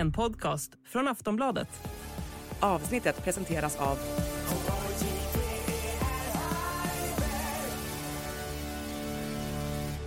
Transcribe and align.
en 0.00 0.12
podcast 0.12 0.72
från 0.84 1.08
Aftonbladet. 1.08 1.68
Avsnittet 2.60 3.24
presenteras 3.24 3.76
av 3.76 3.98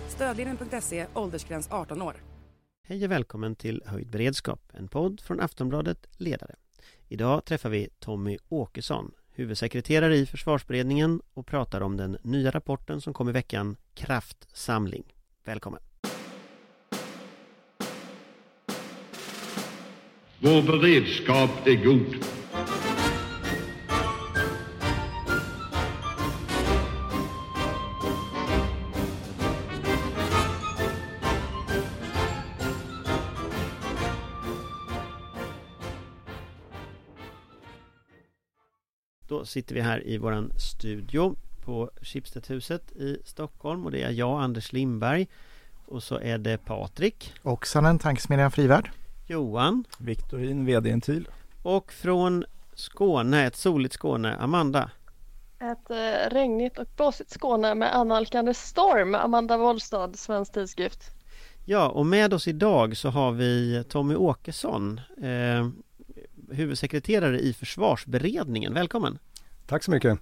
Stödlinjen.se, 0.08 1.06
åldersgräns 1.14 1.68
18 1.70 2.02
år. 2.02 2.14
Hej 2.86 3.04
och 3.04 3.10
välkommen 3.10 3.54
till 3.54 3.82
Höjd 3.86 4.10
beredskap, 4.10 4.60
en 4.72 4.88
podd 4.88 5.20
från 5.20 5.40
Aftonbladet 5.40 6.06
Ledare. 6.16 6.54
Idag 7.08 7.44
träffar 7.44 7.70
vi 7.70 7.88
Tommy 7.98 8.38
Åkesson, 8.48 9.12
huvudsekreterare 9.32 10.16
i 10.16 10.26
försvarsberedningen 10.26 11.20
och 11.34 11.46
pratar 11.46 11.80
om 11.80 11.96
den 11.96 12.18
nya 12.22 12.50
rapporten 12.50 13.00
som 13.00 13.14
kom 13.14 13.28
i 13.28 13.32
veckan, 13.32 13.76
Kraftsamling. 13.94 15.14
Välkommen! 15.44 15.93
Vår 20.46 20.62
beredskap 20.62 21.66
är 21.66 21.84
god. 21.84 22.16
Då 39.28 39.44
sitter 39.44 39.74
vi 39.74 39.80
här 39.80 40.06
i 40.06 40.18
våran 40.18 40.52
studio 40.58 41.36
på 41.64 41.90
Schibstedhuset 42.02 42.92
i 42.92 43.18
Stockholm 43.24 43.84
och 43.84 43.90
det 43.90 44.02
är 44.02 44.10
jag, 44.10 44.42
Anders 44.42 44.72
Lindberg 44.72 45.26
och 45.86 46.02
så 46.02 46.18
är 46.18 46.38
det 46.38 46.58
Patrik, 46.58 47.32
Oksanen, 47.42 47.98
Tankesmedjan 47.98 48.50
Frivärd. 48.50 48.90
Johan 49.26 49.84
Viktorin, 49.98 50.66
VD-intyg. 50.66 51.26
och 51.62 51.92
från 51.92 52.44
Skåne, 52.74 53.46
ett 53.46 53.56
soligt 53.56 53.94
Skåne, 53.94 54.36
Amanda. 54.36 54.90
Ett 55.58 55.90
eh, 55.90 56.30
regnigt 56.34 56.78
och 56.78 56.86
blåsigt 56.96 57.30
Skåne 57.30 57.74
med 57.74 57.96
annalkande 57.96 58.54
storm. 58.54 59.14
Amanda 59.14 59.56
Wollstad, 59.56 60.16
Svensk 60.16 60.52
Tidskrift. 60.52 61.10
Ja, 61.64 61.88
och 61.88 62.06
med 62.06 62.34
oss 62.34 62.48
idag 62.48 62.96
så 62.96 63.08
har 63.08 63.32
vi 63.32 63.84
Tommy 63.88 64.14
Åkesson, 64.14 65.00
eh, 65.22 65.68
huvudsekreterare 66.50 67.40
i 67.40 67.52
försvarsberedningen. 67.52 68.74
Välkommen! 68.74 69.18
Tack 69.66 69.84
så 69.84 69.90
mycket. 69.90 70.18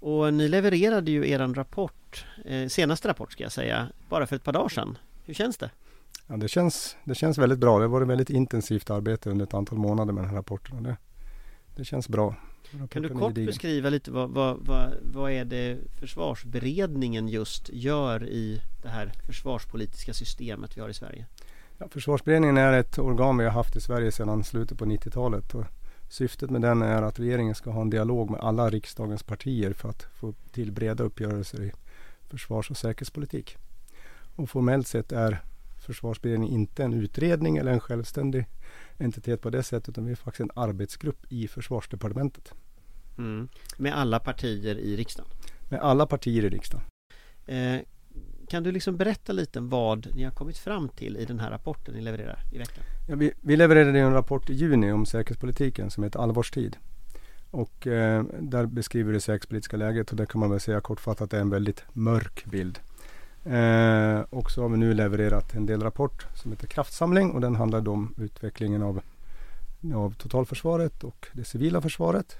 Och 0.00 0.34
ni 0.34 0.48
levererade 0.48 1.10
ju 1.10 1.30
eran 1.30 1.54
rapport, 1.54 2.24
eh, 2.44 2.68
senaste 2.68 3.08
rapport 3.08 3.32
ska 3.32 3.42
jag 3.42 3.52
säga, 3.52 3.88
bara 4.08 4.26
för 4.26 4.36
ett 4.36 4.44
par 4.44 4.52
dagar 4.52 4.68
sedan. 4.68 4.98
Hur 5.24 5.34
känns 5.34 5.56
det? 5.56 5.70
Ja, 6.26 6.36
det, 6.36 6.48
känns, 6.48 6.96
det 7.04 7.14
känns 7.14 7.38
väldigt 7.38 7.58
bra. 7.58 7.78
Det 7.78 7.84
har 7.84 7.88
varit 7.88 8.08
väldigt 8.08 8.30
intensivt 8.30 8.90
arbete 8.90 9.30
under 9.30 9.44
ett 9.44 9.54
antal 9.54 9.78
månader 9.78 10.12
med 10.12 10.22
den 10.24 10.30
här 10.30 10.36
rapporten. 10.36 10.82
Det, 10.82 10.96
det 11.76 11.84
känns 11.84 12.08
bra. 12.08 12.34
Rapporten 12.72 12.88
Kan 12.88 13.02
du 13.02 13.08
kort 13.08 13.34
beskriva 13.34 13.90
lite 13.90 14.10
vad, 14.10 14.30
vad, 14.30 14.56
vad, 14.60 14.92
vad 15.02 15.32
är 15.32 15.44
det 15.44 15.78
försvarsberedningen 16.00 17.28
just 17.28 17.70
gör 17.72 18.28
i 18.28 18.62
det 18.82 18.88
här 18.88 19.12
försvarspolitiska 19.26 20.14
systemet 20.14 20.76
vi 20.76 20.80
har 20.80 20.88
i 20.88 20.94
Sverige? 20.94 21.26
Ja, 21.78 21.88
Försvarsberedningen 21.90 22.56
är 22.56 22.72
ett 22.72 22.98
organ 22.98 23.38
vi 23.38 23.44
har 23.44 23.52
haft 23.52 23.76
i 23.76 23.80
Sverige 23.80 24.12
sedan 24.12 24.44
slutet 24.44 24.78
på 24.78 24.84
90-talet. 24.84 25.54
Och 25.54 25.64
syftet 26.08 26.50
med 26.50 26.62
den 26.62 26.82
är 26.82 27.02
att 27.02 27.18
regeringen 27.18 27.54
ska 27.54 27.70
ha 27.70 27.80
en 27.80 27.90
dialog 27.90 28.30
med 28.30 28.40
alla 28.40 28.70
riksdagens 28.70 29.22
partier 29.22 29.72
för 29.72 29.88
att 29.88 30.02
få 30.02 30.34
till 30.52 30.72
breda 30.72 31.04
uppgörelser 31.04 31.62
i 31.62 31.72
försvars 32.28 32.70
och 32.70 32.76
säkerhetspolitik. 32.76 33.56
Och 34.36 34.50
formellt 34.50 34.86
sett 34.86 35.12
är 35.12 35.42
Försvarsberedningen 35.86 36.54
inte 36.54 36.84
en 36.84 36.94
utredning 36.94 37.56
eller 37.56 37.72
en 37.72 37.80
självständig 37.80 38.46
entitet 38.98 39.40
på 39.40 39.50
det 39.50 39.62
sättet 39.62 39.88
utan 39.88 40.04
vi 40.04 40.12
är 40.12 40.16
faktiskt 40.16 40.40
en 40.40 40.62
arbetsgrupp 40.62 41.26
i 41.28 41.48
Försvarsdepartementet 41.48 42.54
Mm. 43.18 43.48
Med 43.76 43.98
alla 43.98 44.20
partier 44.20 44.78
i 44.78 44.96
riksdagen. 44.96 45.30
med 45.68 45.80
alla 45.80 46.06
partier 46.06 46.44
i 46.44 46.48
riksdagen. 46.48 46.86
Eh, 47.46 47.80
kan 48.48 48.62
du 48.62 48.72
liksom 48.72 48.96
berätta 48.96 49.32
lite 49.32 49.60
vad 49.60 50.14
ni 50.14 50.24
har 50.24 50.30
kommit 50.30 50.58
fram 50.58 50.88
till 50.88 51.16
i 51.16 51.24
den 51.24 51.40
här 51.40 51.50
rapporten 51.50 51.94
ni 51.94 52.00
levererar 52.00 52.38
i 52.52 52.58
veckan? 52.58 52.84
Ja, 53.08 53.16
vi, 53.16 53.32
vi 53.40 53.56
levererade 53.56 53.98
en 54.00 54.12
rapport 54.12 54.50
i 54.50 54.52
juni 54.52 54.92
om 54.92 55.06
säkerhetspolitiken 55.06 55.90
som 55.90 56.04
heter 56.04 56.18
Allvarstid. 56.18 56.76
Och 57.50 57.86
eh, 57.86 58.24
där 58.40 58.66
beskriver 58.66 59.12
det 59.12 59.20
säkerhetspolitiska 59.20 59.76
läget 59.76 60.10
och 60.10 60.16
det 60.16 60.26
kan 60.26 60.40
man 60.40 60.50
väl 60.50 60.60
säga 60.60 60.80
kortfattat 60.80 61.32
är 61.32 61.40
en 61.40 61.50
väldigt 61.50 61.84
mörk 61.92 62.44
bild. 62.44 62.78
Eh, 63.46 64.20
och 64.30 64.50
så 64.50 64.62
har 64.62 64.68
vi 64.68 64.76
nu 64.76 64.94
levererat 64.94 65.54
en 65.54 65.66
delrapport 65.66 66.26
som 66.34 66.52
heter 66.52 66.66
Kraftsamling 66.66 67.30
och 67.30 67.40
den 67.40 67.56
handlar 67.56 67.88
om 67.88 68.14
utvecklingen 68.18 68.82
av, 68.82 69.00
av 69.94 70.14
totalförsvaret 70.14 71.04
och 71.04 71.26
det 71.32 71.44
civila 71.44 71.80
försvaret. 71.80 72.38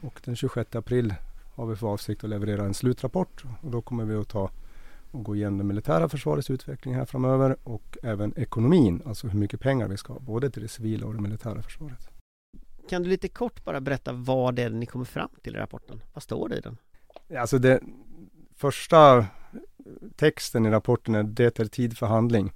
Och 0.00 0.20
den 0.24 0.36
26 0.36 0.76
april 0.76 1.14
har 1.54 1.66
vi 1.66 1.76
för 1.76 1.86
avsikt 1.86 2.24
att 2.24 2.30
leverera 2.30 2.64
en 2.64 2.74
slutrapport 2.74 3.44
och 3.62 3.70
då 3.70 3.82
kommer 3.82 4.04
vi 4.04 4.14
att 4.14 4.28
ta 4.28 4.50
och 5.10 5.24
gå 5.24 5.36
igenom 5.36 5.58
det 5.58 5.64
militära 5.64 6.08
försvarets 6.08 6.50
utveckling 6.50 6.94
här 6.94 7.04
framöver 7.04 7.56
och 7.64 7.98
även 8.02 8.32
ekonomin, 8.36 9.02
alltså 9.06 9.28
hur 9.28 9.38
mycket 9.38 9.60
pengar 9.60 9.88
vi 9.88 9.96
ska 9.96 10.12
ha 10.12 10.20
både 10.20 10.50
till 10.50 10.62
det 10.62 10.68
civila 10.68 11.06
och 11.06 11.14
det 11.14 11.20
militära 11.20 11.62
försvaret. 11.62 12.08
Kan 12.88 13.02
du 13.02 13.08
lite 13.08 13.28
kort 13.28 13.64
bara 13.64 13.80
berätta 13.80 14.12
vad 14.12 14.54
det 14.54 14.62
är 14.62 14.70
ni 14.70 14.86
kommer 14.86 15.04
fram 15.04 15.30
till 15.42 15.56
i 15.56 15.58
rapporten? 15.58 16.02
Vad 16.12 16.22
står 16.22 16.48
det 16.48 16.56
i 16.56 16.60
den? 16.60 16.76
Alltså 17.38 17.58
det 17.58 17.80
första 18.56 19.26
texten 20.16 20.66
i 20.66 20.70
rapporten 20.70 21.14
är 21.14 21.22
Det 21.22 21.58
är 21.60 21.64
tid 21.64 21.98
för 21.98 22.06
handling. 22.06 22.52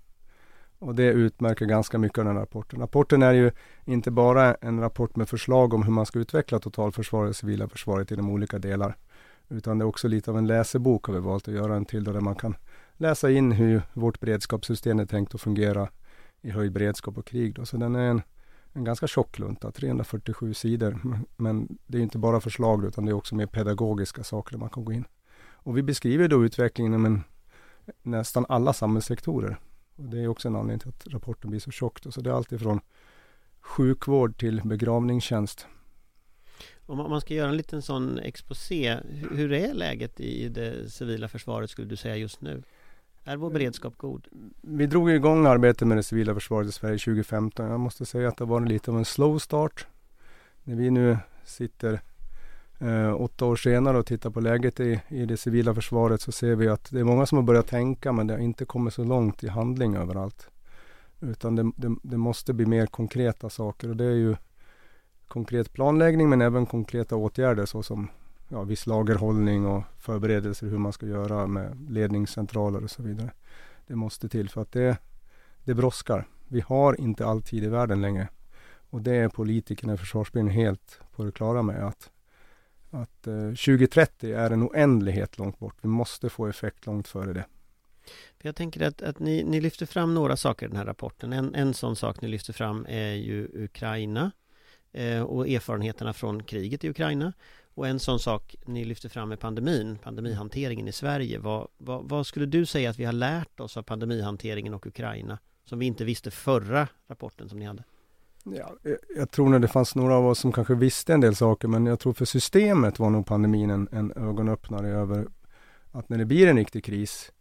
Och 0.78 0.94
det 0.94 1.02
utmärker 1.06 1.66
ganska 1.66 1.98
mycket 1.98 2.18
av 2.18 2.24
den 2.24 2.34
här 2.34 2.40
rapporten. 2.40 2.80
Rapporten 2.80 3.22
är 3.22 3.32
ju 3.32 3.50
inte 3.84 4.10
bara 4.10 4.54
en 4.54 4.80
rapport 4.80 5.16
med 5.16 5.28
förslag 5.28 5.74
om 5.74 5.82
hur 5.82 5.92
man 5.92 6.06
ska 6.06 6.18
utveckla 6.18 6.58
totalförsvaret 6.58 7.30
och 7.30 7.36
civila 7.36 7.68
försvaret 7.68 8.12
i 8.12 8.16
de 8.16 8.30
olika 8.30 8.58
delar. 8.58 8.96
Utan 9.48 9.78
det 9.78 9.82
är 9.82 9.86
också 9.86 10.08
lite 10.08 10.30
av 10.30 10.38
en 10.38 10.46
läsebok 10.46 11.06
har 11.06 11.14
vi 11.14 11.20
valt 11.20 11.48
att 11.48 11.54
göra 11.54 11.76
en 11.76 11.84
till 11.84 12.04
där 12.04 12.20
man 12.20 12.34
kan 12.34 12.56
läsa 12.96 13.30
in 13.30 13.52
hur 13.52 13.82
vårt 13.92 14.20
beredskapssystem 14.20 14.98
är 15.00 15.06
tänkt 15.06 15.34
att 15.34 15.40
fungera 15.40 15.88
i 16.42 16.50
höjd 16.50 16.72
beredskap 16.72 17.18
och 17.18 17.26
krig. 17.26 17.54
Då. 17.54 17.66
Så 17.66 17.76
den 17.76 17.94
är 17.96 18.10
en, 18.10 18.22
en 18.72 18.84
ganska 18.84 19.06
tjock 19.06 19.38
lunta, 19.38 19.70
347 19.70 20.54
sidor. 20.54 20.98
Men- 21.02 21.26
Men 21.36 21.78
det 21.86 21.98
är 21.98 22.02
inte 22.02 22.18
bara 22.18 22.40
förslag 22.40 22.84
utan 22.84 23.04
det 23.04 23.10
är 23.10 23.16
också 23.16 23.34
mer 23.34 23.46
pedagogiska 23.46 24.24
saker 24.24 24.52
där 24.52 24.58
man 24.58 24.70
kan 24.70 24.84
gå 24.84 24.92
in. 24.92 25.04
Och 25.64 25.76
vi 25.78 25.82
beskriver 25.82 26.28
då 26.28 26.44
utvecklingen 26.44 26.92
inom 26.92 27.04
en, 27.06 27.22
nästan 28.02 28.46
alla 28.48 28.72
samhällssektorer. 28.72 29.56
Och 29.96 30.04
det 30.04 30.18
är 30.20 30.28
också 30.28 30.48
en 30.48 30.56
anledning 30.56 30.78
till 30.78 30.88
att 30.88 31.06
rapporten 31.14 31.50
blir 31.50 31.60
så 31.60 31.70
tjock. 31.70 32.02
då. 32.02 32.10
Så 32.12 32.20
det 32.20 32.30
är 32.30 32.34
allt 32.34 32.52
ifrån 32.52 32.80
sjukvård 33.60 34.38
till 34.38 34.60
begravningstjänst. 34.64 35.66
Om 36.86 36.96
man- 36.96 37.20
ska 37.20 37.34
göra 37.34 37.48
en 37.48 37.56
liten 37.56 37.82
sån 37.82 38.18
exposé, 38.18 38.98
hur- 39.08 39.36
hur 39.36 39.52
är 39.52 39.74
läget 39.74 40.20
i 40.20 40.48
det 40.48 40.90
civila 40.92 41.28
försvaret 41.28 41.70
skulle 41.70 41.88
du 41.88 41.96
säga 41.96 42.16
just 42.16 42.40
nu? 42.40 42.62
Är 43.24 43.36
vår 43.36 43.50
beredskap 43.50 43.96
god? 43.96 44.26
Vi 44.62 44.86
drog 44.86 45.10
igång 45.10 45.46
arbetet 45.46 45.88
med 45.88 45.96
det 45.98 46.02
civila 46.02 46.34
försvaret 46.34 46.68
i 46.68 46.72
Sverige 46.72 46.98
2015. 46.98 47.66
Jag 47.70 47.80
måste 47.80 48.06
säga 48.06 48.28
att 48.28 48.36
det 48.36 48.44
var 48.44 48.60
lite 48.60 48.90
av 48.90 48.98
en 48.98 49.04
slow 49.04 49.38
start. 49.38 49.86
När 50.64 50.76
vi 50.76 50.90
nu 50.90 51.18
sitter 51.44 52.00
eh, 52.78 53.20
åtta 53.20 53.44
år 53.44 53.56
senare 53.56 53.98
och 53.98 54.06
tittar 54.06 54.30
på 54.30 54.40
läget 54.40 54.80
i, 54.80 55.00
i 55.08 55.26
det 55.26 55.36
civila 55.36 55.74
försvaret 55.74 56.20
så 56.20 56.32
ser 56.32 56.54
vi 56.54 56.68
att 56.68 56.90
det 56.90 57.00
är 57.00 57.04
många 57.04 57.26
som 57.26 57.38
har 57.38 57.42
börjat 57.42 57.66
tänka 57.66 58.12
men 58.12 58.26
det 58.26 58.34
har 58.34 58.40
inte 58.40 58.64
kommit 58.64 58.94
så 58.94 59.04
långt 59.04 59.44
i 59.44 59.48
handling 59.48 59.96
överallt. 59.96 60.48
Utan 61.20 61.56
det, 61.56 61.72
det, 61.76 61.96
det 62.02 62.16
måste 62.16 62.52
bli 62.52 62.66
mer 62.66 62.86
konkreta 62.86 63.50
saker 63.50 63.88
och 63.88 63.96
det 63.96 64.04
är 64.04 64.16
ju 64.16 64.36
konkret 65.28 65.72
planläggning 65.72 66.28
men 66.28 66.42
även 66.42 66.66
konkreta 66.66 67.16
åtgärder 67.16 67.66
såsom 67.66 68.08
ja, 68.48 68.62
viss 68.62 68.86
lagerhållning 68.86 69.66
och 69.66 69.82
förberedelser 69.98 70.66
hur 70.66 70.78
man 70.78 70.92
ska 70.92 71.06
göra 71.06 71.46
med 71.46 71.90
ledningscentraler 71.90 72.84
och 72.84 72.90
så 72.90 73.02
vidare. 73.02 73.30
Det 73.86 73.96
måste 73.96 74.28
till 74.28 74.50
för 74.50 74.62
att 74.62 74.72
det, 74.72 74.98
det 75.64 75.74
brådskar. 75.74 76.26
Vi 76.48 76.60
har 76.60 77.00
inte 77.00 77.26
all 77.26 77.42
tid 77.42 77.64
i 77.64 77.68
världen 77.68 78.00
längre. 78.00 78.28
Och 78.90 79.02
det 79.02 79.16
är 79.16 79.28
politikerna 79.28 79.94
i 79.94 79.96
försvarsberedningen 79.96 80.60
helt 80.60 81.00
på 81.16 81.24
det 81.24 81.32
klara 81.32 81.62
med 81.62 81.86
att, 81.86 82.10
att 82.94 83.26
eh, 83.26 83.48
2030 83.48 84.32
är 84.32 84.50
en 84.50 84.62
oändlighet 84.62 85.38
långt 85.38 85.58
bort. 85.58 85.76
Vi 85.80 85.88
måste 85.88 86.30
få 86.30 86.46
effekt 86.46 86.86
långt 86.86 87.08
före 87.08 87.32
det. 87.32 87.44
Jag 88.42 88.56
tänker 88.56 88.86
att, 88.86 89.02
att 89.02 89.18
ni, 89.18 89.44
ni 89.44 89.60
lyfter 89.60 89.86
fram 89.86 90.14
några 90.14 90.36
saker 90.36 90.66
i 90.66 90.68
den 90.68 90.78
här 90.78 90.84
rapporten. 90.84 91.32
En, 91.32 91.54
en 91.54 91.74
sån 91.74 91.96
sak 91.96 92.20
ni 92.20 92.28
lyfter 92.28 92.52
fram 92.52 92.86
är 92.88 93.12
ju 93.12 93.48
Ukraina 93.54 94.30
eh, 94.92 95.22
och 95.22 95.48
erfarenheterna 95.48 96.12
från 96.12 96.42
kriget 96.42 96.84
i 96.84 96.88
Ukraina. 96.88 97.32
Och 97.74 97.88
en 97.88 98.00
sån 98.00 98.20
sak 98.20 98.56
ni 98.66 98.84
lyfter 98.84 99.08
fram 99.08 99.32
är 99.32 99.36
pandemin, 99.36 99.98
pandemihanteringen 99.98 100.88
i 100.88 100.92
Sverige. 100.92 101.38
Vad, 101.38 101.68
vad, 101.76 102.08
vad 102.08 102.26
skulle 102.26 102.46
du 102.46 102.66
säga 102.66 102.90
att 102.90 102.98
vi 102.98 103.04
har 103.04 103.12
lärt 103.12 103.60
oss 103.60 103.76
av 103.76 103.82
pandemihanteringen 103.82 104.74
och 104.74 104.86
Ukraina 104.86 105.38
som 105.64 105.78
vi 105.78 105.86
inte 105.86 106.04
visste 106.04 106.30
förra 106.30 106.88
rapporten 107.08 107.48
som 107.48 107.58
ni 107.58 107.64
hade? 107.64 107.84
Ja, 108.44 108.76
jag, 109.16 109.30
tror 109.30 109.48
nog 109.48 109.62
det 109.62 109.68
fanns 109.68 109.94
några 109.94 110.14
av 110.14 110.26
oss 110.26 110.38
som 110.38 110.52
kanske 110.52 110.74
visste 110.74 111.14
en 111.14 111.20
del 111.20 111.36
saker 111.36 111.68
men 111.68 111.86
jag 111.86 112.00
tror 112.00 112.12
för 112.12 112.24
systemet 112.24 112.98
var 112.98 113.10
nog 113.10 113.26
pandemin 113.26 113.70
en, 113.70 113.88
en 113.92 114.12
ögonöppnare 114.12 114.88
över 114.88 115.26
att 115.92 116.08
när 116.08 116.18
det 116.18 116.24
blir 116.24 116.46
en 116.46 116.56
riktig 116.56 116.84
kris 116.84 117.32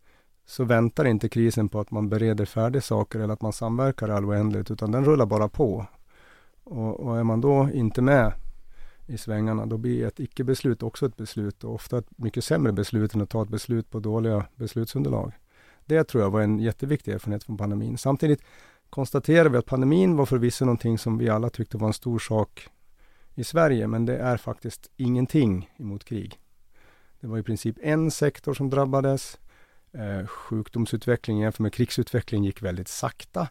så 0.46 0.64
väntar 0.64 1.06
inte 1.06 1.30
krisen 1.30 1.70
på 1.70 1.80
att 1.80 1.92
man 1.92 2.10
bereder 2.10 2.46
färdigt 2.46 2.84
saker 2.84 3.20
eller 3.20 3.34
att 3.34 3.42
man 3.42 3.54
samverkar 3.54 4.08
i 4.08 4.12
all 4.12 4.26
oändlighet 4.26 4.72
utan 4.72 4.92
den 4.92 5.06
rullar 5.06 5.26
bara 5.26 5.50
på. 5.50 5.86
Och, 6.64 7.00
och 7.00 7.18
är 7.18 7.24
man 7.24 7.42
då 7.42 7.70
inte 7.74 8.02
med 8.02 8.34
i 9.08 9.18
svängarna, 9.18 9.66
då 9.66 9.78
blir 9.78 10.08
ett 10.08 10.20
icke-beslut 10.20 10.84
också 10.84 11.06
ett 11.06 11.18
beslut 11.18 11.64
och 11.64 11.74
ofta 11.74 11.98
ett 11.98 12.18
mycket 12.18 12.44
sämre 12.44 12.72
beslut 12.72 13.16
än 13.16 13.22
att 13.22 13.30
ta 13.30 13.44
ett 13.44 13.50
beslut 13.50 13.90
på 13.90 14.00
dåliga 14.00 14.46
beslutsunderlag. 14.56 15.34
Det 15.86 16.04
tror 16.04 16.24
jag 16.24 16.32
var 16.32 16.42
en 16.42 16.60
jätteviktig 16.60 17.12
erfarenhet 17.12 17.44
från 17.44 17.58
pandemin. 17.58 17.98
Samtidigt 17.98 18.42
konstaterar 18.94 19.50
vi 19.50 19.58
att 19.58 19.66
pandemin 19.66 20.16
var 20.16 20.26
förvisso 20.26 20.66
någonting 20.66 20.98
som 20.98 21.18
vi 21.18 21.30
alla 21.30 21.50
tyckte 21.50 21.78
var 21.78 21.88
en 21.88 21.94
stor 21.94 22.20
sak 22.20 22.68
i 23.36 23.44
Sverige, 23.44 23.88
men 23.88 24.06
det 24.06 24.18
är 24.18 24.38
faktiskt 24.38 24.92
ingenting 24.98 25.70
emot 25.78 26.04
krig. 26.04 26.40
Det 27.20 27.28
var 27.28 27.38
i 27.38 27.44
princip 27.44 27.78
en 27.82 28.12
sektor 28.12 28.54
som 28.54 28.70
drabbades. 28.70 29.40
Eh, 29.92 30.28
sjukdomsutvecklingen 30.28 31.44
jämfört 31.44 31.60
med 31.60 31.74
krigsutveckling 31.74 32.44
gick 32.44 32.62
väldigt 32.62 32.88
sakta. 32.88 33.48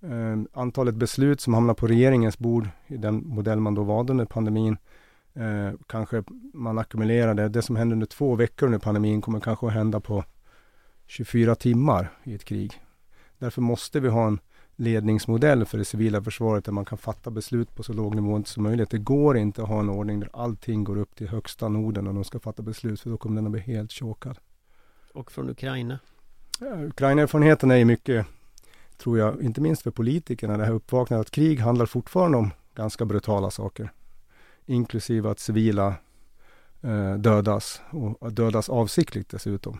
Eh, 0.00 0.36
antalet 0.52 0.94
beslut 0.94 1.40
som 1.40 1.54
hamnar 1.54 1.74
på 1.74 1.86
regeringens 1.86 2.38
bord 2.38 2.68
i 2.86 2.96
den 2.96 3.26
modell 3.26 3.60
man 3.60 3.74
då 3.74 3.82
valde 3.82 4.12
under 4.12 4.24
pandemin 4.24 4.76
eh, 5.34 5.72
kanske 5.86 6.24
man 6.54 6.78
ackumulerade. 6.78 7.48
Det 7.48 7.62
som 7.62 7.76
hände 7.76 7.92
under 7.92 8.06
två 8.06 8.34
veckor 8.34 8.66
under 8.66 8.78
pandemin 8.78 9.20
kommer 9.20 9.40
kanske 9.40 9.66
att 9.66 9.72
hända 9.72 10.00
på 10.00 10.24
24 11.06 11.54
timmar 11.54 12.10
i 12.24 12.34
ett 12.34 12.44
krig. 12.44 12.83
Därför 13.44 13.62
måste 13.62 14.00
vi 14.00 14.08
ha 14.08 14.26
en 14.26 14.38
ledningsmodell 14.76 15.64
för 15.64 15.78
det 15.78 15.84
civila 15.84 16.22
försvaret 16.22 16.64
där 16.64 16.72
man 16.72 16.84
kan 16.84 16.98
fatta 16.98 17.30
beslut 17.30 17.74
på 17.74 17.82
så 17.82 17.92
låg 17.92 18.14
nivå 18.14 18.42
som 18.44 18.62
möjligt. 18.62 18.90
Det 18.90 18.98
går 18.98 19.36
inte 19.36 19.62
att 19.62 19.68
ha 19.68 19.80
en 19.80 19.88
ordning 19.88 20.20
där 20.20 20.30
allting 20.32 20.84
går 20.84 20.98
upp 20.98 21.16
till 21.16 21.28
högsta 21.28 21.68
Norden 21.68 22.06
och 22.06 22.14
de 22.14 22.24
ska 22.24 22.38
fatta 22.38 22.62
beslut 22.62 23.00
för 23.00 23.10
då 23.10 23.16
kommer 23.16 23.36
den 23.36 23.46
att 23.46 23.52
bli 23.52 23.60
helt 23.60 23.92
chokad. 23.92 24.38
Och 25.12 25.32
från 25.32 25.50
Ukraina? 25.50 25.98
Ja, 26.60 26.84
Ukraina-erfarenheten 26.84 27.70
är 27.70 27.76
ju 27.76 27.84
mycket, 27.84 28.26
tror 28.96 29.18
jag, 29.18 29.42
inte 29.42 29.60
minst 29.60 29.82
för 29.82 29.90
politikerna, 29.90 30.56
det 30.56 30.64
här 30.64 30.72
uppvaknandet 30.72 31.26
att 31.26 31.30
krig 31.30 31.60
handlar 31.60 31.86
fortfarande 31.86 32.38
om 32.38 32.50
ganska 32.74 33.04
brutala 33.04 33.50
saker. 33.50 33.92
Inklusive 34.66 35.30
att 35.30 35.40
civila 35.40 35.94
eh, 36.82 37.14
dödas 37.14 37.80
och 37.90 38.32
dödas 38.32 38.68
avsiktligt 38.68 39.30
dessutom. 39.30 39.78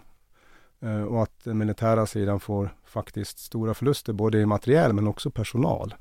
Eh, 0.85 1.03
och 1.03 1.23
att 1.23 1.45
den 1.45 1.59
militära 1.59 2.07
sidan 2.07 2.41
får 2.41 2.77
faktiskt 2.85 3.39
stora 3.39 3.75
förluster 3.75 4.13
både 4.13 4.41
i 4.41 4.47
materiel 4.47 4.93
men 4.93 5.07
också 5.07 5.31
personal. 5.31 5.95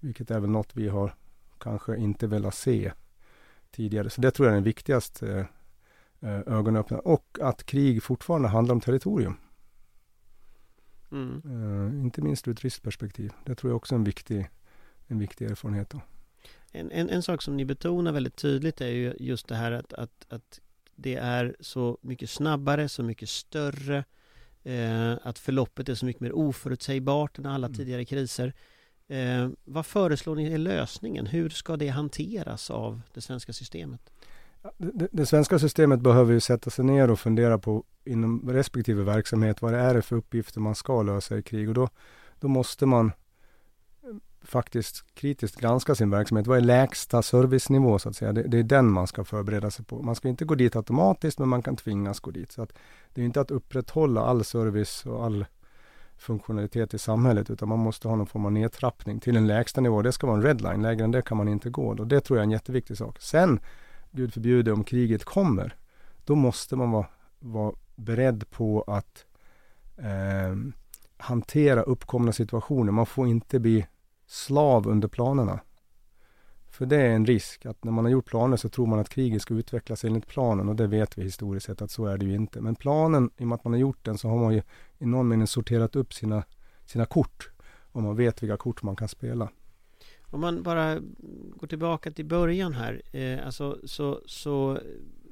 Vilket 0.00 0.30
är 0.30 0.40
väl 0.40 0.50
något 0.50 0.76
vi 0.76 0.88
har 0.88 1.14
kanske 1.58 1.96
inte 1.96 2.26
velat 2.26 2.54
se 2.54 2.92
tidigare. 3.70 4.10
Så 4.10 4.20
det 4.20 4.30
tror 4.30 4.46
jag 4.46 4.52
är 4.52 4.56
den 4.56 4.64
viktigaste 4.64 5.48
eh, 6.20 6.40
ögonöppnaren. 6.46 7.04
Och 7.04 7.38
att 7.42 7.64
krig 7.64 8.02
fortfarande 8.02 8.48
handlar 8.48 8.74
om 8.74 8.80
territorium. 8.80 9.36
Mm. 11.12 11.42
Uh, 11.44 12.04
inte 12.04 12.22
minst 12.22 12.48
ur 12.48 12.52
ett 12.52 12.62
riskperspektiv. 12.62 13.32
Det 13.44 13.54
tror 13.54 13.70
jag 13.70 13.76
också 13.76 13.94
är 13.94 13.98
en 13.98 14.04
viktig, 14.04 14.50
en 15.06 15.18
viktig 15.18 15.50
erfarenhet. 15.50 15.90
Då. 15.90 16.00
En, 16.72 16.90
en, 16.90 17.10
en, 17.10 17.22
sak 17.22 17.42
som 17.42 17.56
ni 17.56 17.64
betonar 17.64 18.12
väldigt 18.12 18.36
tydligt 18.36 18.80
är 18.80 18.88
ju 18.88 19.14
just 19.18 19.48
det 19.48 19.54
här 19.54 19.72
att, 19.72 19.92
att, 19.92 20.26
att 20.28 20.60
det 20.94 21.14
är 21.14 21.56
så 21.60 21.98
mycket 22.00 22.30
snabbare, 22.30 22.88
så 22.88 23.02
mycket 23.02 23.28
större 23.28 24.04
eh, 24.66 25.12
Att 25.22 25.38
förloppet 25.38 25.88
är 25.88 25.94
så 25.94 26.06
mycket 26.06 26.20
mer 26.20 26.32
oförutsägbart 26.32 27.38
än 27.38 27.46
alla 27.46 27.66
mm. 27.66 27.76
tidigare 27.76 28.04
kriser 28.04 28.54
eh, 29.08 29.48
Vad 29.64 29.86
föreslår 29.86 30.36
ni 30.36 30.52
är 30.52 30.58
lösningen? 30.58 31.26
Hur 31.26 31.48
ska 31.48 31.76
det 31.76 31.88
hanteras 31.88 32.70
av 32.70 33.00
det 33.14 33.20
svenska 33.20 33.52
systemet? 33.52 34.00
Det, 34.78 35.08
det, 35.12 35.26
svenska 35.26 35.58
systemet 35.58 36.00
behöver 36.00 36.32
ju 36.32 36.40
sätta 36.40 36.70
sig 36.70 36.84
ner 36.84 37.10
och 37.10 37.20
fundera 37.20 37.58
på 37.58 37.84
inom 38.04 38.50
respektive 38.50 39.02
verksamhet 39.02 39.62
vad 39.62 39.72
det 39.72 39.78
är 39.78 40.00
för 40.00 40.16
uppgifter 40.16 40.60
man 40.60 40.74
ska 40.74 41.02
lösa 41.02 41.38
i 41.38 41.42
krig 41.42 41.68
och 41.68 41.74
då, 41.74 41.88
då 42.40 42.48
måste 42.48 42.86
man 42.86 43.12
faktiskt 44.46 45.14
kritiskt 45.14 45.60
granska 45.60 45.94
sin 45.94 46.10
verksamhet. 46.10 46.46
Vad 46.46 46.58
är 46.58 46.62
lägsta 46.62 47.22
servicenivå 47.22 47.98
så 47.98 48.08
att 48.08 48.16
säga? 48.16 48.32
Det, 48.32 48.42
det, 48.42 48.58
är 48.58 48.62
den 48.62 48.92
man 48.92 49.06
ska 49.06 49.24
förbereda 49.24 49.70
sig 49.70 49.84
på. 49.84 50.02
Man 50.02 50.14
ska 50.14 50.28
inte 50.28 50.44
gå 50.44 50.54
dit 50.54 50.76
automatiskt 50.76 51.38
men 51.38 51.48
man 51.48 51.62
kan 51.62 51.76
tvingas 51.76 52.20
gå 52.20 52.30
dit. 52.30 52.52
Så 52.52 52.62
att 52.62 52.72
det 53.14 53.20
är 53.20 53.24
inte 53.24 53.40
att 53.40 53.50
upprätthålla 53.50 54.20
all 54.20 54.44
service 54.44 55.06
och 55.06 55.24
all 55.24 55.46
funktionalitet 56.18 56.94
i 56.94 56.98
samhället 56.98 57.50
utan 57.50 57.68
man 57.68 57.78
måste 57.78 58.08
ha 58.08 58.16
någon 58.16 58.26
form 58.26 58.44
av 58.44 58.52
nedtrappning 58.52 59.20
till 59.20 59.36
en 59.36 59.46
lägsta 59.46 59.80
nivå. 59.80 60.02
Det 60.02 60.12
ska 60.12 60.26
vara 60.26 60.36
en 60.36 60.42
redline, 60.42 60.82
lägre 60.82 61.04
än 61.04 61.10
det 61.10 61.22
kan 61.22 61.36
man 61.36 61.48
inte 61.48 61.70
gå. 61.70 61.86
Och 61.86 62.06
det 62.06 62.20
tror 62.20 62.38
jag 62.38 62.42
är 62.42 62.46
en 62.46 62.50
jätteviktig 62.50 62.96
sak. 62.96 63.20
Sen, 63.20 63.60
Gud 64.10 64.32
förbjude 64.32 64.72
om 64.72 64.84
kriget 64.84 65.24
kommer, 65.24 65.76
då 66.24 66.34
måste 66.34 66.76
man 66.76 66.90
vara, 66.90 67.06
vara 67.38 67.72
beredd 67.96 68.50
på 68.50 68.84
att 68.86 69.24
eh, 69.96 70.56
hantera 71.16 71.82
uppkomna 71.82 72.32
situationer. 72.32 72.92
Man 72.92 73.06
får 73.06 73.28
inte 73.28 73.58
bli 73.58 73.86
slav 74.26 74.88
under 74.88 75.08
planerna. 75.08 75.60
För 76.70 76.86
det 76.86 76.96
är 76.96 77.10
en 77.10 77.26
risk 77.26 77.66
att 77.66 77.84
när 77.84 77.92
man 77.92 78.04
har 78.04 78.12
gjort 78.12 78.26
planer 78.26 78.56
så 78.56 78.68
tror 78.68 78.86
man 78.86 78.98
att 78.98 79.08
kriget 79.08 79.42
ska 79.42 79.54
utvecklas 79.54 80.04
enligt 80.04 80.26
planen 80.26 80.68
och 80.68 80.76
det 80.76 80.86
vet 80.86 81.18
vi 81.18 81.22
historiskt 81.22 81.66
sett 81.66 81.82
att 81.82 81.90
så 81.90 82.06
är 82.06 82.18
det 82.18 82.24
ju 82.24 82.34
inte. 82.34 82.60
Men 82.60 82.74
planen, 82.74 83.30
i 83.36 83.42
och 83.42 83.48
med 83.48 83.56
att 83.56 83.64
man 83.64 83.72
har 83.72 83.80
gjort 83.80 84.04
den 84.04 84.18
så 84.18 84.28
har 84.28 84.36
man 84.38 84.54
ju 84.54 84.62
i 84.98 85.06
någon 85.06 85.28
mening 85.28 85.46
sorterat 85.46 85.96
upp 85.96 86.14
sina, 86.14 86.44
sina 86.84 87.06
kort 87.06 87.50
och 87.92 88.02
man 88.02 88.16
vet 88.16 88.42
vilka 88.42 88.56
kort 88.56 88.82
man 88.82 88.96
kan 88.96 89.08
spela. 89.08 89.48
Om 90.30 90.40
man 90.40 90.62
bara 90.62 90.98
går 91.56 91.66
tillbaka 91.66 92.10
till 92.10 92.26
början 92.26 92.74
här, 92.74 93.02
eh, 93.12 93.46
alltså 93.46 93.78
så, 93.84 94.20
så 94.26 94.80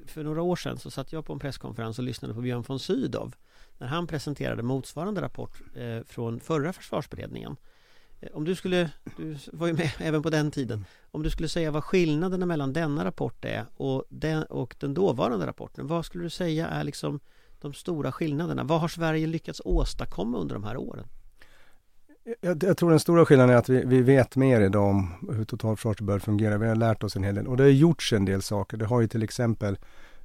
för 0.05 0.23
några 0.23 0.41
år 0.41 0.55
sedan 0.55 0.77
så 0.77 0.91
satt 0.91 1.13
jag 1.13 1.25
på 1.25 1.33
en 1.33 1.39
presskonferens 1.39 1.99
och 1.99 2.05
lyssnade 2.05 2.33
på 2.33 2.41
Björn 2.41 2.63
von 2.67 2.79
Sydow 2.79 3.33
när 3.77 3.87
han 3.87 4.07
presenterade 4.07 4.63
motsvarande 4.63 5.21
rapport 5.21 5.61
eh, 5.75 6.03
från 6.05 6.39
förra 6.39 6.73
försvarsberedningen. 6.73 7.55
Eh, 8.25 8.37
om 8.37 8.45
du 8.45 8.55
skulle, 8.55 8.91
du 9.17 9.37
var 9.53 9.67
ju 9.67 9.73
med 9.73 9.91
även 9.99 10.23
på 10.23 10.29
den 10.29 10.51
tiden 10.51 10.85
Om 11.11 11.23
du 11.23 11.29
skulle 11.29 11.49
säga 11.49 11.71
vad 11.71 11.83
skillnaderna 11.83 12.45
mellan 12.45 12.73
denna 12.73 13.05
rapport 13.05 13.45
är 13.45 13.65
och 13.77 14.03
den, 14.09 14.43
och 14.43 14.75
den 14.79 14.93
dåvarande 14.93 15.47
rapporten 15.47 15.87
Vad 15.87 16.05
skulle 16.05 16.23
du 16.23 16.29
säga 16.29 16.67
är 16.67 16.83
liksom 16.83 17.19
de 17.61 17.73
stora 17.73 18.11
skillnaderna? 18.11 18.63
Vad 18.63 18.81
har 18.81 18.87
Sverige 18.87 19.27
lyckats 19.27 19.61
åstadkomma 19.65 20.37
under 20.37 20.55
de 20.55 20.63
här 20.63 20.77
åren? 20.77 21.07
Jag, 22.41 22.63
jag 22.63 22.77
tror 22.77 22.89
den 22.89 22.99
stora 22.99 23.25
skillnaden 23.25 23.55
är 23.55 23.59
att 23.59 23.69
vi, 23.69 23.85
vi 23.85 24.01
vet 24.01 24.35
mer 24.35 24.61
idag 24.61 24.89
om 24.89 25.11
hur 25.31 25.45
totalförsvaret 25.45 26.01
bör 26.01 26.19
fungera. 26.19 26.57
Vi 26.57 26.67
har 26.67 26.75
lärt 26.75 27.03
oss 27.03 27.15
en 27.15 27.23
hel 27.23 27.35
del 27.35 27.47
och 27.47 27.57
det 27.57 27.63
har 27.63 27.69
gjorts 27.69 28.13
en 28.13 28.25
del 28.25 28.41
saker. 28.41 28.77
Det 28.77 28.85
har 28.85 29.01
ju 29.01 29.07
till 29.07 29.23
exempel 29.23 29.77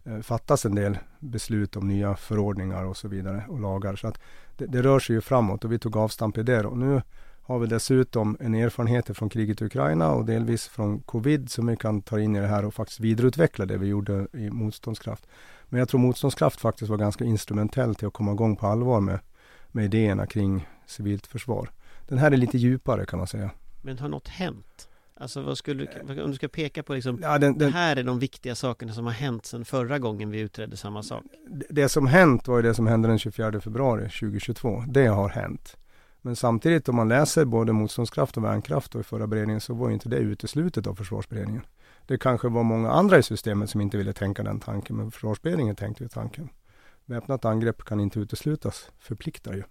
eh, 0.05 0.21
fattats 0.21 0.67
en 0.67 0.75
del 0.75 0.99
beslut 1.19 1.77
om 1.77 1.89
nya 1.89 2.17
förordningar 2.17 2.85
och 2.85 2.97
så 2.97 3.09
vidare 3.09 3.45
och 3.49 3.61
lagar. 3.61 3.97
Så 3.97 4.09
att 4.09 4.21
det, 4.57 4.67
det 4.67 4.83
rör 4.83 4.99
sig 4.99 5.15
ju 5.17 5.21
framåt 5.21 5.65
och 5.65 5.73
vi 5.73 5.79
tog 5.79 5.97
avstamp 5.97 6.39
i 6.39 6.43
det. 6.43 6.65
Och 6.65 6.79
nu 6.79 7.03
har 7.51 7.59
vi 7.59 7.67
dessutom 7.67 8.37
en 8.41 8.55
erfarenhet 8.55 9.17
från 9.17 9.29
kriget 9.29 9.63
i 9.63 9.65
Ukraina 9.65 10.13
och 10.13 10.25
delvis 10.25 10.69
från 10.69 11.01
covid 11.01 11.51
som 11.51 11.67
vi 11.67 11.77
kan 11.77 12.03
ta 12.03 12.21
in 12.21 12.37
i 12.37 12.41
det 12.41 12.47
här 12.47 12.65
och 12.65 12.75
faktiskt 12.75 13.01
vidareutveckla 13.01 13.67
det 13.67 13.79
vi 13.79 13.87
gjorde 13.87 14.27
i 14.33 14.51
motståndskraft. 14.51 15.27
Men 15.65 15.79
jag 15.79 15.89
tror 15.89 16.01
motståndskraft 16.01 16.61
faktiskt 16.61 16.91
var 16.91 16.97
ganska 16.97 17.25
instrumentell 17.25 17.95
till 17.95 18.07
att 18.07 18.13
komma 18.13 18.33
igång 18.33 18.57
på 18.57 18.67
allvar 18.67 19.01
med, 19.01 19.19
med 19.69 19.85
idéerna 19.85 20.27
kring 20.27 20.69
civilt 20.87 21.27
försvar. 21.27 21.71
Den 22.09 22.19
här 22.19 22.31
är 22.31 22.37
lite 22.37 22.59
djupare 22.59 23.07
kan 23.07 23.19
man 23.19 23.29
säga. 23.29 23.51
Men 23.83 23.99
har 23.99 24.09
något 24.09 24.29
hänt? 24.29 24.89
Alltså 25.15 25.43
vad 25.43 25.59
skulle 25.59 25.89
om 26.07 26.31
du 26.31 26.35
ska 26.35 26.49
peka 26.49 26.83
på 26.83 26.95
liksom, 26.95 27.19
ja, 27.23 27.39
den, 27.39 27.59
den, 27.59 27.59
det 27.59 27.77
här 27.79 27.97
är 27.97 28.03
de 28.03 28.19
viktiga 28.19 28.55
sakerna 28.55 28.93
som 28.93 29.05
har 29.05 29.13
hänt 29.13 29.47
sedan 29.47 29.65
förra 29.65 29.99
gången 29.99 30.31
vi 30.31 30.41
utredde 30.41 30.77
samma 30.77 31.03
sak. 31.03 31.25
Det, 31.49 31.67
det 31.71 31.89
som 31.89 32.07
hänt 32.07 32.49
var 32.49 32.57
ju 32.57 32.63
det 32.63 32.75
som 32.75 32.87
hände 32.87 33.09
den 33.09 33.19
24 33.19 33.61
februari 33.61 34.03
2022. 34.03 34.85
Det 34.89 35.07
har 35.07 35.29
hänt. 35.29 35.77
Men 36.23 36.37
samtidigt 36.37 36.89
om 36.89 36.97
man 36.97 37.09
läser 37.09 37.45
både 37.45 37.73
motståndskraft 37.73 38.37
och 38.37 38.45
värnkraft 38.45 38.95
och 38.95 39.01
i 39.01 39.05
förra 39.05 39.27
beredningen 39.27 39.61
så 39.61 39.75
var 39.75 39.91
inte 39.91 40.09
det 40.09 40.17
uteslutet 40.17 40.87
av 40.87 40.95
försvarsberedningen. 40.95 41.63
Det 42.07 42.19
kanske 42.19 42.49
var 42.49 42.63
många 42.63 42.91
andra 42.91 43.19
i 43.19 43.23
systemet 43.23 43.71
som 43.71 43.81
inte 43.81 43.97
ville 43.97 44.13
tänka 44.13 44.43
den 44.43 44.61
tanken, 44.61 44.97
men 44.97 45.11
försvarsberedningen 45.11 45.77
tänkte 45.77 46.03
ju 46.03 46.09
tanken. 46.09 46.49
Väpnat 47.05 47.45
angrepp 47.45 47.85
kan 47.85 48.01
inte 48.01 48.21
uteslutas, 48.21 48.91
förpliktar 48.99 49.53
ju. 49.53 49.63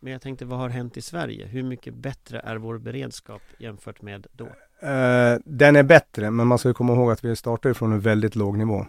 Men 0.00 0.12
jag 0.12 0.22
tänkte, 0.22 0.44
vad 0.44 0.58
har 0.58 0.68
hänt 0.68 0.96
i 0.96 1.02
Sverige? 1.02 1.46
Hur 1.46 1.62
mycket 1.62 1.94
bättre 1.94 2.40
är 2.40 2.56
vår 2.56 2.78
beredskap 2.78 3.42
jämfört 3.58 4.02
med 4.02 4.26
då? 4.32 4.44
Uh, 4.44 5.38
den 5.44 5.76
är 5.76 5.82
bättre, 5.82 6.30
men 6.30 6.46
man 6.46 6.58
ska 6.58 6.74
komma 6.74 6.92
ihåg 6.92 7.10
att 7.10 7.24
vi 7.24 7.36
startar 7.36 7.72
från 7.72 7.92
en 7.92 8.00
väldigt 8.00 8.36
låg 8.36 8.58
nivå. 8.58 8.86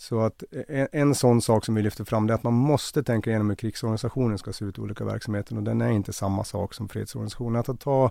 Så 0.00 0.20
att 0.20 0.42
en, 0.68 0.88
en 0.92 1.14
sån 1.14 1.42
sak 1.42 1.64
som 1.64 1.74
vi 1.74 1.82
lyfter 1.82 2.04
fram 2.04 2.26
det 2.26 2.32
är 2.32 2.34
att 2.34 2.42
man 2.42 2.54
måste 2.54 3.02
tänka 3.02 3.30
igenom 3.30 3.48
hur 3.48 3.56
krigsorganisationen 3.56 4.38
ska 4.38 4.52
se 4.52 4.64
ut 4.64 4.78
i 4.78 4.80
olika 4.80 5.04
verksamheter 5.04 5.56
och 5.56 5.62
den 5.62 5.80
är 5.80 5.90
inte 5.90 6.12
samma 6.12 6.44
sak 6.44 6.74
som 6.74 6.88
fredsorganisationen. 6.88 7.64
Att 7.66 7.80
ta 7.80 8.10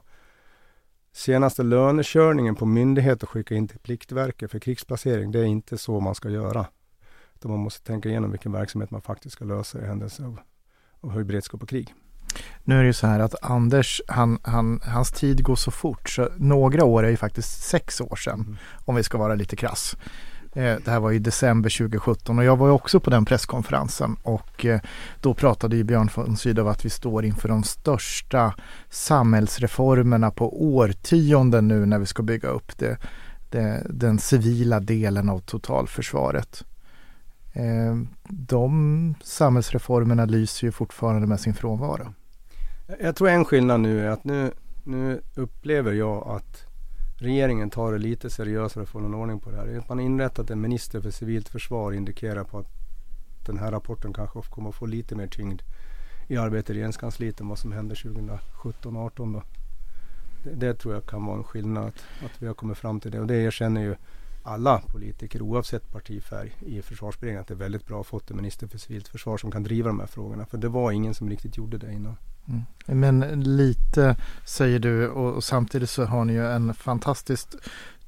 senaste 1.12 1.64
lönekörningen 1.64 2.56
på 2.56 2.66
myndighet 2.66 3.24
och 3.24 3.30
skicka 3.30 3.56
in 3.56 3.68
till 3.68 3.80
Pliktverket 3.80 4.52
för 4.52 4.60
krigsplacering, 4.60 5.32
det 5.32 5.40
är 5.40 5.44
inte 5.44 5.78
så 5.78 6.00
man 6.00 6.16
ska 6.16 6.30
göra. 6.30 6.66
Utan 7.36 7.52
man 7.52 7.60
måste 7.60 7.86
tänka 7.86 8.10
igenom 8.10 8.32
vilken 8.32 8.52
verksamhet 8.52 8.92
man 8.92 9.02
faktiskt 9.02 9.34
ska 9.34 9.46
lösa 9.46 9.82
i 9.82 9.86
händelse 9.86 10.26
av, 10.26 10.40
av 11.02 11.12
höjd 11.12 11.28
beredskap 11.28 11.64
och 11.64 11.70
krig. 11.70 11.94
Nu 12.64 12.76
är 12.76 12.82
det 12.82 12.88
ju 12.88 12.94
så 12.94 13.08
här 13.08 13.20
att 13.20 13.36
Anders, 13.42 14.02
han, 14.08 14.40
han, 14.44 14.82
hans 14.84 15.12
tid 15.12 15.44
går 15.44 15.56
så 15.56 15.72
fort 15.72 16.10
så 16.10 16.30
några 16.38 16.86
år 16.86 17.04
är 17.04 17.10
ju 17.10 17.18
faktiskt 17.18 17.64
sex 17.64 18.02
år 18.02 18.16
sedan 18.16 18.40
mm. 18.40 18.58
om 18.86 18.96
vi 18.96 19.04
ska 19.04 19.18
vara 19.18 19.36
lite 19.36 19.56
krass. 19.56 19.96
Eh, 20.54 20.76
det 20.86 20.92
här 20.92 21.00
var 21.00 21.12
i 21.12 21.20
december 21.20 21.70
2017 21.78 22.40
och 22.40 22.46
jag 22.46 22.58
var 22.58 22.70
också 22.70 23.00
på 23.00 23.10
den 23.10 23.26
presskonferensen 23.26 24.18
och 24.24 24.66
eh, 24.66 24.80
då 25.22 25.34
pratade 25.34 25.76
ju 25.76 25.84
Björn 25.84 26.10
von 26.16 26.38
Sydow 26.38 26.68
att 26.68 26.86
vi 26.86 26.90
står 26.90 27.26
inför 27.26 27.50
de 27.50 27.64
största 27.64 28.54
samhällsreformerna 28.90 30.32
på 30.32 30.76
årtionden 30.76 31.68
nu 31.68 31.86
när 31.86 32.00
vi 32.00 32.06
ska 32.06 32.24
bygga 32.24 32.50
upp 32.50 32.78
det, 32.78 32.98
det 33.50 33.88
den 33.90 34.20
civila 34.20 34.80
delen 34.80 35.30
av 35.30 35.40
totalförsvaret. 35.40 36.64
Eh, 37.54 37.96
de 38.30 39.16
samhällsreformerna 39.24 40.26
lyser 40.26 40.68
ju 40.68 40.72
fortfarande 40.72 41.28
med 41.28 41.40
sin 41.40 41.54
frånvaro. 41.54 42.14
Jag 43.00 43.16
tror 43.16 43.30
en 43.30 43.46
skillnad 43.46 43.80
nu 43.80 44.06
är 44.06 44.10
att 44.10 44.24
nu, 44.24 44.52
nu 44.84 45.22
upplever 45.36 45.94
jag 45.94 46.28
att 46.28 46.67
regeringen 47.18 47.70
tar 47.70 47.92
det 47.92 47.98
lite 47.98 48.30
seriösare 48.30 48.84
och 48.84 48.90
får 48.90 49.00
någon 49.00 49.14
ordning 49.14 49.40
på 49.40 49.52
det 49.52 49.58
här. 49.58 49.78
Att 49.78 49.90
man 49.90 50.00
inrättat 50.00 50.50
en 50.50 50.62
minister 50.62 51.02
för 51.02 51.12
civilt 51.12 51.50
försvar 51.50 51.92
indikerar 51.92 52.44
på 52.44 52.60
att 52.60 52.68
den 53.46 53.58
här 53.58 53.72
rapporten 53.72 54.14
kanske 54.14 54.42
kommer 54.42 54.70
att 54.70 54.76
få 54.76 54.86
lite 54.86 55.16
mer 55.16 55.28
tyngd 55.28 55.62
i 56.28 56.38
arbetet 56.38 56.70
i 56.70 56.74
regeringskansliet 56.74 57.40
än 57.40 57.48
vad 57.48 57.60
som 57.60 57.72
hände 57.72 57.96
2017-18 57.96 59.34
då. 59.34 59.44
Det, 60.44 60.56
det, 60.56 60.74
tror 60.74 60.94
jag 60.94 61.06
kan 61.06 61.26
vara 61.26 61.38
en 61.38 61.44
skillnad 61.44 61.86
att, 61.86 62.04
att 62.26 62.42
vi 62.42 62.48
har 62.48 62.54
kommit 62.54 62.78
fram 62.78 63.00
till 63.00 63.12
det 63.12 63.20
och 63.20 63.28
det 63.28 63.36
erkänner 63.36 63.82
ju 63.82 63.96
alla 64.44 64.80
politiker 64.80 65.42
oavsett 65.42 65.92
partifärg 65.92 66.52
i 66.60 66.82
försvarsberedningen 66.82 67.42
att 67.42 67.48
det 67.48 67.54
är 67.54 67.56
väldigt 67.56 67.86
bra 67.86 68.02
att 68.02 68.08
fått 68.08 68.32
en 68.32 68.38
minister 68.38 68.68
för 68.68 68.78
civilt 68.78 69.08
försvar 69.08 69.38
som 69.38 69.52
kan 69.52 69.64
driva 69.64 69.88
de 69.88 70.00
här 70.00 70.08
frågorna. 70.08 70.46
För 70.46 70.58
det 70.58 70.70
var 70.70 70.92
ingen 70.92 71.14
som 71.14 71.30
riktigt 71.30 71.58
gjorde 71.58 71.78
det 71.78 71.94
innan. 71.94 72.16
Mm. 72.48 72.64
Men 72.86 73.44
lite 73.44 74.16
säger 74.46 74.80
du 74.80 75.10
och, 75.10 75.36
och, 75.36 75.44
samtidigt 75.44 75.90
så 75.90 76.06
har 76.06 76.26
ni 76.26 76.34
ju 76.34 76.48
en 76.48 76.74
fantastiskt 76.74 77.56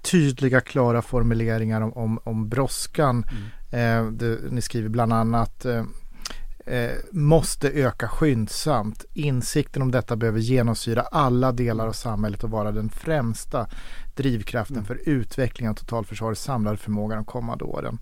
tydliga 0.01 0.62
klara 0.62 1.01
formuleringar 1.01 1.81
om, 1.81 1.93
om, 1.93 2.19
om 2.24 2.50
brådskan. 2.50 3.25
Mm. 3.72 4.08
Eh, 4.08 4.12
det, 4.12 4.51
ni 4.51 4.62
skriver 4.62 4.89
bland 4.89 5.13
annat 5.13 5.65
eh, 5.65 5.84
eh, 6.65 6.91
måste 7.12 7.69
öka 7.69 8.08
skyndsamt. 8.08 9.05
Insikten 9.13 9.81
om 9.81 9.91
detta 9.91 10.15
behöver 10.15 10.39
genomsyra 10.39 11.01
alla 11.01 11.51
delar 11.51 11.88
av 11.88 11.93
samhället 11.93 12.43
och 12.43 12.50
vara 12.50 12.72
den 12.72 12.89
främsta 12.89 13.67
drivkraften 14.15 14.75
mm. 14.75 14.86
för 14.86 15.10
utveckling 15.10 15.69
av 15.69 15.74
totalförsvarets 15.74 16.43
samlade 16.43 16.77
förmåga 16.77 17.15
de 17.15 17.25
kommande 17.25 17.63
åren. 17.63 18.00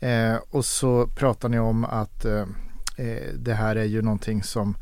Eh, 0.00 0.36
och 0.50 0.64
så 0.64 1.06
pratar 1.06 1.48
ni 1.48 1.58
om 1.58 1.84
att 1.84 2.24
eh, 2.24 2.44
eh 2.96 3.34
det 3.34 3.54
här 3.54 3.76
är 3.76 3.84
ju 3.84 4.02
någonting 4.02 4.42
som 4.42 4.76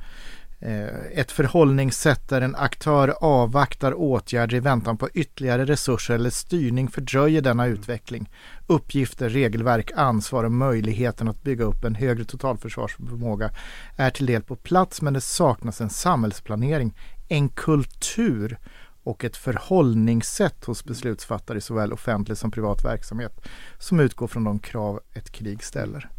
ett 1.13 1.33
förhållningssätt 1.33 2.29
där 2.29 2.41
en 2.41 2.57
aktör 2.57 3.15
avvaktar 3.21 3.95
åtgärder 3.95 4.57
i 4.57 4.61
väntan 4.61 4.97
på 4.97 5.09
ytterligare 5.15 5.65
resurser 5.65 6.15
eller 6.15 6.31
styrning 6.31 6.89
fördröjer 6.89 7.43
denna 7.43 7.65
mm. 7.65 7.75
utveckling. 7.75 8.31
Uppgifter, 8.67 9.29
regelverk, 9.29 9.91
ansvar 9.97 10.45
och 10.45 10.53
möjligheten 10.53 11.29
att 11.29 11.43
bygga 11.43 11.65
upp 11.65 11.85
en 11.85 11.95
högre 11.95 12.25
totalförsvarsförmåga 12.25 13.51
är 13.97 14.11
till 14.11 14.27
del 14.27 14.43
på 14.43 14.57
plats 14.57 15.03
men 15.03 15.13
det 15.15 15.21
saknas 15.21 15.81
en 15.81 15.91
samhällsplanering, 15.91 16.97
en 17.29 17.49
kultur 17.49 18.59
och 19.03 19.25
ett 19.25 19.37
förhållningssätt 19.37 20.65
hos 20.65 20.85
beslutsfattare 20.85 21.59
i 21.59 21.61
såväl 21.61 21.93
offentlig 21.93 22.39
som 22.39 22.51
privat 22.51 22.85
verksamhet 22.85 23.47
som 23.79 24.01
utgår 24.01 24.27
från 24.27 24.45
de 24.45 24.59
krav 24.59 25.01
ett 25.15 25.31
krig 25.31 25.65
ställer. 25.65 26.11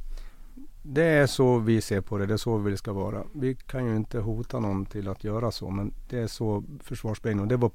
Det 0.83 1.03
är 1.03 1.27
så 1.27 1.57
vi 1.57 1.81
ser 1.81 2.01
på 2.01 2.17
det, 2.17 2.25
det 2.25 2.33
är 2.33 2.37
så 2.37 2.57
vi 2.57 2.77
ska 2.77 2.93
vara. 2.93 3.23
Vi 3.33 3.55
kan 3.55 3.85
ju 3.85 3.95
inte 3.95 4.19
hota 4.19 4.59
någon 4.59 4.85
till 4.85 5.07
att 5.07 5.23
göra 5.23 5.51
så, 5.51 5.69
men 5.69 5.93
det 6.09 6.19
är 6.19 6.27
så 6.27 6.63
försvarsberedningen 6.79 7.43
och 7.43 7.47
det 7.47 7.57
var 7.57 7.71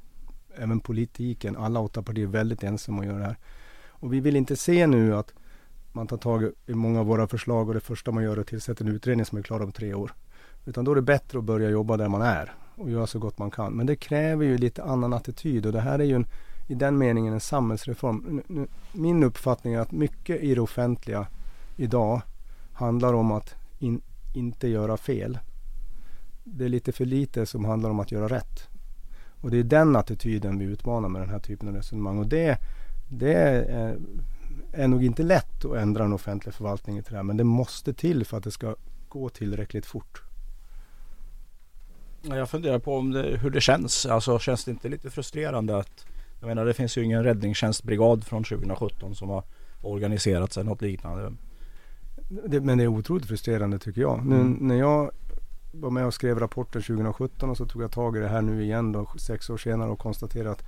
även 0.56 0.80
politiken, 0.80 1.56
alla 1.56 1.80
åtta 1.80 2.02
partier 2.02 2.26
väldigt 2.26 2.62
ensamma 2.62 3.00
att 3.00 3.06
göra 3.06 3.18
det 3.18 3.24
här. 3.24 3.36
Och 3.88 4.12
vi 4.12 4.20
vill 4.20 4.36
inte 4.36 4.56
se 4.56 4.86
nu 4.86 5.16
att 5.16 5.34
man 5.92 6.06
tar 6.06 6.16
tag 6.16 6.50
i 6.66 6.74
många 6.74 7.00
av 7.00 7.06
våra 7.06 7.26
förslag 7.26 7.68
och 7.68 7.74
det 7.74 7.80
första 7.80 8.10
man 8.10 8.24
gör 8.24 8.36
är 8.36 8.40
att 8.40 8.46
tillsätta 8.46 8.84
en 8.84 8.90
utredning 8.90 9.26
som 9.26 9.38
är 9.38 9.42
klar 9.42 9.62
om 9.62 9.72
tre 9.72 9.94
år. 9.94 10.12
Utan 10.64 10.84
då 10.84 10.90
är 10.90 10.94
det 10.94 11.02
bättre 11.02 11.38
att 11.38 11.44
börja 11.44 11.70
jobba 11.70 11.96
där 11.96 12.08
man 12.08 12.22
är 12.22 12.54
och 12.74 12.90
göra 12.90 13.06
så 13.06 13.18
gott 13.18 13.38
man 13.38 13.50
kan. 13.50 13.72
Men 13.72 13.86
det 13.86 13.96
kräver 13.96 14.44
ju 14.44 14.58
lite 14.58 14.82
annan 14.82 15.12
attityd 15.12 15.66
och 15.66 15.72
det 15.72 15.80
här 15.80 15.98
är 15.98 16.04
ju 16.04 16.14
en, 16.14 16.26
i 16.68 16.74
den 16.74 16.98
meningen 16.98 17.34
en 17.34 17.40
samhällsreform. 17.40 18.42
Min 18.92 19.24
uppfattning 19.24 19.74
är 19.74 19.80
att 19.80 19.92
mycket 19.92 20.42
i 20.42 20.54
det 20.54 20.60
offentliga 20.60 21.26
idag 21.76 22.22
handlar 22.76 23.14
om 23.14 23.32
att 23.32 23.54
in, 23.78 24.00
inte 24.34 24.68
göra 24.68 24.96
fel. 24.96 25.38
Det 26.44 26.64
är 26.64 26.68
lite 26.68 26.92
för 26.92 27.04
lite 27.04 27.46
som 27.46 27.64
handlar 27.64 27.90
om 27.90 28.00
att 28.00 28.12
göra 28.12 28.28
rätt. 28.28 28.68
Och 29.40 29.50
det 29.50 29.58
är 29.58 29.64
den 29.64 29.96
attityden 29.96 30.58
vi 30.58 30.64
utmanar 30.64 31.08
med 31.08 31.22
den 31.22 31.30
här 31.30 31.38
typen 31.38 31.68
av 31.68 31.74
resonemang. 31.74 32.18
Och 32.18 32.26
det, 32.26 32.58
det 33.08 33.34
är, 33.34 33.98
är 34.72 34.88
nog 34.88 35.04
inte 35.04 35.22
lätt 35.22 35.64
att 35.64 35.76
ändra 35.76 36.04
en 36.04 36.12
offentlig 36.12 36.54
förvaltning 36.54 37.02
till 37.02 37.12
det 37.12 37.16
här. 37.16 37.24
Men 37.24 37.36
det 37.36 37.44
måste 37.44 37.94
till 37.94 38.24
för 38.24 38.36
att 38.36 38.44
det 38.44 38.50
ska 38.50 38.74
gå 39.08 39.28
tillräckligt 39.28 39.86
fort. 39.86 40.22
Jag 42.22 42.50
funderar 42.50 42.78
på 42.78 42.96
om 42.96 43.10
det, 43.10 43.36
hur 43.36 43.50
det 43.50 43.60
känns. 43.60 44.06
Alltså 44.06 44.38
känns 44.38 44.64
det 44.64 44.70
inte 44.70 44.88
lite 44.88 45.10
frustrerande 45.10 45.76
att 45.76 46.06
jag 46.40 46.48
menar 46.48 46.64
det 46.64 46.74
finns 46.74 46.98
ju 46.98 47.04
ingen 47.04 47.24
räddningstjänstbrigad 47.24 48.24
från 48.24 48.44
2017 48.44 49.14
som 49.14 49.28
har 49.28 49.44
organiserat 49.82 50.52
sig 50.52 50.64
något 50.64 50.82
liknande. 50.82 51.32
Det, 52.28 52.60
men 52.60 52.78
det 52.78 52.84
är 52.84 52.88
otroligt 52.88 53.26
frustrerande 53.26 53.78
tycker 53.78 54.00
jag. 54.00 54.26
Nu, 54.26 54.34
mm. 54.34 54.52
När 54.60 54.74
jag 54.74 55.10
var 55.72 55.90
med 55.90 56.06
och 56.06 56.14
skrev 56.14 56.38
rapporten 56.38 56.82
2017 56.82 57.50
och 57.50 57.56
så 57.56 57.66
tog 57.66 57.82
jag 57.82 57.92
tag 57.92 58.16
i 58.16 58.20
det 58.20 58.28
här 58.28 58.42
nu 58.42 58.62
igen 58.62 58.92
då 58.92 59.06
sex 59.18 59.50
år 59.50 59.56
senare 59.56 59.90
och 59.90 59.98
konstaterade 59.98 60.50
att 60.50 60.64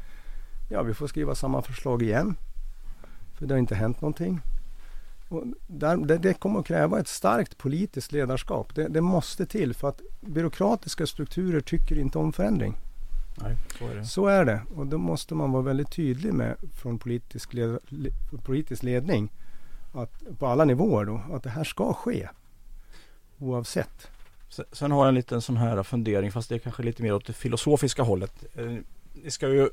ja, 0.71 0.83
vi 0.83 0.95
får 0.95 1.07
skriva 1.07 1.35
samma 1.35 1.63
förslag 1.63 2.03
igen. 2.03 2.35
För 3.35 3.47
det 3.47 3.55
har 3.55 3.59
inte 3.59 3.75
hänt 3.75 4.01
någonting. 4.01 4.41
Där, 5.67 5.97
det, 5.97 6.19
det, 6.19 6.35
kommer 6.35 6.61
att 6.61 6.67
kräva 6.67 7.01
ett 7.01 7.09
starkt 7.09 7.59
politiskt 7.59 8.13
ledarskap. 8.13 8.75
Det, 8.75 8.89
det, 8.89 9.01
måste 9.01 9.47
till 9.47 9.75
för 9.75 9.89
att 9.89 10.01
byråkratiska 10.21 11.07
strukturer 11.07 11.61
tycker 11.61 11.99
inte 11.99 12.19
om 12.19 12.33
förändring. 12.33 12.77
Nej, 13.43 13.57
så, 13.79 13.89
är 13.89 13.95
det. 13.95 14.05
så 14.05 14.27
är 14.27 14.45
det. 14.45 14.63
Och 14.77 14.87
då 14.87 14.99
måste 14.99 15.35
man 15.35 15.53
vara 15.53 15.63
väldigt 15.63 15.91
tydlig 15.91 16.33
med 16.33 16.57
från 16.73 16.99
politisk, 16.99 17.55
led, 17.55 17.79
politisk 18.45 18.83
ledning 18.83 19.31
att, 19.93 20.39
på 20.39 20.47
alla 20.47 20.65
nivåer 20.65 21.05
då, 21.05 21.21
att 21.33 21.43
det 21.43 21.51
här 21.51 21.65
ska 21.65 21.93
ske. 21.93 22.29
Oavsett. 23.39 24.11
Sen 24.73 24.91
har 24.91 24.99
jag 24.99 25.09
en 25.09 25.15
liten 25.15 25.43
sån 25.43 25.57
här 25.57 25.83
fundering 25.83 26.33
fast 26.33 26.49
det 26.49 26.55
är 26.55 26.59
kanske 26.59 26.83
lite 26.83 27.03
mer 27.03 27.15
åt 27.15 27.27
det 27.27 27.33
filosofiska 27.33 28.03
hållet. 28.03 28.45
Eh, 28.55 28.77
det 29.25 29.31
ska 29.31 29.49
ju 29.49 29.69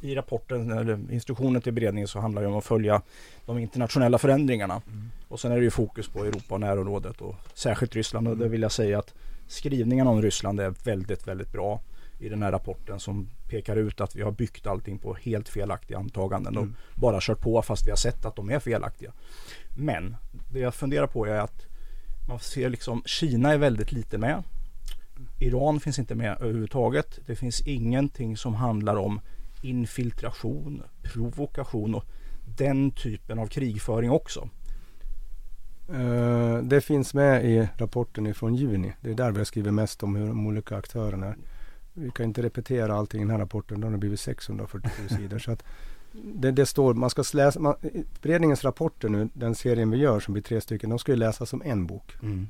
i 0.00 0.14
rapporten 0.14 0.70
eller 0.70 1.12
instruktionen 1.12 1.62
till 1.62 1.72
beredningen 1.72 2.08
så 2.08 2.20
handlar 2.20 2.42
det 2.42 2.48
om 2.48 2.56
att 2.56 2.64
följa 2.64 3.02
de 3.46 3.58
internationella 3.58 4.18
förändringarna. 4.18 4.82
Mm. 4.86 5.10
Och 5.28 5.40
sen 5.40 5.52
är 5.52 5.56
det 5.56 5.62
ju 5.62 5.70
fokus 5.70 6.08
på 6.08 6.24
Europa 6.24 6.54
och 6.54 6.60
närområdet 6.60 7.20
och 7.20 7.34
särskilt 7.54 7.94
Ryssland. 7.94 8.28
Och 8.28 8.36
det 8.36 8.48
vill 8.48 8.62
jag 8.62 8.72
säga 8.72 8.98
att 8.98 9.14
skrivningarna 9.48 10.10
om 10.10 10.22
Ryssland 10.22 10.60
är 10.60 10.74
väldigt, 10.84 11.28
väldigt 11.28 11.52
bra 11.52 11.80
i 12.18 12.28
den 12.28 12.42
här 12.42 12.52
rapporten 12.52 13.00
som 13.00 13.28
pekar 13.48 13.76
ut 13.76 14.00
att 14.00 14.16
vi 14.16 14.22
har 14.22 14.32
byggt 14.32 14.66
allting 14.66 14.98
på 14.98 15.14
helt 15.14 15.48
felaktiga 15.48 15.98
antaganden 15.98 16.56
och 16.56 16.62
mm. 16.62 16.76
bara 16.94 17.18
kört 17.20 17.40
på 17.40 17.62
fast 17.62 17.86
vi 17.86 17.90
har 17.90 17.96
sett 17.96 18.24
att 18.24 18.36
de 18.36 18.50
är 18.50 18.58
felaktiga. 18.58 19.12
Men 19.76 20.16
det 20.52 20.58
jag 20.58 20.74
funderar 20.74 21.06
på 21.06 21.26
är 21.26 21.38
att 21.38 21.66
man 22.28 22.38
ser 22.38 22.70
liksom 22.70 23.02
Kina 23.06 23.52
är 23.52 23.58
väldigt 23.58 23.92
lite 23.92 24.18
med. 24.18 24.42
Iran 25.38 25.80
finns 25.80 25.98
inte 25.98 26.14
med 26.14 26.36
överhuvudtaget. 26.40 27.18
Det 27.26 27.36
finns 27.36 27.60
ingenting 27.60 28.36
som 28.36 28.54
handlar 28.54 28.96
om 28.96 29.20
infiltration, 29.62 30.82
provokation 31.02 31.94
och 31.94 32.04
den 32.56 32.90
typen 32.90 33.38
av 33.38 33.46
krigföring 33.46 34.10
också. 34.10 34.48
Uh, 35.90 36.58
det 36.58 36.80
finns 36.80 37.14
med 37.14 37.44
i 37.44 37.68
rapporten 37.76 38.26
ifrån 38.26 38.54
juni. 38.54 38.92
Det 39.00 39.10
är 39.10 39.14
där 39.14 39.32
vi 39.32 39.38
har 39.38 39.44
skrivit 39.44 39.74
mest 39.74 40.02
om 40.02 40.16
hur 40.16 40.26
de 40.26 40.46
olika 40.46 40.76
aktörerna 40.76 41.26
är 41.26 41.36
vi 41.98 42.10
kan 42.10 42.26
inte 42.26 42.42
repetera 42.42 42.94
allting 42.94 43.20
i 43.20 43.24
den 43.24 43.30
här 43.30 43.38
rapporten, 43.38 43.80
då 43.80 43.88
har 43.88 43.96
blivit 43.96 44.20
647 44.20 45.08
sidor. 45.08 45.38
Så 45.38 45.50
att 45.50 45.64
det, 46.12 46.50
det, 46.50 46.66
står, 46.66 46.94
man 46.94 47.10
ska 47.10 47.24
läsa, 47.34 47.60
man, 47.60 47.74
beredningens 48.22 48.64
rapporter 48.64 49.08
nu, 49.08 49.28
den 49.32 49.54
serien 49.54 49.90
vi 49.90 49.96
gör 49.96 50.20
som 50.20 50.34
blir 50.34 50.42
tre 50.42 50.60
stycken, 50.60 50.90
de 50.90 50.98
ska 50.98 51.12
ju 51.12 51.16
läsas 51.16 51.50
som 51.50 51.62
en 51.64 51.86
bok. 51.86 52.16
Mm. 52.22 52.48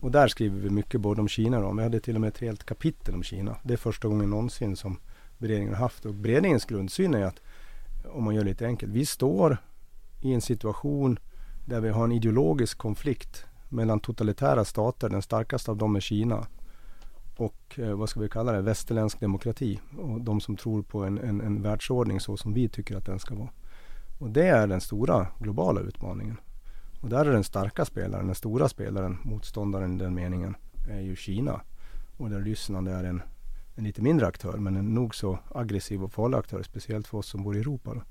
Och 0.00 0.10
där 0.10 0.28
skriver 0.28 0.60
vi 0.60 0.70
mycket 0.70 1.00
både 1.00 1.20
om 1.20 1.28
Kina 1.28 1.60
då. 1.60 1.72
Vi 1.72 1.82
hade 1.82 2.00
till 2.00 2.14
och 2.14 2.20
med 2.20 2.28
ett 2.28 2.38
helt 2.38 2.64
kapitel 2.64 3.14
om 3.14 3.22
Kina. 3.22 3.56
Det 3.62 3.72
är 3.72 3.76
första 3.76 4.08
gången 4.08 4.30
någonsin 4.30 4.76
som 4.76 4.98
beredningen 5.38 5.74
har 5.74 5.80
haft. 5.80 6.04
Och 6.04 6.14
beredningens 6.14 6.64
grundsyn 6.64 7.14
är 7.14 7.24
att, 7.24 7.40
om 8.04 8.24
man 8.24 8.34
gör 8.34 8.42
det 8.44 8.50
lite 8.50 8.66
enkelt, 8.66 8.92
vi 8.92 9.06
står 9.06 9.56
i 10.20 10.32
en 10.32 10.40
situation 10.40 11.18
där 11.66 11.80
vi 11.80 11.88
har 11.88 12.04
en 12.04 12.12
ideologisk 12.12 12.78
konflikt 12.78 13.44
mellan 13.68 14.00
totalitära 14.00 14.64
stater, 14.64 15.08
den 15.08 15.22
starkaste 15.22 15.70
av 15.70 15.76
dem 15.76 15.96
är 15.96 16.00
Kina 16.00 16.46
och 17.36 17.78
eh, 17.78 17.94
vad 17.94 18.08
ska 18.08 18.20
vi 18.20 18.28
kalla 18.28 18.52
det, 18.52 18.60
västerländsk 18.60 19.20
demokrati 19.20 19.80
och 19.98 20.20
de 20.20 20.40
som 20.40 20.56
tror 20.56 20.82
på 20.82 21.04
en, 21.04 21.18
en, 21.18 21.40
en 21.40 21.62
världsordning 21.62 22.20
så 22.20 22.36
som 22.36 22.54
vi 22.54 22.68
tycker 22.68 22.96
att 22.96 23.06
den 23.06 23.18
ska 23.18 23.34
vara. 23.34 23.50
Och 24.18 24.30
det 24.30 24.48
är 24.48 24.66
den 24.66 24.80
stora 24.80 25.26
globala 25.38 25.80
utmaningen. 25.80 26.36
Och 27.00 27.08
där 27.08 27.26
är 27.26 27.32
den 27.32 27.44
starka 27.44 27.84
spelaren, 27.84 28.26
den 28.26 28.34
stora 28.34 28.68
spelaren, 28.68 29.18
motståndaren 29.22 29.94
i 29.94 29.98
den 29.98 30.14
meningen, 30.14 30.56
är 30.90 31.00
ju 31.00 31.16
Kina. 31.16 31.60
Och 32.16 32.30
där 32.30 32.40
Ryssland 32.40 32.88
är 32.88 33.04
en, 33.04 33.22
en 33.74 33.84
lite 33.84 34.02
mindre 34.02 34.26
aktör 34.26 34.58
men 34.58 34.76
en 34.76 34.94
nog 34.94 35.14
så 35.14 35.38
aggressiv 35.54 36.04
och 36.04 36.12
farlig 36.12 36.38
aktör, 36.38 36.62
speciellt 36.62 37.06
för 37.06 37.18
oss 37.18 37.26
som 37.26 37.42
bor 37.42 37.56
i 37.56 37.60
Europa. 37.60 37.94
Då. 37.94 38.02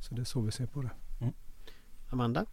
Så 0.00 0.14
det 0.14 0.20
är 0.20 0.24
så 0.24 0.40
vi 0.40 0.52
ser 0.52 0.66
på 0.66 0.82
det. 0.82 0.90
Mm. 1.20 1.34
Amanda? 2.10 2.46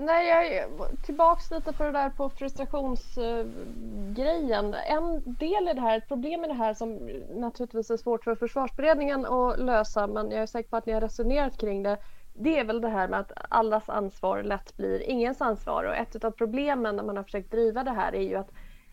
Nej, 0.00 0.28
jag 0.28 0.46
är 0.46 0.68
tillbaks 1.02 1.50
lite 1.50 1.72
på 1.72 1.84
det 1.84 1.92
där 1.92 2.10
på 2.10 2.30
frustrationsgrejen. 2.30 4.74
En 4.74 5.34
del 5.34 5.68
i 5.68 5.72
det 5.74 5.80
här, 5.80 5.98
ett 5.98 6.08
problem 6.08 6.44
i 6.44 6.48
det 6.48 6.54
här 6.54 6.74
som 6.74 6.94
naturligtvis 7.30 7.90
är 7.90 7.96
svårt 7.96 8.24
för 8.24 8.34
försvarsberedningen 8.34 9.26
att 9.26 9.58
lösa, 9.58 10.06
men 10.06 10.30
jag 10.30 10.42
är 10.42 10.46
säker 10.46 10.70
på 10.70 10.76
att 10.76 10.86
ni 10.86 10.92
har 10.92 11.00
resonerat 11.00 11.58
kring 11.58 11.82
det. 11.82 11.96
Det 12.34 12.58
är 12.58 12.64
väl 12.64 12.80
det 12.80 12.88
här 12.88 13.08
med 13.08 13.20
att 13.20 13.32
allas 13.48 13.88
ansvar 13.88 14.42
lätt 14.42 14.76
blir 14.76 15.02
ingens 15.02 15.40
ansvar 15.40 15.84
och 15.84 15.96
ett 15.96 16.24
av 16.24 16.30
problemen 16.30 16.96
när 16.96 17.02
man 17.02 17.16
har 17.16 17.24
försökt 17.24 17.50
driva 17.50 17.84
det 17.84 17.90
här 17.90 18.14
är 18.14 18.22
ju 18.22 18.36
att 18.36 18.50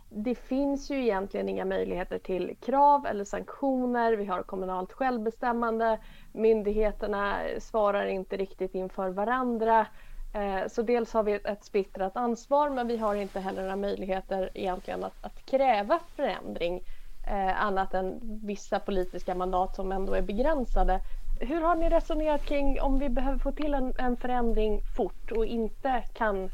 det 0.09 0.35
finns 0.35 0.91
ju 0.91 1.01
egentligen 1.01 1.49
inga 1.49 1.65
möjligheter 1.65 2.17
till 2.17 2.55
krav 2.61 3.05
eller 3.05 3.23
sanktioner. 3.23 4.13
Vi 4.13 4.25
har 4.25 4.43
kommunalt 4.43 4.93
självbestämmande. 4.93 5.99
Myndigheterna 6.31 7.35
svarar 7.59 8.05
inte 8.05 8.37
riktigt 8.37 8.75
inför 8.75 9.09
varandra. 9.09 9.87
Eh, 10.35 10.67
så 10.67 10.81
dels 10.81 11.13
har 11.13 11.23
vi 11.23 11.33
ett 11.33 11.63
splittrat 11.63 12.17
ansvar 12.17 12.69
men 12.69 12.87
vi 12.87 12.97
har 12.97 13.15
inte 13.15 13.39
heller 13.39 13.61
några 13.61 13.75
möjligheter 13.75 14.49
egentligen 14.53 15.03
att, 15.03 15.13
att 15.21 15.45
kräva 15.45 15.99
förändring 16.15 16.81
eh, 17.27 17.61
annat 17.63 17.93
än 17.93 18.19
vissa 18.43 18.79
politiska 18.79 19.35
mandat 19.35 19.75
som 19.75 19.91
ändå 19.91 20.13
är 20.13 20.21
begränsade. 20.21 21.01
Hur 21.39 21.61
har 21.61 21.75
ni 21.75 21.89
resonerat 21.89 22.45
kring 22.45 22.81
om 22.81 22.99
vi 22.99 23.09
behöver 23.09 23.39
få 23.39 23.51
till 23.51 23.73
en, 23.73 23.93
en 23.97 24.17
förändring 24.17 24.81
fort 24.95 25.31
och 25.31 25.45
inte 25.45 26.03
kan 26.13 26.49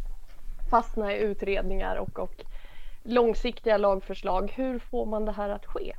fastna 0.69 1.13
i 1.13 1.19
utredningar 1.19 1.95
och, 1.95 2.19
och 2.19 2.45
långsiktiga 3.03 3.77
lagförslag. 3.77 4.51
Hur 4.55 4.79
får 4.79 5.05
man 5.05 5.25
det 5.25 5.31
här 5.31 5.49
att 5.49 5.65
ske? 5.65 5.93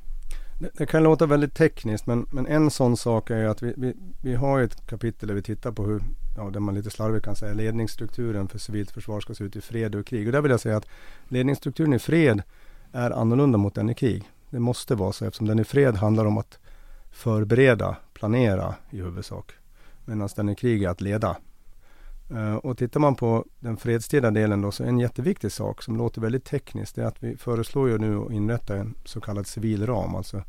Det, 0.62 0.70
det 0.74 0.86
kan 0.86 1.02
låta 1.02 1.26
väldigt 1.26 1.54
tekniskt 1.54 2.06
men, 2.06 2.26
men 2.30 2.46
en 2.46 2.70
sån 2.70 2.96
sak 2.96 3.30
är 3.30 3.44
att 3.44 3.62
vi, 3.62 3.74
vi, 3.76 3.94
vi 4.20 4.34
har 4.34 4.60
ett 4.60 4.86
kapitel 4.86 5.28
där 5.28 5.34
vi 5.34 5.42
tittar 5.42 5.72
på 5.72 5.84
hur, 5.84 6.02
ja, 6.36 6.50
där 6.50 6.60
man 6.60 6.74
lite 6.74 6.90
slarvigt 6.90 7.24
kan 7.24 7.36
säga 7.36 7.54
ledningsstrukturen 7.54 8.48
för 8.48 8.58
civilt 8.58 8.90
försvar 8.90 9.20
ska 9.20 9.34
se 9.34 9.44
ut 9.44 9.56
i 9.56 9.60
fred 9.60 9.94
och 9.94 10.06
krig. 10.06 10.26
Och 10.26 10.32
där 10.32 10.40
vill 10.40 10.50
jag 10.50 10.60
säga 10.60 10.76
att 10.76 10.86
ledningsstrukturen 11.28 11.92
i 11.92 11.98
fred 11.98 12.42
är 12.92 13.10
annorlunda 13.10 13.58
mot 13.58 13.74
den 13.74 13.90
i 13.90 13.94
krig. 13.94 14.30
Det 14.50 14.58
måste 14.58 14.94
vara 14.94 15.12
så 15.12 15.24
eftersom 15.24 15.46
den 15.46 15.58
i 15.58 15.64
fred 15.64 15.96
handlar 15.96 16.24
om 16.24 16.38
att 16.38 16.58
förbereda, 17.10 17.96
planera 18.12 18.74
i 18.90 18.96
huvudsak. 18.96 19.52
Medan 20.04 20.28
den 20.36 20.48
i 20.48 20.54
krig 20.54 20.82
är 20.82 20.88
att 20.88 21.00
leda. 21.00 21.36
Eh, 22.34 22.54
och 22.54 22.78
tittar 22.78 23.00
man 23.00 23.14
på 23.14 23.44
den 23.60 23.76
fredstida 23.76 24.30
delen 24.30 24.62
då 24.62 24.70
så 24.70 24.82
är 24.82 24.88
en 24.88 24.98
jätteviktig 24.98 25.52
sak 25.52 25.82
som 25.82 25.96
låter 25.96 26.20
väldigt 26.20 26.44
tekniskt 26.44 26.94
det 26.94 27.02
är 27.02 27.06
att 27.06 27.22
vi 27.22 27.36
föreslår 27.36 27.88
ju 27.88 27.98
nu 27.98 28.18
att 28.18 28.32
inrätta 28.32 28.76
en 28.76 28.94
så 29.04 29.20
kallad 29.20 29.46
civil 29.46 29.86
ram, 29.86 30.14
alltså 30.14 30.42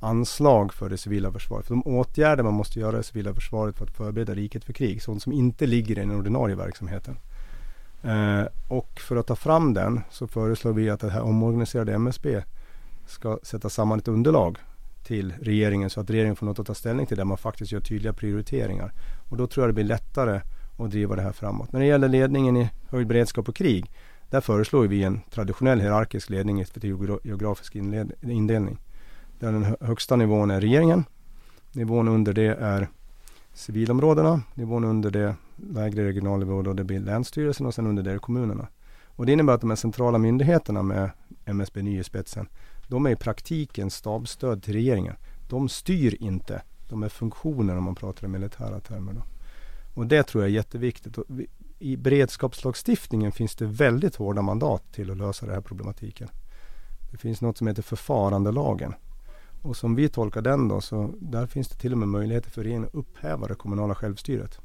anslag 0.00 0.72
för 0.72 0.88
det 0.88 0.98
civila 0.98 1.32
försvaret. 1.32 1.66
För 1.66 1.74
de 1.74 1.82
åtgärder 1.86 2.42
man 2.42 2.54
måste 2.54 2.80
göra 2.80 2.96
i 2.96 2.96
det 2.96 3.02
civila 3.02 3.34
försvaret 3.34 3.76
för 3.76 3.84
att 3.84 3.96
förbereda 3.96 4.34
riket 4.34 4.64
för 4.64 4.72
krig, 4.72 5.02
sånt 5.02 5.22
som 5.22 5.32
inte 5.32 5.66
ligger 5.66 5.98
i 5.98 6.00
den 6.00 6.10
ordinarie 6.10 6.56
verksamheten. 6.56 7.16
Eh, 8.02 8.44
och 8.68 9.00
för 9.00 9.16
att 9.16 9.26
ta 9.26 9.36
fram 9.36 9.74
den 9.74 10.00
så 10.10 10.26
föreslår 10.26 10.72
vi 10.72 10.90
att 10.90 11.00
det 11.00 11.10
här 11.10 11.22
omorganiserade 11.22 11.94
MSB 11.94 12.42
ska 13.06 13.38
sätta 13.42 13.70
samman 13.70 13.98
ett 13.98 14.08
underlag 14.08 14.58
till 15.04 15.34
regeringen 15.40 15.90
så 15.90 16.00
att 16.00 16.10
regeringen 16.10 16.36
får 16.36 16.46
något 16.46 16.58
att 16.58 16.66
ta 16.66 16.74
ställning 16.74 17.06
till 17.06 17.16
där 17.16 17.24
man 17.24 17.38
faktiskt 17.38 17.72
gör 17.72 17.80
tydliga 17.80 18.12
prioriteringar. 18.12 18.92
Och 19.28 19.36
då 19.36 19.46
tror 19.46 19.62
jag 19.62 19.68
det 19.68 19.74
blir 19.74 19.84
lättare 19.84 20.40
och 20.76 20.88
driva 20.88 21.16
det 21.16 21.22
här 21.22 21.32
framåt. 21.32 21.72
När 21.72 21.80
det 21.80 21.86
gäller 21.86 22.08
ledningen 22.08 22.56
i 22.56 22.70
höjd 22.90 23.06
beredskap 23.06 23.48
och 23.48 23.56
krig 23.56 23.90
där 24.30 24.40
föreslår 24.40 24.86
vi 24.86 25.04
en 25.04 25.20
traditionell 25.30 25.80
hierarkisk 25.80 26.30
ledning 26.30 26.60
efter 26.60 26.80
geografisk 27.24 27.76
indelning. 28.22 28.78
Där 29.38 29.52
den 29.52 29.76
högsta 29.80 30.16
nivån 30.16 30.50
är 30.50 30.60
regeringen. 30.60 31.04
Nivån 31.72 32.08
under 32.08 32.32
det 32.32 32.54
är 32.54 32.88
civilområdena. 33.54 34.42
Nivån 34.54 34.84
under 34.84 35.10
det 35.10 35.34
lägre 35.56 36.04
regional 36.04 36.38
nivå 36.38 36.62
då 36.62 36.72
det 36.72 36.84
blir 36.84 37.00
länsstyrelsen 37.00 37.66
och 37.66 37.74
sen 37.74 37.86
under 37.86 38.02
det 38.02 38.12
är 38.12 38.18
kommunerna. 38.18 38.66
Och 39.06 39.26
det 39.26 39.32
innebär 39.32 39.52
att 39.52 39.60
de 39.60 39.70
här 39.70 39.76
centrala 39.76 40.18
myndigheterna 40.18 40.82
med 40.82 41.10
MSB 41.44 41.82
NY 41.82 41.98
i 41.98 42.04
spetsen 42.04 42.48
de 42.88 43.06
är 43.06 43.10
i 43.10 43.16
praktiken 43.16 43.90
stabstöd 43.90 44.62
till 44.62 44.74
regeringen. 44.74 45.14
De 45.48 45.68
styr 45.68 46.16
inte. 46.20 46.62
De 46.88 47.02
är 47.02 47.08
funktioner 47.08 47.76
om 47.76 47.84
man 47.84 47.94
pratar 47.94 48.26
i 48.26 48.30
militära 48.30 48.80
termer. 48.80 49.12
Då. 49.12 49.22
Och 49.96 50.06
det 50.06 50.22
tror 50.22 50.44
jag 50.44 50.50
är 50.50 50.54
jätteviktigt. 50.54 51.18
I 51.78 51.96
beredskapslagstiftningen 51.96 53.32
finns 53.32 53.56
det 53.56 53.66
väldigt 53.66 54.16
hårda 54.16 54.42
mandat 54.42 54.92
till 54.92 55.10
att 55.10 55.16
lösa 55.16 55.46
den 55.46 55.54
här 55.54 55.62
problematiken. 55.62 56.28
Det 57.10 57.16
finns 57.16 57.40
något 57.40 57.58
som 57.58 57.66
heter 57.66 57.82
förfarandelagen. 57.82 58.94
Och 59.62 59.76
som 59.76 59.94
vi 59.94 60.08
tolkar 60.08 60.42
den 60.42 60.68
då, 60.68 60.80
så 60.80 61.14
där 61.20 61.46
finns 61.46 61.68
det 61.68 61.76
till 61.76 61.92
och 61.92 61.98
med 61.98 62.08
möjligheter 62.08 62.50
för 62.50 62.62
regeringen 62.62 62.88
att 62.88 62.94
upphäva 62.94 63.46
det 63.46 63.54
kommunala 63.54 63.94
självstyret. 63.94 64.58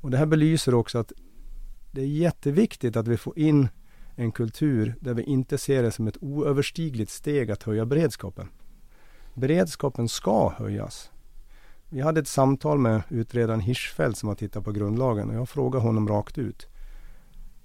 Och 0.00 0.10
det 0.10 0.16
här 0.16 0.26
belyser 0.26 0.74
också 0.74 0.98
att 0.98 1.12
det 1.90 2.00
är 2.00 2.06
jätteviktigt 2.06 2.96
att 2.96 3.08
vi 3.08 3.16
får 3.16 3.38
in 3.38 3.68
en 4.14 4.32
kultur 4.32 4.94
där 5.00 5.14
vi 5.14 5.22
inte 5.22 5.58
ser 5.58 5.82
det 5.82 5.90
som 5.90 6.08
ett 6.08 6.16
oöverstigligt 6.20 7.10
steg 7.10 7.50
att 7.50 7.62
höja 7.62 7.86
beredskapen. 7.86 8.48
Beredskapen 9.34 10.08
ska 10.08 10.48
höjas. 10.48 11.10
Vi 11.94 12.00
hade 12.00 12.20
ett 12.20 12.28
samtal 12.28 12.78
med 12.78 13.02
utredaren 13.08 13.60
Hirschfeldt 13.60 14.18
som 14.18 14.28
har 14.28 14.36
tittat 14.36 14.64
på 14.64 14.72
grundlagen 14.72 15.30
och 15.30 15.34
jag 15.34 15.48
frågade 15.48 15.84
honom 15.84 16.08
rakt 16.08 16.38
ut. 16.38 16.68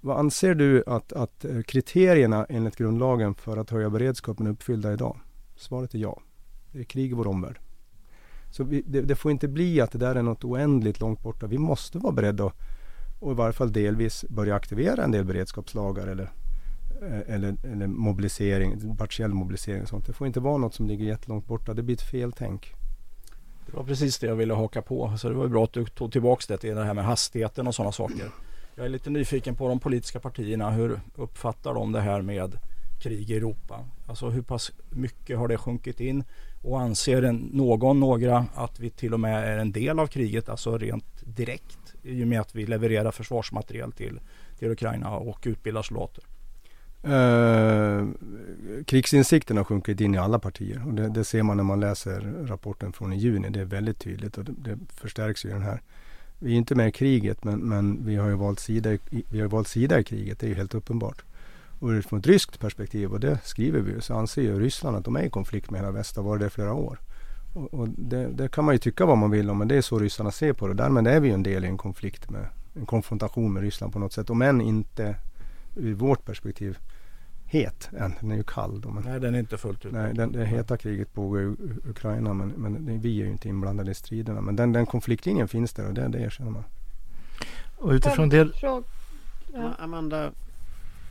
Vad 0.01 0.17
anser 0.17 0.55
du 0.55 0.83
att, 0.87 1.13
att 1.13 1.45
eh, 1.45 1.61
kriterierna 1.61 2.45
enligt 2.49 2.75
grundlagen 2.75 3.35
för 3.35 3.57
att 3.57 3.69
höja 3.69 3.89
beredskapen 3.89 4.47
är 4.47 4.51
uppfyllda 4.51 4.93
idag? 4.93 5.19
Svaret 5.55 5.93
är 5.93 5.99
ja. 5.99 6.21
Det 6.71 6.79
är 6.79 6.83
krig 6.83 7.11
i 7.11 7.13
vår 7.13 7.27
omvärld. 7.27 7.59
Så 8.51 8.63
vi, 8.63 8.83
det, 8.87 9.01
det, 9.01 9.15
får 9.15 9.31
inte 9.31 9.47
bli 9.47 9.81
att 9.81 9.91
det 9.91 9.97
där 9.97 10.15
är 10.15 10.23
något 10.23 10.43
oändligt 10.43 10.99
långt 10.99 11.23
borta. 11.23 11.47
Vi 11.47 11.57
måste 11.57 11.97
vara 11.97 12.13
beredda 12.13 12.45
att, 12.45 12.55
och 13.19 13.31
i 13.31 13.35
varje 13.35 13.53
fall 13.53 13.71
delvis 13.71 14.25
börja 14.29 14.55
aktivera 14.55 15.03
en 15.03 15.11
del 15.11 15.25
beredskapslagar 15.25 16.07
eller, 16.07 16.31
eh, 17.01 17.35
eller, 17.35 17.55
eller 17.65 17.87
mobilisering, 17.87 18.95
partiell 18.97 19.33
mobilisering 19.33 19.81
och 19.81 19.89
sånt. 19.89 20.05
Det 20.05 20.13
får 20.13 20.27
inte 20.27 20.39
vara 20.39 20.57
något 20.57 20.73
som 20.73 20.87
ligger 20.87 21.05
jättelångt 21.05 21.47
borta. 21.47 21.73
Det 21.73 21.83
blir 21.83 21.95
ett 21.95 22.01
feltänk. 22.01 22.73
Det 23.71 23.77
var 23.77 23.83
precis 23.83 24.19
det 24.19 24.27
jag 24.27 24.35
ville 24.35 24.53
haka 24.53 24.81
på. 24.81 25.17
Så 25.17 25.29
det 25.29 25.35
var 25.35 25.47
bra 25.47 25.63
att 25.63 25.73
du 25.73 25.85
tog 25.85 26.11
tillbaka 26.11 26.43
det 26.47 26.57
till 26.57 26.75
det 26.75 26.83
här 26.83 26.93
med 26.93 27.05
hastigheten 27.05 27.67
och 27.67 27.75
sådana 27.75 27.91
saker. 27.91 28.31
Jag 28.75 28.85
är 28.85 28.89
lite 28.89 29.09
nyfiken 29.09 29.55
på 29.55 29.67
de 29.67 29.79
politiska 29.79 30.19
partierna. 30.19 30.71
Hur 30.71 30.99
uppfattar 31.15 31.73
de 31.73 31.91
det 31.91 32.01
här 32.01 32.21
med 32.21 32.59
krig 32.99 33.31
i 33.31 33.35
Europa? 33.35 33.85
Alltså 34.07 34.29
hur 34.29 34.41
pass 34.41 34.71
mycket 34.89 35.37
har 35.37 35.47
det 35.47 35.57
sjunkit 35.57 35.99
in? 35.99 36.23
Och 36.63 36.81
anser 36.81 37.21
någon, 37.31 37.99
några 37.99 38.45
att 38.55 38.79
vi 38.79 38.89
till 38.89 39.13
och 39.13 39.19
med 39.19 39.43
är 39.43 39.57
en 39.57 39.71
del 39.71 39.99
av 39.99 40.07
kriget, 40.07 40.49
alltså 40.49 40.77
rent 40.77 41.23
direkt 41.25 41.95
i 42.03 42.23
och 42.23 42.27
med 42.27 42.41
att 42.41 42.55
vi 42.55 42.65
levererar 42.65 43.11
försvarsmateriel 43.11 43.91
till, 43.91 44.19
till 44.59 44.71
Ukraina 44.71 45.17
och 45.17 45.43
utbildar 45.45 45.81
soldater? 45.81 46.23
Eh, 47.07 48.07
krigsinsikten 48.85 49.57
har 49.57 49.63
sjunkit 49.63 50.01
in 50.01 50.15
i 50.15 50.17
alla 50.17 50.39
partier 50.39 50.83
och 50.87 50.93
det, 50.93 51.09
det, 51.09 51.23
ser 51.23 51.43
man 51.43 51.57
när 51.57 51.63
man 51.63 51.79
läser 51.79 52.45
rapporten 52.47 52.93
från 52.93 53.13
i 53.13 53.17
juni. 53.17 53.49
Det 53.49 53.61
är 53.61 53.65
väldigt 53.65 53.99
tydligt 53.99 54.37
och 54.37 54.43
det, 54.43 54.53
det 54.57 54.77
förstärks 54.93 55.45
ju 55.45 55.49
den 55.49 55.61
här. 55.61 55.81
Vi 56.39 56.53
är 56.53 56.57
inte 56.57 56.75
med 56.75 56.87
i 56.87 56.91
kriget 56.91 57.43
men, 57.43 57.59
men 57.59 58.05
vi 58.05 58.15
har 58.15 58.29
ju 58.29 58.35
valt 58.35 58.59
sida, 58.59 58.93
i, 58.93 58.99
vi 59.31 59.41
har 59.41 59.47
valt 59.47 59.67
sida 59.67 59.99
i 59.99 60.03
kriget. 60.03 60.39
Det 60.39 60.45
är 60.45 60.49
ju 60.49 60.55
helt 60.55 60.75
uppenbart. 60.75 61.23
Och 61.79 62.03
från 62.03 62.19
ett 62.19 62.27
ryskt 62.27 62.59
perspektiv, 62.59 63.11
och 63.11 63.19
det 63.19 63.39
skriver 63.43 63.79
vi 63.79 63.91
ju, 63.91 64.01
så 64.01 64.13
anser 64.13 64.41
ju 64.41 64.59
Ryssland 64.59 64.97
att 64.97 65.05
de 65.05 65.15
är 65.15 65.23
i 65.23 65.29
konflikt 65.29 65.71
med 65.71 65.81
hela 65.81 65.91
väst 65.91 66.17
och 66.17 66.23
har 66.23 66.29
varit 66.29 66.41
det 66.41 66.47
i 66.47 66.49
flera 66.49 66.73
år. 66.73 66.99
Och, 67.53 67.73
och 67.73 67.89
det, 67.89 68.27
det, 68.27 68.51
kan 68.51 68.65
man 68.65 68.75
ju 68.75 68.79
tycka 68.79 69.05
vad 69.05 69.17
man 69.17 69.31
vill 69.31 69.49
om, 69.49 69.57
men 69.57 69.67
det 69.67 69.75
är 69.75 69.81
så 69.81 69.99
ryssarna 69.99 70.31
ser 70.31 70.53
på 70.53 70.67
det. 70.67 70.73
Därmed 70.73 71.07
är 71.07 71.19
vi 71.19 71.27
ju 71.27 71.33
en 71.33 71.43
del 71.43 71.65
i 71.65 71.67
en 71.67 71.77
konflikt 71.77 72.29
med 72.29 72.47
en 72.73 72.85
konfrontation 72.85 73.53
med 73.53 73.63
Ryssland 73.63 73.93
på 73.93 73.99
något 73.99 74.13
sätt. 74.13 74.29
Om 74.29 74.41
än 74.41 74.61
inte 74.61 75.15
ur 75.75 75.93
vårt 75.93 76.25
perspektiv 76.25 76.77
het 77.47 77.89
än. 77.97 78.15
Den 78.19 78.31
är 78.31 78.35
ju 78.35 78.43
kall. 78.43 78.81
Då, 78.81 78.89
men, 78.89 79.03
nej, 79.03 79.19
den 79.19 79.35
är 79.35 79.39
inte 79.39 79.57
fullt 79.57 79.85
ut. 79.85 79.93
Nej, 79.93 80.13
den, 80.13 80.31
det 80.31 80.45
heta 80.45 80.77
kriget 80.77 81.13
pågår 81.13 81.41
i 81.41 81.55
Ukraina 81.89 82.33
men, 82.33 82.49
men 82.49 82.99
vi 83.01 83.21
är 83.21 83.25
ju 83.25 83.31
inte 83.31 83.49
inblandade 83.49 83.91
i 83.91 83.93
striderna. 83.93 84.41
Men 84.41 84.55
den, 84.55 84.73
den 84.73 84.85
konfliktlinjen 84.85 85.47
finns 85.47 85.73
där 85.73 85.87
och 85.87 85.93
det, 85.93 86.07
det 86.07 86.19
erkänner 86.19 86.51
man. 86.51 86.63
Och 87.77 87.91
utifrån 87.91 88.29
det... 88.29 88.49
Ja. 88.61 88.83
Amanda, 89.79 90.31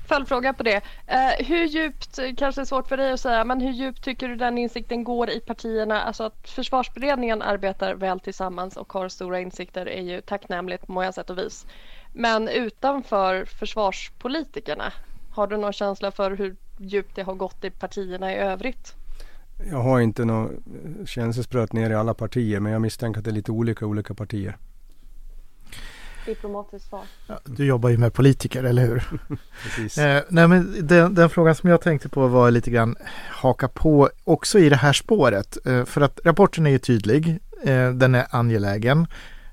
Följdfråga 0.09 0.53
på 0.53 0.63
det. 0.63 0.83
Eh, 1.07 1.47
hur 1.47 1.65
djupt, 1.65 2.19
kanske 2.37 2.61
är 2.61 2.65
svårt 2.65 2.89
för 2.89 2.97
dig 2.97 3.13
att 3.13 3.21
säga, 3.21 3.45
men 3.45 3.61
hur 3.61 3.73
djupt 3.73 4.05
tycker 4.05 4.29
du 4.29 4.37
den 4.37 4.59
insikten 4.59 5.05
går 5.05 5.31
i 5.31 5.41
partierna? 5.41 6.03
Alltså 6.03 6.25
att 6.25 6.49
försvarsberedningen 6.49 7.43
arbetar 7.43 7.95
väl 7.95 8.21
tillsammans 8.21 8.77
och 8.77 8.93
har 8.93 9.09
stora 9.09 9.41
insikter 9.41 9.89
är 9.89 10.03
ju 10.03 10.21
tacknämligt 10.21 10.87
på 10.87 10.93
många 10.93 11.13
sätt 11.13 11.31
och 11.31 11.39
vis. 11.39 11.67
Men 12.13 12.49
utanför 12.49 13.45
försvarspolitikerna, 13.45 14.93
har 15.37 15.47
du 15.47 15.57
någon 15.57 15.73
känsla 15.73 16.11
för 16.11 16.31
hur 16.31 16.57
djupt 16.79 17.17
det 17.17 17.23
har 17.23 17.35
gått 17.35 17.65
i 17.65 17.71
partierna 17.71 18.33
i 18.33 18.37
övrigt? 18.37 18.95
Jag 19.71 19.83
har 19.83 20.01
inte 20.01 20.25
något 20.25 20.51
känselspröt 21.07 21.73
ner 21.73 21.91
i 21.91 21.95
alla 21.95 22.15
partier 22.15 22.61
men 22.61 22.73
jag 22.73 22.83
misstänker 22.83 23.19
att 23.19 23.25
det 23.25 23.31
är 23.31 23.33
lite 23.33 23.53
olika 23.53 23.85
i 23.85 23.89
olika 23.89 24.15
partier. 24.15 24.57
Diplomatiskt 26.27 26.89
svar. 26.89 27.03
Ja, 27.27 27.39
du 27.45 27.65
jobbar 27.67 27.89
ju 27.89 27.99
med 27.99 28.15
politiker, 28.15 28.65
eller 28.65 28.87
hur? 28.87 29.05
Precis. 29.63 29.99
Eh, 29.99 30.23
nej, 30.29 30.49
men 30.49 30.87
den, 30.87 31.15
den, 31.15 31.31
frågan 31.31 31.55
som 31.55 31.71
jag 31.71 31.81
tänkte 31.81 32.09
på 32.09 32.27
var 32.27 32.51
lite 32.51 32.71
grann 32.71 32.97
haka 33.31 33.69
på 33.69 34.11
också 34.25 34.59
i 34.59 34.69
det 34.69 34.77
här 34.77 34.93
spåret. 34.93 35.67
Eh, 35.67 35.85
för 35.85 36.01
att 36.01 36.21
rapporten 36.25 36.67
är 36.67 36.71
ju 36.71 36.79
tydlig. 36.79 37.39
Eh, 37.63 37.91
den 37.91 38.15
är 38.15 38.27
angelägen. 38.31 39.07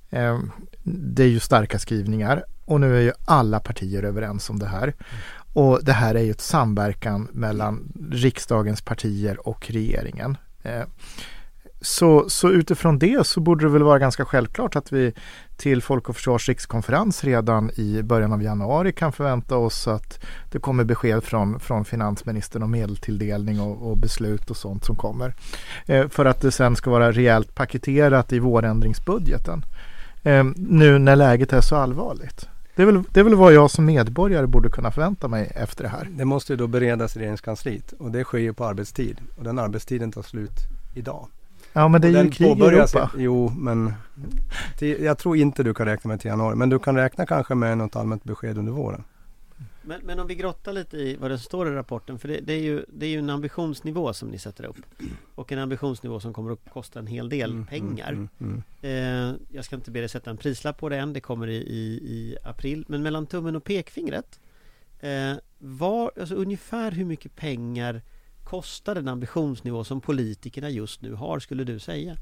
Eh, 0.09 0.39
det 0.83 1.23
är 1.23 1.27
ju 1.27 1.39
starka 1.39 1.79
skrivningar 1.79 2.43
och 2.65 2.79
nu 2.79 2.97
är 2.97 3.01
ju 3.01 3.11
alla 3.25 3.59
partier 3.59 4.03
överens 4.03 4.49
om 4.49 4.59
det 4.59 4.67
här. 4.67 4.93
Och 5.53 5.79
det 5.83 5.93
här 5.93 6.15
är 6.15 6.23
ju 6.23 6.31
ett 6.31 6.41
samverkan 6.41 7.27
mellan 7.31 7.93
riksdagens 8.11 8.81
partier 8.81 9.47
och 9.47 9.71
regeringen. 9.71 10.37
Eh, 10.63 10.83
så, 11.83 12.29
så 12.29 12.49
utifrån 12.49 12.99
det 12.99 13.27
så 13.27 13.39
borde 13.39 13.65
det 13.65 13.69
väl 13.69 13.83
vara 13.83 13.99
ganska 13.99 14.25
självklart 14.25 14.75
att 14.75 14.91
vi 14.91 15.13
till 15.57 15.81
Folk 15.81 16.09
och 16.09 16.15
Försvars 16.15 16.49
rikskonferens 16.49 17.23
redan 17.23 17.71
i 17.75 18.01
början 18.03 18.33
av 18.33 18.43
januari 18.43 18.93
kan 18.93 19.11
förvänta 19.11 19.57
oss 19.57 19.87
att 19.87 20.25
det 20.51 20.59
kommer 20.59 20.83
besked 20.83 21.23
från, 21.23 21.59
från 21.59 21.85
finansministern 21.85 22.63
om 22.63 22.71
medeltilldelning 22.71 23.59
och, 23.59 23.91
och 23.91 23.97
beslut 23.97 24.49
och 24.49 24.57
sånt 24.57 24.85
som 24.85 24.95
kommer. 24.95 25.35
Eh, 25.85 26.07
för 26.07 26.25
att 26.25 26.41
det 26.41 26.51
sen 26.51 26.75
ska 26.75 26.89
vara 26.89 27.11
rejält 27.11 27.55
paketerat 27.55 28.33
i 28.33 28.39
vårändringsbudgeten. 28.39 29.65
Eh, 30.23 30.43
nu 30.55 30.99
när 30.99 31.15
läget 31.15 31.53
är 31.53 31.61
så 31.61 31.75
allvarligt. 31.75 32.47
Det 32.75 32.81
är, 32.81 32.85
väl, 32.85 33.03
det 33.11 33.19
är 33.19 33.23
väl 33.23 33.35
vad 33.35 33.53
jag 33.53 33.71
som 33.71 33.85
medborgare 33.85 34.47
borde 34.47 34.69
kunna 34.69 34.91
förvänta 34.91 35.27
mig 35.27 35.51
efter 35.55 35.83
det 35.83 35.89
här. 35.89 36.07
Det 36.09 36.25
måste 36.25 36.53
ju 36.53 36.57
då 36.57 36.67
beredas 36.67 37.15
i 37.15 37.19
regeringskansliet 37.19 37.93
och 37.99 38.11
det 38.11 38.23
sker 38.23 38.37
ju 38.37 38.53
på 38.53 38.65
arbetstid 38.65 39.17
och 39.37 39.43
den 39.43 39.59
arbetstiden 39.59 40.11
tar 40.11 40.21
slut 40.21 40.57
idag. 40.93 41.27
Ja 41.73 41.87
men 41.87 42.01
det 42.01 42.07
är 42.07 42.23
ju 42.23 42.31
krig 42.31 42.59
i 42.59 42.61
Europa. 42.61 43.11
Jo 43.17 43.49
men 43.57 43.93
till, 44.77 45.03
jag 45.03 45.17
tror 45.17 45.37
inte 45.37 45.63
du 45.63 45.73
kan 45.73 45.85
räkna 45.85 46.07
med 46.07 46.19
till 46.19 46.29
januari 46.29 46.55
men 46.55 46.69
du 46.69 46.79
kan 46.79 46.95
räkna 46.95 47.25
kanske 47.25 47.55
med 47.55 47.77
något 47.77 47.95
allmänt 47.95 48.23
besked 48.23 48.57
under 48.57 48.71
våren. 48.71 49.03
Men, 49.83 50.01
men 50.03 50.19
om 50.19 50.27
vi 50.27 50.35
grottar 50.35 50.73
lite 50.73 50.97
i 50.97 51.15
vad 51.15 51.31
det 51.31 51.39
står 51.39 51.67
i 51.67 51.71
rapporten 51.71 52.19
för 52.19 52.27
det, 52.27 52.39
det, 52.39 52.53
är 52.53 52.61
ju, 52.61 52.85
det 52.87 53.05
är 53.05 53.09
ju 53.09 53.19
en 53.19 53.29
ambitionsnivå 53.29 54.13
som 54.13 54.29
ni 54.29 54.39
sätter 54.39 54.65
upp 54.65 54.77
Och 55.35 55.51
en 55.51 55.59
ambitionsnivå 55.59 56.19
som 56.19 56.33
kommer 56.33 56.51
att 56.51 56.69
kosta 56.73 56.99
en 56.99 57.07
hel 57.07 57.29
del 57.29 57.51
Mm, 57.51 57.65
pengar 57.65 58.11
mm, 58.11 58.29
mm, 58.39 58.63
eh, 58.81 59.35
Jag 59.49 59.65
ska 59.65 59.75
inte 59.75 59.91
be 59.91 59.99
dig 59.99 60.09
sätta 60.09 60.29
en 60.29 60.37
prislapp 60.37 60.77
på 60.77 60.89
det 60.89 60.97
än 60.97 61.13
Det 61.13 61.21
kommer 61.21 61.47
i, 61.47 61.55
i, 61.55 61.99
i 62.03 62.37
april 62.43 62.85
Men 62.87 63.03
mellan 63.03 63.25
tummen 63.25 63.55
och 63.55 63.63
pekfingret 63.63 64.39
eh, 64.99 65.33
var, 65.57 66.11
alltså 66.19 66.35
Ungefär 66.35 66.91
hur 66.91 67.05
mycket 67.05 67.35
pengar 67.35 68.01
Kostar 68.43 68.95
den 68.95 69.07
ambitionsnivå 69.07 69.83
som 69.83 70.01
politikerna 70.01 70.69
just 70.69 71.01
nu 71.01 71.13
har 71.13 71.39
skulle 71.39 71.63
du 71.63 71.79
säga? 71.79 72.17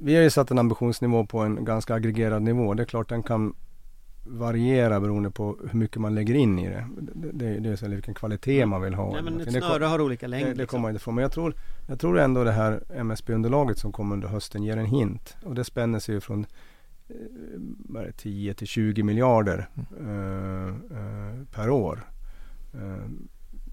Vi 0.00 0.14
har 0.14 0.22
ju 0.22 0.30
satt 0.30 0.50
en 0.50 0.58
ambitionsnivå 0.58 1.26
på 1.26 1.38
en 1.38 1.64
ganska 1.64 1.94
aggregerad 1.94 2.42
nivå. 2.42 2.74
Det 2.74 2.82
är 2.82 2.86
klart 2.86 3.08
den 3.08 3.22
kan 3.22 3.54
variera 4.24 5.00
beroende 5.00 5.30
på 5.30 5.58
hur 5.70 5.78
mycket 5.78 6.00
man 6.00 6.14
lägger 6.14 6.34
in 6.34 6.58
i 6.58 6.68
det. 6.68 6.86
Det, 6.96 7.32
det, 7.32 7.58
det 7.60 7.68
är 7.68 7.76
så 7.76 7.88
vilken 7.88 8.14
kvalitet 8.14 8.66
man 8.66 8.82
vill 8.82 8.94
ha. 8.94 9.12
Nej 9.12 9.22
men 9.22 9.40
ett 9.40 9.52
Det 9.52 9.60
snöre 9.60 9.84
har 9.84 10.00
olika 10.00 10.26
längd 10.26 10.46
Det, 10.46 10.50
det 10.50 10.54
liksom. 10.54 10.66
kommer 10.76 10.82
man 10.82 10.90
inte 10.90 11.02
ifrån. 11.02 11.14
Men 11.14 11.22
jag 11.22 11.32
tror, 11.32 11.54
jag 11.86 12.00
tror 12.00 12.18
ändå 12.18 12.44
det 12.44 12.52
här 12.52 12.82
MSB-underlaget 12.94 13.78
som 13.78 13.92
kommer 13.92 14.14
under 14.14 14.28
hösten 14.28 14.62
ger 14.62 14.76
en 14.76 14.86
hint. 14.86 15.36
Och 15.44 15.54
det 15.54 15.64
spänner 15.64 15.98
sig 15.98 16.14
ju 16.14 16.20
från 16.20 16.46
eh, 17.08 17.16
vad 17.88 18.02
är 18.02 18.06
det, 18.06 18.12
10 18.12 18.54
till 18.54 18.66
20 18.66 19.02
miljarder 19.02 19.68
eh, 20.00 20.68
eh, 20.68 21.44
per 21.54 21.70
år. 21.70 22.08
Eh, 22.74 23.10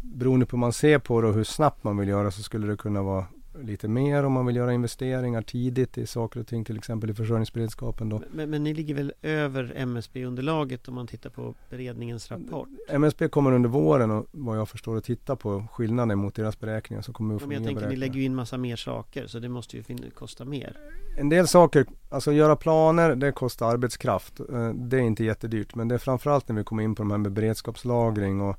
beroende 0.01 0.45
på 0.45 0.55
hur 0.55 0.59
man 0.61 0.73
ser 0.73 0.99
på 0.99 1.21
det 1.21 1.27
och 1.27 1.33
hur 1.33 1.43
snabbt 1.43 1.83
man 1.83 1.97
vill 1.97 2.09
göra 2.09 2.31
så 2.31 2.43
skulle 2.43 2.67
det 2.67 2.77
kunna 2.77 3.01
vara 3.01 3.25
lite 3.59 3.87
mer 3.87 4.23
om 4.23 4.33
man 4.33 4.45
vill 4.45 4.55
göra 4.55 4.73
investeringar 4.73 5.41
tidigt 5.41 5.97
i 5.97 6.07
saker 6.07 6.39
och 6.39 6.47
ting. 6.47 6.65
Till 6.65 6.77
exempel 6.77 7.09
i 7.09 7.13
försörjningsberedskapen 7.13 8.09
då. 8.09 8.21
men, 8.31 8.49
men 8.49 8.63
ni 8.63 8.73
ligger 8.73 8.95
väl 8.95 9.13
över 9.21 9.73
MSB-underlaget 9.75 10.87
om 10.87 10.95
man 10.95 11.07
tittar 11.07 11.29
på 11.29 11.55
beredningens 11.69 12.31
rapport? 12.31 12.67
MSB 12.89 13.27
kommer 13.27 13.51
under 13.51 13.69
våren 13.69 14.11
och 14.11 14.25
vad 14.31 14.57
jag 14.57 14.69
förstår 14.69 14.97
att 14.97 15.03
titta 15.03 15.35
på 15.35 15.65
skillnaden 15.71 16.17
mot 16.19 16.35
deras 16.35 16.59
beräkningar 16.59 17.01
så 17.01 17.13
kommer 17.13 17.29
vi 17.29 17.35
Ja, 17.35 17.39
få 17.39 17.47
men 17.47 17.57
jag 17.57 17.65
tänker 17.65 17.89
ni 17.89 17.95
lägger 17.95 18.15
ju 18.15 18.23
in 18.23 18.35
massa 18.35 18.57
mer 18.57 18.75
saker 18.75 19.27
så 19.27 19.39
det 19.39 19.49
måste 19.49 19.77
ju 19.77 19.83
kosta 20.13 20.45
mer 20.45 20.77
En 21.17 21.29
del 21.29 21.47
saker, 21.47 21.85
alltså 22.09 22.31
göra 22.31 22.55
planer, 22.55 23.15
det 23.15 23.31
kostar 23.31 23.71
arbetskraft. 23.71 24.39
Eh, 24.39 24.69
Det 24.73 24.97
är 24.97 25.01
inte 25.01 25.23
jättedyrt. 25.23 25.75
Men 25.75 25.87
det 25.87 25.95
är 25.95 25.99
framförallt 25.99 26.47
när 26.47 26.55
vi 26.55 26.63
kommer 26.63 26.83
in 26.83 26.95
på 26.95 27.03
de 27.03 27.11
här 27.11 27.17
med 27.17 27.31
beredskapslagring 27.31 28.41
och 28.41 28.57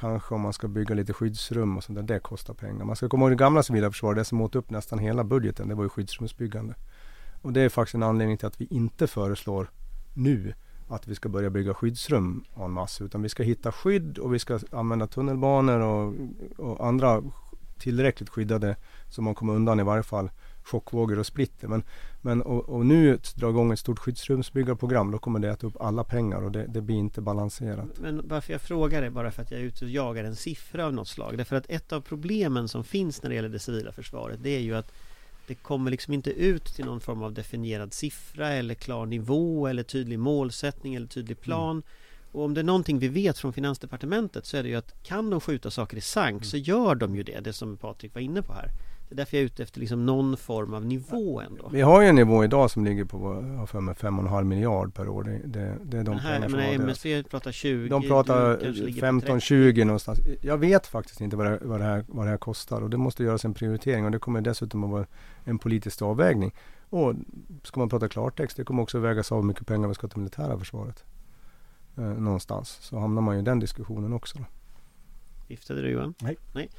kanske 0.00 0.34
om 0.34 0.40
man 0.40 0.52
ska 0.52 0.68
bygga 0.68 0.94
lite 0.94 1.12
skyddsrum 1.12 1.76
och 1.76 1.84
sånt 1.84 1.96
där. 1.96 2.02
Det 2.14 2.20
kostar 2.20 2.54
pengar. 2.54 2.84
Man 2.84 2.96
ska 2.96 3.08
komma 3.08 3.24
ihåg 3.24 3.32
det 3.32 3.36
gamla 3.36 3.62
civila 3.62 3.90
försvaret, 3.90 4.18
det 4.18 4.24
som 4.24 4.40
åt 4.40 4.56
upp 4.56 4.70
nästan 4.70 4.98
hela 4.98 5.24
budgeten, 5.24 5.68
det 5.68 5.74
var 5.74 5.82
ju 5.82 5.88
skyddsrumsbyggande. 5.88 6.74
Och 7.42 7.52
det 7.52 7.60
är 7.60 7.68
faktiskt 7.68 7.94
en 7.94 8.02
anledning 8.02 8.36
till 8.36 8.46
att 8.46 8.60
vi 8.60 8.66
inte 8.70 9.06
föreslår 9.06 9.70
nu 10.14 10.54
att 10.88 11.08
vi 11.08 11.14
ska 11.14 11.28
börja 11.28 11.50
bygga 11.50 11.74
skyddsrum 11.74 12.44
en 12.56 12.70
massa. 12.70 13.04
Utan 13.04 13.22
vi 13.22 13.28
ska 13.28 13.42
hitta 13.42 13.72
skydd 13.72 14.18
och 14.18 14.34
vi 14.34 14.38
ska 14.38 14.58
använda 14.70 15.06
tunnelbanor 15.06 15.80
och, 15.80 16.14
och 16.56 16.86
andra 16.86 17.22
tillräckligt 17.78 18.28
skyddade 18.28 18.76
så 19.08 19.22
man 19.22 19.34
kommer 19.34 19.54
undan 19.54 19.80
i 19.80 19.82
varje 19.82 20.02
fall 20.02 20.30
chockvågor 20.62 21.18
och 21.18 21.26
splitter. 21.26 21.68
Men, 21.68 21.82
men 22.20 22.42
och, 22.42 22.68
och 22.68 22.86
nu 22.86 23.18
dra 23.34 23.50
igång 23.50 23.72
ett 23.72 23.78
stort 23.78 23.98
skyddsrumsbyggarprogram 23.98 25.10
då 25.10 25.18
kommer 25.18 25.38
det 25.38 25.48
äta 25.48 25.66
upp 25.66 25.80
alla 25.80 26.04
pengar 26.04 26.42
och 26.42 26.52
det, 26.52 26.66
det 26.66 26.80
blir 26.80 26.96
inte 26.96 27.20
balanserat. 27.20 27.86
Men 27.98 28.28
varför 28.28 28.52
jag 28.52 28.60
frågar 28.60 29.02
är 29.02 29.10
bara 29.10 29.30
för 29.30 29.42
att 29.42 29.50
jag 29.50 29.60
är 29.60 29.64
ute 29.64 29.84
och 29.84 29.90
jagar 29.90 30.24
en 30.24 30.36
siffra 30.36 30.86
av 30.86 30.92
något 30.92 31.08
slag. 31.08 31.38
Därför 31.38 31.56
att 31.56 31.70
ett 31.70 31.92
av 31.92 32.00
problemen 32.00 32.68
som 32.68 32.84
finns 32.84 33.22
när 33.22 33.30
det 33.30 33.36
gäller 33.36 33.48
det 33.48 33.58
civila 33.58 33.92
försvaret 33.92 34.42
Det 34.42 34.50
är 34.50 34.60
ju 34.60 34.76
att 34.76 34.92
det 35.46 35.54
kommer 35.54 35.90
liksom 35.90 36.14
inte 36.14 36.30
ut 36.30 36.64
till 36.64 36.84
någon 36.84 37.00
form 37.00 37.22
av 37.22 37.32
definierad 37.32 37.92
siffra 37.92 38.48
eller 38.48 38.74
klar 38.74 39.06
nivå 39.06 39.66
eller 39.66 39.82
tydlig 39.82 40.18
målsättning 40.18 40.94
eller 40.94 41.06
tydlig 41.06 41.40
plan. 41.40 41.82
Och 42.32 42.44
om 42.44 42.54
det 42.54 42.60
är 42.60 42.64
någonting 42.64 42.98
vi 42.98 43.08
vet 43.08 43.38
från 43.38 43.52
Finansdepartementet 43.52 44.46
så 44.46 44.56
är 44.56 44.62
det 44.62 44.68
ju 44.68 44.76
att 44.76 45.02
kan 45.02 45.30
de 45.30 45.40
skjuta 45.40 45.70
saker 45.70 45.96
i 45.96 46.00
sank 46.00 46.44
så 46.44 46.56
gör 46.56 46.94
de 46.94 47.16
ju 47.16 47.22
det, 47.22 47.40
det 47.40 47.52
som 47.52 47.76
Patrik 47.76 48.14
var 48.14 48.20
inne 48.20 48.42
på 48.42 48.52
här 48.52 48.70
Det 49.10 49.14
är 49.14 49.16
därför 49.16 49.36
jag 49.36 49.42
är 49.42 49.46
ute 49.46 49.62
efter 49.62 49.80
liksom 49.80 50.06
någon 50.06 50.36
form 50.36 50.74
av 50.74 50.86
nivå 50.86 51.40
ändå 51.40 51.68
Vi 51.68 51.80
har 51.80 52.02
ju 52.02 52.08
en 52.08 52.14
nivå 52.14 52.44
idag 52.44 52.70
som 52.70 52.84
ligger 52.84 53.04
på 53.04 53.18
har 53.32 53.66
för 53.66 53.80
mig 53.80 53.94
5,5 53.94 54.44
miljard 54.44 54.94
per 54.94 55.08
år. 55.08 55.24
Det, 55.24 55.40
det, 55.44 55.76
det 55.84 55.98
är 55.98 56.04
de 56.04 56.10
Men 56.10 56.18
här, 56.18 56.34
pengar 56.34 56.48
som 56.48 56.58
menar, 56.58 56.68
avdelas. 56.68 57.04
MSV 57.04 57.22
pratar 57.22 57.52
20 57.52 57.88
De 57.88 58.02
pratar 58.02 58.60
kanske 58.60 58.82
ligger 58.82 59.00
på 59.00 59.06
15-20 59.06 59.84
någonstans. 59.84 60.20
Jag 60.40 60.58
vet 60.58 60.86
faktiskt 60.86 61.20
inte 61.20 61.36
vad 61.36 61.46
det, 61.46 61.58
vad, 61.62 61.80
det 61.80 61.84
här, 61.84 62.04
vad 62.08 62.26
det 62.26 62.30
här 62.30 62.38
kostar 62.38 62.80
och 62.80 62.90
det 62.90 62.96
måste 62.96 63.24
göras 63.24 63.44
en 63.44 63.54
prioritering 63.54 64.04
och 64.04 64.10
det 64.10 64.18
kommer 64.18 64.40
dessutom 64.40 64.84
att 64.84 64.90
vara 64.90 65.06
en 65.44 65.58
politisk 65.58 66.02
avvägning. 66.02 66.52
Och 66.90 67.14
ska 67.62 67.80
man 67.80 67.88
prata 67.88 68.08
klartext, 68.08 68.56
det 68.56 68.64
kommer 68.64 68.82
också 68.82 68.98
vägas 68.98 69.32
av 69.32 69.38
hur 69.38 69.46
mycket 69.46 69.66
pengar 69.66 69.88
vi 69.88 69.94
ska 69.94 70.08
till 70.08 70.18
militära 70.18 70.58
försvaret. 70.58 71.04
Eh, 71.96 72.04
någonstans. 72.04 72.78
Så 72.80 72.98
hamnar 72.98 73.22
man 73.22 73.34
ju 73.34 73.40
i 73.40 73.44
den 73.44 73.60
diskussionen 73.60 74.12
också. 74.12 74.38
Då. 74.38 74.44
Viftade 75.48 75.82
du 75.82 75.90
Johan? 75.90 76.14
Nej. 76.18 76.36
Nej. 76.54 76.70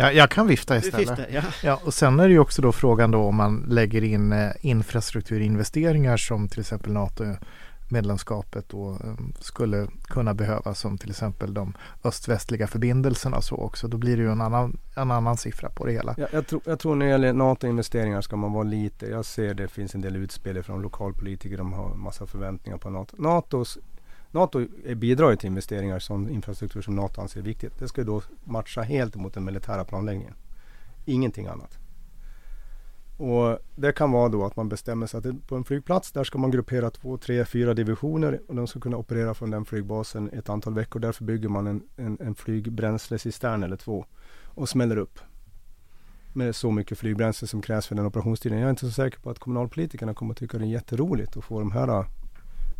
Ja, 0.00 0.12
jag 0.12 0.30
kan 0.30 0.46
vifta 0.46 0.76
istället. 0.76 1.18
viftar, 1.18 1.26
ja. 1.30 1.42
Ja, 1.62 1.80
och 1.84 1.94
sen 1.94 2.20
är 2.20 2.28
det 2.28 2.32
ju 2.32 2.38
också 2.38 2.62
då 2.62 2.72
frågan 2.72 3.10
då 3.10 3.22
om 3.22 3.36
man 3.36 3.64
lägger 3.68 4.04
in 4.04 4.32
eh, 4.32 4.50
infrastrukturinvesteringar 4.60 6.16
som 6.16 6.48
till 6.48 6.60
exempel 6.60 6.92
NATO-medlemskapet 6.92 8.68
då 8.68 8.90
eh, 8.90 9.14
skulle 9.40 9.86
kunna 10.04 10.34
behöva 10.34 10.74
som 10.74 10.98
till 10.98 11.10
exempel 11.10 11.54
de 11.54 11.74
öst-västliga 12.04 12.66
förbindelserna 12.66 13.40
så 13.40 13.56
också. 13.56 13.88
Då 13.88 13.96
blir 13.96 14.16
det 14.16 14.22
ju 14.22 14.32
en 14.32 14.40
annan, 14.40 14.78
en 14.96 15.10
annan 15.10 15.36
siffra 15.36 15.70
på 15.70 15.86
det 15.86 15.92
hela. 15.92 16.14
Jag, 16.18 16.28
jag, 16.32 16.46
tror, 16.46 16.60
jag 16.64 16.78
tror 16.78 16.94
när 16.94 17.06
det 17.06 17.12
gäller 17.12 17.32
NATO-investeringar 17.32 18.20
ska 18.20 18.36
man 18.36 18.52
vara 18.52 18.64
lite, 18.64 19.06
jag 19.06 19.24
ser 19.24 19.54
det 19.54 19.68
finns 19.68 19.94
en 19.94 20.00
del 20.00 20.16
utspel 20.16 20.62
från 20.62 20.82
lokalpolitiker, 20.82 21.56
de 21.56 21.72
har 21.72 21.94
massa 21.94 22.26
förväntningar 22.26 22.78
på 22.78 22.90
NATO. 22.90 23.16
NATOs, 23.18 23.78
NATO 24.30 24.66
bidrar 24.96 25.30
ju 25.30 25.36
till 25.36 25.46
investeringar 25.46 25.98
som 25.98 26.28
infrastruktur 26.28 26.82
som 26.82 26.96
NATO 26.96 27.20
anser 27.20 27.42
viktigt. 27.42 27.78
Det 27.78 27.88
ska 27.88 28.00
ju 28.00 28.06
då 28.06 28.22
matcha 28.44 28.82
helt 28.82 29.16
mot 29.16 29.34
den 29.34 29.44
militära 29.44 29.84
planläggningen. 29.84 30.34
Ingenting 31.04 31.46
annat. 31.46 31.78
Och 33.18 33.58
det 33.76 33.92
kan 33.92 34.12
vara 34.12 34.28
då 34.28 34.44
att 34.44 34.56
man 34.56 34.68
bestämmer 34.68 35.06
sig 35.06 35.18
att 35.18 35.48
på 35.48 35.56
en 35.56 35.64
flygplats 35.64 36.12
där 36.12 36.24
ska 36.24 36.38
man 36.38 36.50
gruppera 36.50 36.90
två, 36.90 37.18
tre, 37.18 37.44
fyra 37.44 37.74
divisioner 37.74 38.40
och 38.48 38.54
de 38.54 38.66
ska 38.66 38.80
kunna 38.80 38.96
operera 38.96 39.34
från 39.34 39.50
den 39.50 39.64
flygbasen 39.64 40.30
ett 40.32 40.48
antal 40.48 40.74
veckor. 40.74 41.00
Därför 41.00 41.24
bygger 41.24 41.48
man 41.48 41.66
en, 41.66 41.82
en, 41.96 42.18
en 42.20 42.34
flygbränslecistern 42.34 43.62
eller 43.62 43.76
två 43.76 44.04
och 44.44 44.68
smäller 44.68 44.96
upp 44.96 45.18
med 46.32 46.56
så 46.56 46.70
mycket 46.70 46.98
flygbränsle 46.98 47.48
som 47.48 47.62
krävs 47.62 47.86
för 47.86 47.94
den 47.94 48.06
operationstiden. 48.06 48.58
Jag 48.58 48.66
är 48.66 48.70
inte 48.70 48.86
så 48.86 48.92
säker 48.92 49.20
på 49.20 49.30
att 49.30 49.38
kommunalpolitikerna 49.38 50.14
kommer 50.14 50.32
att 50.32 50.38
tycka 50.38 50.58
det 50.58 50.64
är 50.64 50.68
jätteroligt 50.68 51.36
att 51.36 51.44
få 51.44 51.58
de 51.58 51.72
här 51.72 52.04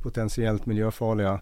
potentiellt 0.03 0.67
miljöfarliga 0.67 1.41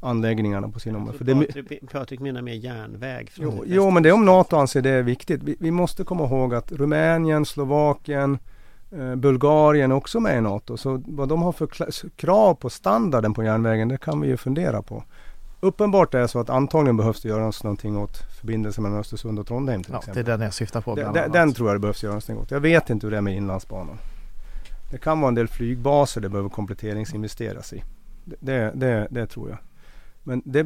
anläggningarna 0.00 0.68
på 0.68 0.80
sina 0.80 0.98
områden. 0.98 1.18
För 1.18 1.24
det, 1.24 1.34
Patrik, 1.34 1.90
Patrik 1.92 2.20
menar 2.20 2.42
mer 2.42 2.54
järnväg 2.54 3.30
från 3.30 3.44
Jo, 3.44 3.64
jo, 3.66 3.90
men 3.90 4.02
det 4.02 4.08
är 4.08 4.12
om 4.12 4.24
NATO 4.24 4.56
anser 4.56 4.82
det 4.82 4.90
är 4.90 5.02
viktigt. 5.02 5.42
Vi, 5.42 5.56
vi 5.58 5.70
måste 5.70 6.04
komma 6.04 6.24
ihåg 6.24 6.54
att 6.54 6.72
Rumänien, 6.72 7.46
Slovakien, 7.46 8.38
eh, 8.90 9.14
Bulgarien 9.14 9.90
är 9.90 9.94
också 9.94 10.20
med 10.20 10.38
i 10.38 10.40
NATO. 10.40 10.76
Så 10.76 11.02
vad 11.06 11.28
de 11.28 11.42
har 11.42 11.52
för 11.52 11.68
krav 12.16 12.54
på 12.54 12.70
standarden 12.70 13.34
på 13.34 13.44
järnvägen, 13.44 13.88
det 13.88 13.98
kan 13.98 14.20
vi 14.20 14.28
ju 14.28 14.36
fundera 14.36 14.82
på. 14.82 15.04
Uppenbart 15.60 16.14
är 16.14 16.20
det 16.20 16.28
så 16.28 16.40
att 16.40 16.50
antagligen 16.50 16.96
behövs 16.96 17.22
det 17.22 17.28
göras 17.28 17.64
någonting 17.64 17.96
åt 17.96 18.16
förbindelsen 18.40 18.82
mellan 18.82 18.98
Östersund 18.98 19.38
och 19.38 19.46
Trondheim 19.46 19.82
till 19.84 19.92
Ja, 19.92 19.98
det 20.04 20.06
är 20.06 20.10
exempel. 20.10 20.24
den 20.24 20.40
jag 20.40 20.54
syftar 20.54 20.80
på 20.80 20.94
Den, 20.94 21.32
den 21.32 21.52
tror 21.52 21.68
jag 21.68 21.76
det 21.76 21.80
behövs 21.80 22.02
göras 22.02 22.28
någonting 22.28 22.44
åt. 22.44 22.50
Jag 22.50 22.60
vet 22.60 22.90
inte 22.90 23.06
hur 23.06 23.10
det 23.10 23.16
är 23.16 23.20
med 23.20 23.36
Inlandsbanan. 23.36 23.98
Det 24.92 24.98
kan 24.98 25.20
vara 25.20 25.28
en 25.28 25.34
del 25.34 25.48
flygbaser 25.48 26.20
det 26.20 26.28
behöver 26.28 26.48
kompletteringsinvesteras 26.50 27.72
i. 27.72 27.82
Det, 28.24 28.36
det, 28.40 28.72
det, 28.74 29.08
det 29.10 29.26
tror 29.26 29.50
jag. 29.50 29.58
Men 30.22 30.42
det, 30.44 30.62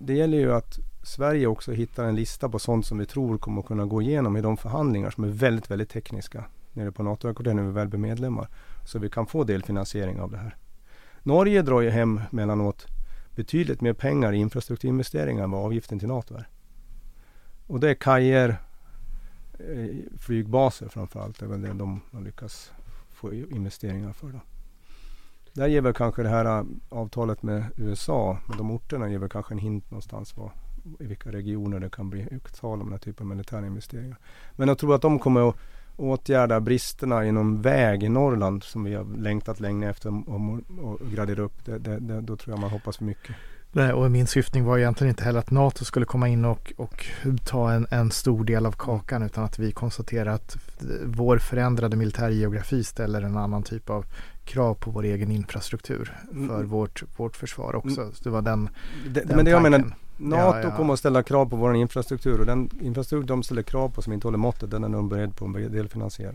det- 0.00 0.14
gäller 0.14 0.38
ju 0.38 0.54
att 0.54 0.78
Sverige 1.02 1.46
också 1.46 1.72
hittar 1.72 2.04
en 2.04 2.14
lista 2.14 2.48
på 2.48 2.58
sånt 2.58 2.86
som 2.86 2.98
vi 2.98 3.06
tror 3.06 3.38
kommer 3.38 3.62
kunna 3.62 3.84
gå 3.86 4.02
igenom 4.02 4.36
i 4.36 4.40
de 4.40 4.56
förhandlingar 4.56 5.10
som 5.10 5.24
är 5.24 5.28
väldigt, 5.28 5.70
väldigt 5.70 5.88
tekniska. 5.90 6.44
nere 6.72 6.92
på 6.92 7.02
NATO-högkvarteret 7.02 7.56
när 7.56 7.62
vi 7.62 7.70
väl 7.72 7.88
blir 7.88 8.00
medlemmar. 8.00 8.48
Så 8.86 8.98
vi 8.98 9.10
kan 9.10 9.26
få 9.26 9.44
delfinansiering 9.44 10.20
av 10.20 10.30
det 10.30 10.38
här. 10.38 10.56
Norge 11.22 11.62
drar 11.62 11.80
ju 11.80 11.90
hem 11.90 12.20
mellanåt 12.30 12.86
betydligt 13.36 13.80
mer 13.80 13.92
pengar 13.92 14.32
i 14.32 14.36
infrastrukturinvesteringar 14.36 15.44
än 15.44 15.50
vad 15.50 15.64
avgiften 15.64 15.98
till 15.98 16.08
NATO 16.08 16.34
är. 16.34 16.48
Och 17.66 17.80
det 17.80 17.90
är 17.90 17.94
kajer, 17.94 18.48
eh, 19.58 20.18
flygbaser 20.18 20.88
framförallt. 20.88 21.38
Det 21.38 21.46
är 21.46 21.50
väl 21.50 21.62
det 21.62 21.72
de 21.72 22.00
har 22.12 22.20
lyckats 22.20 22.72
få 23.18 23.34
investeringar 23.34 24.12
för. 24.12 24.28
Då. 24.28 24.40
Där 25.52 25.66
ger 25.66 25.80
väl 25.80 25.92
kanske 25.92 26.22
det 26.22 26.28
här 26.28 26.58
äh, 26.58 26.64
avtalet 26.88 27.42
med 27.42 27.64
USA, 27.76 28.38
med 28.46 28.56
de 28.56 28.70
orterna, 28.70 29.08
ger 29.08 29.18
väl 29.18 29.28
kanske 29.28 29.54
en 29.54 29.58
hint 29.58 29.90
någonstans 29.90 30.36
vad, 30.36 30.50
i 31.00 31.06
vilka 31.06 31.32
regioner 31.32 31.80
det 31.80 31.90
kan 31.90 32.10
bli 32.10 32.40
tal 32.60 32.80
om 32.80 32.86
den 32.86 32.92
här 32.92 32.98
typen 32.98 33.26
av 33.26 33.36
militära 33.36 33.66
investeringar. 33.66 34.18
Men 34.56 34.68
jag 34.68 34.78
tror 34.78 34.94
att 34.94 35.02
de 35.02 35.18
kommer 35.18 35.48
att 35.48 35.56
åtgärda 35.96 36.60
bristerna 36.60 37.26
inom 37.26 37.62
väg 37.62 38.02
i 38.02 38.08
Norrland 38.08 38.62
som 38.64 38.84
vi 38.84 38.94
har 38.94 39.04
längtat 39.04 39.60
länge 39.60 39.90
efter 39.90 40.30
och 40.80 41.00
gradera 41.12 41.42
upp. 41.42 41.64
Det, 41.64 41.78
det, 41.78 41.98
det, 41.98 42.20
då 42.20 42.36
tror 42.36 42.52
jag 42.52 42.60
man 42.60 42.70
hoppas 42.70 42.96
för 42.96 43.04
mycket. 43.04 43.36
Nej, 43.72 43.92
och 43.92 44.10
min 44.10 44.26
syftning 44.26 44.64
var 44.64 44.78
egentligen 44.78 45.08
inte 45.08 45.24
heller 45.24 45.38
att 45.38 45.50
NATO 45.50 45.84
skulle 45.84 46.06
komma 46.06 46.28
in 46.28 46.44
och, 46.44 46.72
och 46.76 47.06
ta 47.44 47.72
en, 47.72 47.86
en 47.90 48.10
stor 48.10 48.44
del 48.44 48.66
av 48.66 48.72
kakan 48.72 49.22
utan 49.22 49.44
att 49.44 49.58
vi 49.58 49.72
konstaterar 49.72 50.30
att 50.30 50.56
vår 51.04 51.38
förändrade 51.38 51.96
militärgeografi 51.96 52.84
ställer 52.84 53.22
en 53.22 53.36
annan 53.36 53.62
typ 53.62 53.90
av 53.90 54.04
krav 54.44 54.74
på 54.74 54.90
vår 54.90 55.04
egen 55.04 55.30
infrastruktur 55.30 56.16
för 56.30 56.36
mm. 56.36 56.68
vårt, 56.68 57.02
vårt 57.16 57.36
försvar 57.36 57.76
också. 57.76 58.00
Mm. 58.00 58.12
det 58.22 58.30
var 58.30 58.42
den, 58.42 58.68
det, 59.06 59.20
den 59.20 59.36
Men 59.36 59.44
det 59.44 59.50
jag 59.50 59.62
menar, 59.62 59.78
NATO 60.16 60.58
ja, 60.58 60.62
ja. 60.62 60.76
kommer 60.76 60.92
att 60.92 60.98
ställa 60.98 61.22
krav 61.22 61.46
på 61.46 61.56
vår 61.56 61.76
infrastruktur 61.76 62.40
och 62.40 62.46
den 62.46 62.70
infrastruktur 62.80 63.26
de 63.26 63.42
ställer 63.42 63.62
krav 63.62 63.88
på 63.88 64.02
som 64.02 64.12
inte 64.12 64.26
håller 64.26 64.38
måttet 64.38 64.70
den 64.70 64.84
är 64.84 64.88
de 64.88 65.08
beredd 65.08 65.36
på 65.36 65.44
att 65.44 65.72
delfinansiera. 65.72 66.34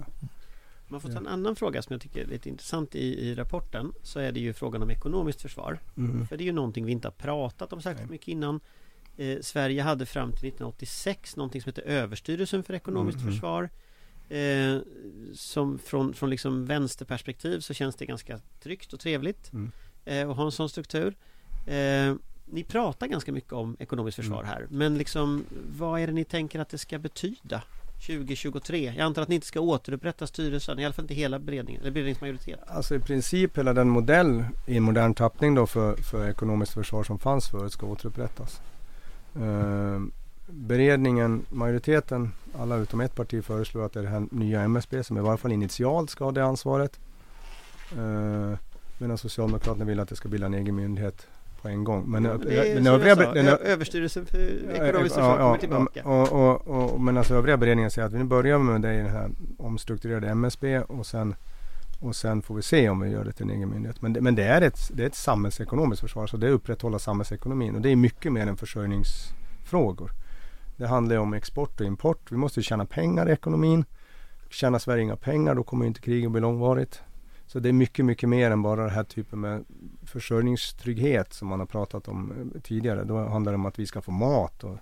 Man 0.87 1.01
får 1.01 1.09
ta 1.09 1.17
en 1.17 1.27
annan 1.27 1.55
fråga 1.55 1.81
som 1.81 1.93
jag 1.93 2.01
tycker 2.01 2.21
är 2.21 2.25
lite 2.25 2.49
intressant 2.49 2.95
i, 2.95 3.29
i 3.29 3.35
rapporten 3.35 3.93
så 4.01 4.19
är 4.19 4.31
det 4.31 4.39
ju 4.39 4.53
frågan 4.53 4.81
om 4.81 4.89
ekonomiskt 4.89 5.41
försvar. 5.41 5.79
Mm. 5.97 6.27
För 6.27 6.37
det 6.37 6.43
är 6.43 6.45
ju 6.45 6.51
någonting 6.51 6.85
vi 6.85 6.91
inte 6.91 7.07
har 7.07 7.13
pratat 7.13 7.73
om 7.73 7.81
särskilt 7.81 8.09
mycket 8.09 8.27
innan. 8.27 8.59
Eh, 9.17 9.39
Sverige 9.41 9.81
hade 9.81 10.05
fram 10.05 10.29
till 10.29 10.47
1986 10.47 11.35
någonting 11.35 11.61
som 11.61 11.69
heter 11.69 11.81
Överstyrelsen 11.81 12.63
för 12.63 12.73
ekonomiskt 12.73 13.19
mm. 13.19 13.33
försvar. 13.33 13.69
Eh, 14.29 14.77
som 15.33 15.79
från, 15.79 16.13
från 16.13 16.29
liksom 16.29 16.65
vänsterperspektiv 16.65 17.59
så 17.59 17.73
känns 17.73 17.95
det 17.95 18.05
ganska 18.05 18.39
tryggt 18.59 18.93
och 18.93 18.99
trevligt 18.99 19.53
mm. 19.53 19.71
eh, 20.05 20.29
att 20.29 20.37
ha 20.37 20.45
en 20.45 20.51
sån 20.51 20.69
struktur. 20.69 21.15
Eh, 21.67 22.15
ni 22.45 22.63
pratar 22.63 23.07
ganska 23.07 23.31
mycket 23.31 23.53
om 23.53 23.77
ekonomiskt 23.79 24.15
försvar 24.15 24.39
mm. 24.39 24.49
här 24.49 24.67
men 24.69 24.97
liksom 24.97 25.45
vad 25.77 25.99
är 25.99 26.07
det 26.07 26.13
ni 26.13 26.23
tänker 26.23 26.59
att 26.59 26.69
det 26.69 26.77
ska 26.77 26.99
betyda 26.99 27.63
2023? 27.99 28.93
Jag 28.97 29.05
antar 29.05 29.21
att 29.21 29.27
ni 29.27 29.35
inte 29.35 29.47
ska 29.47 29.59
återupprätta 29.59 30.27
styrelsen, 30.27 30.79
i 30.79 30.85
alla 30.85 30.93
fall 30.93 31.03
inte 31.03 31.13
hela 31.13 31.39
beredningen, 31.39 31.81
eller 31.81 31.91
beredningsmajoritet. 31.91 32.59
Alltså 32.67 32.95
i 32.95 32.99
princip 32.99 33.57
hela 33.57 33.73
den 33.73 33.89
modell 33.89 34.45
i 34.65 34.79
modern 34.79 35.13
tappning 35.13 35.55
då 35.55 35.67
för, 35.67 35.95
för 35.95 36.29
ekonomiskt 36.29 36.73
försvar 36.73 37.03
som 37.03 37.19
fanns 37.19 37.49
förut 37.49 37.73
ska 37.73 37.85
återupprättas. 37.85 38.61
Eh, 39.35 40.01
beredningen, 40.47 41.45
majoriteten, 41.49 42.31
alla 42.57 42.75
utom 42.75 43.01
ett 43.01 43.15
parti 43.15 43.43
föreslår 43.43 43.85
att 43.85 43.93
det 43.93 43.99
är 43.99 44.03
det 44.03 44.09
här 44.09 44.27
nya 44.31 44.61
MSB 44.61 45.03
som 45.03 45.17
i 45.17 45.21
varje 45.21 45.37
fall 45.37 45.51
initialt 45.51 46.09
ska 46.09 46.23
ha 46.23 46.31
det 46.31 46.45
ansvaret. 46.45 46.99
Eh, 47.97 48.57
medan 48.97 49.17
Socialdemokraterna 49.17 49.85
vill 49.85 49.99
att 49.99 50.09
det 50.09 50.15
ska 50.15 50.29
bilda 50.29 50.47
en 50.47 50.53
egen 50.53 50.75
myndighet 50.75 51.27
på 51.63 51.69
en 51.69 51.83
gång. 51.83 52.03
Men, 52.07 52.25
ja, 52.25 52.37
det 52.37 52.71
är, 52.71 52.75
den 52.75 52.87
övriga, 52.87 53.15
sa, 53.15 53.33
den, 53.33 53.47
Överstyrelsen 53.47 54.25
för 54.25 54.37
ekonomiskt 54.71 55.15
försvar 55.15 55.39
ja, 55.39 55.45
kommer 55.45 55.57
tillbaka. 55.57 56.03
Och, 56.03 56.31
och, 56.31 56.67
och, 56.67 57.01
men 57.01 57.17
alltså 57.17 57.35
övriga 57.35 57.57
beredningen 57.57 57.91
säger 57.91 58.07
att 58.07 58.13
vi 58.13 58.23
börjar 58.23 58.59
med 58.59 58.81
det 58.81 58.93
i 58.93 58.97
den 58.97 59.09
här 59.09 59.31
omstrukturerade 59.57 60.29
MSB 60.29 60.79
och 60.79 61.05
sen, 61.05 61.35
och 61.99 62.15
sen 62.15 62.41
får 62.41 62.55
vi 62.55 62.61
se 62.61 62.89
om 62.89 62.99
vi 62.99 63.09
gör 63.09 63.23
det 63.23 63.31
till 63.31 63.43
en 63.43 63.49
egen 63.49 63.69
myndighet. 63.69 64.01
Men 64.01 64.13
det, 64.13 64.21
men 64.21 64.35
det 64.35 64.43
är 64.43 64.61
ett, 64.61 64.79
det 64.93 65.03
är 65.03 65.07
ett 65.07 65.15
samhällsekonomiskt 65.15 66.01
försvar 66.01 66.27
så 66.27 66.37
det 66.37 66.47
är 66.47 66.51
upprätthålla 66.51 66.99
samhällsekonomin 66.99 67.75
och 67.75 67.81
det 67.81 67.89
är 67.89 67.95
mycket 67.95 68.31
mer 68.31 68.47
än 68.47 68.57
försörjningsfrågor. 68.57 70.11
Det 70.77 70.87
handlar 70.87 71.17
om 71.17 71.33
export 71.33 71.81
och 71.81 71.87
import. 71.87 72.31
Vi 72.31 72.37
måste 72.37 72.61
tjäna 72.61 72.85
pengar 72.85 73.29
i 73.29 73.31
ekonomin. 73.31 73.85
Tjänar 74.49 74.79
Sverige 74.79 75.03
inga 75.03 75.15
pengar 75.15 75.55
då 75.55 75.63
kommer 75.63 75.85
inte 75.85 76.01
kriget 76.01 76.31
bli 76.31 76.41
långvarigt. 76.41 77.01
Så 77.45 77.59
det 77.59 77.69
är 77.69 77.73
mycket, 77.73 78.05
mycket 78.05 78.29
mer 78.29 78.51
än 78.51 78.61
bara 78.61 78.81
den 78.81 78.89
här 78.89 79.03
typen 79.03 79.39
med 79.39 79.65
försörjningstrygghet 80.13 81.33
som 81.33 81.47
man 81.47 81.59
har 81.59 81.67
pratat 81.67 82.07
om 82.07 82.51
eh, 82.55 82.61
tidigare. 82.61 83.03
Då 83.03 83.17
handlar 83.27 83.51
det 83.51 83.55
om 83.55 83.65
att 83.65 83.79
vi 83.79 83.85
ska 83.85 84.01
få 84.01 84.11
mat 84.11 84.63
och 84.63 84.77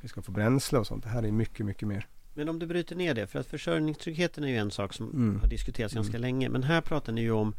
vi 0.00 0.08
ska 0.08 0.22
få 0.22 0.32
bränsle 0.32 0.78
och 0.78 0.86
sånt. 0.86 1.04
Det 1.04 1.08
här 1.08 1.22
är 1.22 1.32
mycket, 1.32 1.66
mycket 1.66 1.88
mer. 1.88 2.06
Men 2.34 2.48
om 2.48 2.58
du 2.58 2.66
bryter 2.66 2.96
ner 2.96 3.14
det, 3.14 3.26
för 3.26 3.38
att 3.38 3.46
försörjningstryggheten 3.46 4.44
är 4.44 4.48
ju 4.48 4.56
en 4.56 4.70
sak 4.70 4.94
som 4.94 5.10
mm. 5.10 5.40
har 5.40 5.48
diskuterats 5.48 5.94
ganska 5.94 6.16
mm. 6.16 6.22
länge. 6.22 6.48
Men 6.48 6.62
här 6.62 6.80
pratar 6.80 7.12
ni 7.12 7.20
ju 7.20 7.30
om 7.30 7.54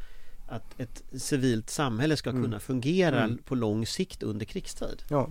att 0.48 0.80
ett 0.80 1.02
civilt 1.12 1.70
samhälle 1.70 2.16
ska 2.16 2.30
mm. 2.30 2.42
kunna 2.42 2.60
fungera 2.60 3.24
mm. 3.24 3.38
på 3.38 3.54
lång 3.54 3.86
sikt 3.86 4.22
under 4.22 4.46
krigstid. 4.46 5.02
Ja. 5.08 5.30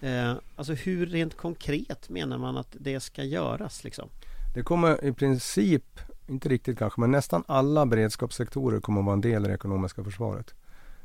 Eh, 0.00 0.34
alltså 0.56 0.72
hur 0.72 1.06
rent 1.06 1.36
konkret 1.36 2.08
menar 2.08 2.38
man 2.38 2.56
att 2.56 2.76
det 2.80 3.00
ska 3.00 3.24
göras 3.24 3.84
liksom? 3.84 4.08
Det 4.54 4.62
kommer 4.62 5.04
i 5.04 5.12
princip, 5.12 6.00
inte 6.28 6.48
riktigt 6.48 6.78
kanske, 6.78 7.00
men 7.00 7.10
nästan 7.10 7.44
alla 7.46 7.86
beredskapssektorer 7.86 8.80
kommer 8.80 9.00
att 9.00 9.06
vara 9.06 9.14
en 9.14 9.20
del 9.20 9.44
i 9.44 9.48
det 9.48 9.54
ekonomiska 9.54 10.04
försvaret. 10.04 10.54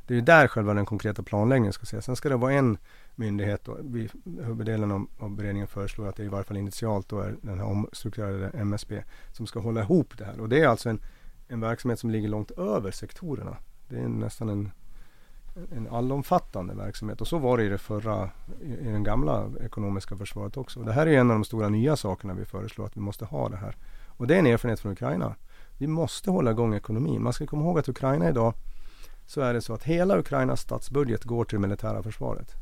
Det 0.06 0.14
är 0.14 0.16
ju 0.16 0.20
där 0.20 0.48
själva 0.48 0.74
den 0.74 0.86
konkreta 0.86 1.22
planläggningen 1.22 1.72
ska 1.72 1.82
ses. 1.82 2.04
Sen 2.04 2.16
ska 2.16 2.28
det 2.28 2.36
vara 2.36 2.52
en 2.52 2.78
myndighet 3.14 3.64
då. 3.64 3.76
Vi, 3.80 4.08
huvuddelen 4.24 4.92
av, 4.92 5.06
av 5.18 5.30
beredningen 5.30 5.68
föreslår 5.68 6.08
att 6.08 6.16
det 6.16 6.24
i 6.24 6.28
varje 6.28 6.44
fall 6.44 6.56
initialt 6.56 7.08
då 7.08 7.20
är 7.20 7.36
den 7.42 7.58
här 7.58 7.66
omstrukturerade 7.66 8.50
MSB 8.54 9.02
som 9.32 9.46
ska 9.46 9.60
hålla 9.60 9.80
ihop 9.80 10.18
det 10.18 10.24
här. 10.24 10.40
Och 10.40 10.48
det 10.48 10.60
är 10.60 10.68
alltså 10.68 10.88
en, 10.88 11.00
en 11.48 11.60
verksamhet 11.60 11.98
som 11.98 12.10
ligger 12.10 12.28
långt 12.28 12.50
över 12.50 12.90
sektorerna. 12.90 13.56
Det 13.88 13.98
är 13.98 14.08
nästan 14.08 14.48
en, 14.48 14.70
en 15.76 15.88
allomfattande 15.88 16.74
verksamhet 16.74 17.20
och 17.20 17.28
så 17.28 17.38
var 17.38 17.58
det 17.58 17.64
i 17.64 17.68
det 17.68 17.78
förra, 17.78 18.30
i, 18.62 18.72
i 18.72 18.92
den 18.92 19.04
gamla 19.04 19.50
ekonomiska 19.64 20.16
försvaret 20.16 20.56
också. 20.56 20.80
Det 20.80 20.92
här 20.92 21.06
är 21.06 21.18
en 21.18 21.30
av 21.30 21.36
de 21.36 21.44
stora 21.44 21.68
nya 21.68 21.96
sakerna 21.96 22.34
vi 22.34 22.44
föreslår 22.44 22.86
att 22.86 22.96
vi 22.96 23.00
måste 23.00 23.24
ha 23.24 23.48
det 23.48 23.56
här. 23.56 23.76
Och 24.06 24.26
det 24.26 24.34
är 24.34 24.38
en 24.38 24.46
erfarenhet 24.46 24.80
från 24.80 24.92
Ukraina. 24.92 25.34
Vi 25.78 25.86
måste 25.86 26.30
hålla 26.30 26.50
igång 26.50 26.74
ekonomin. 26.74 27.22
Man 27.22 27.32
ska 27.32 27.46
komma 27.46 27.62
ihåg 27.62 27.78
att 27.78 27.88
Ukraina 27.88 28.28
idag 28.28 28.54
så 29.26 29.40
är 29.40 29.54
det 29.54 29.60
så 29.60 29.74
att 29.74 29.84
hela 29.84 30.18
Ukrainas 30.18 30.60
statsbudget 30.60 31.24
går 31.24 31.44
till 31.44 31.56
det 31.56 31.62
militära 31.62 32.02
försvaret. 32.02 32.54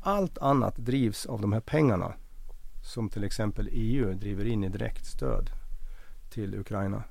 Allt 0.00 0.38
annat 0.38 0.76
drivs 0.76 1.26
av 1.26 1.40
de 1.40 1.52
här 1.52 1.60
pengarna 1.60 2.14
som 2.82 3.08
till 3.08 3.24
exempel 3.24 3.68
EU 3.72 4.14
driver 4.14 4.44
in 4.44 4.64
i 4.64 4.68
direkt 4.68 5.06
stöd 5.06 5.50
till 6.30 6.54
Ukraina. 6.54 7.02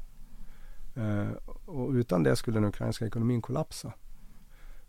Eh, 0.95 1.27
och 1.65 1.89
utan 1.89 2.23
det 2.23 2.35
skulle 2.35 2.57
den 2.57 2.69
ukrainska 2.69 3.05
ekonomin 3.05 3.41
kollapsa. 3.41 3.93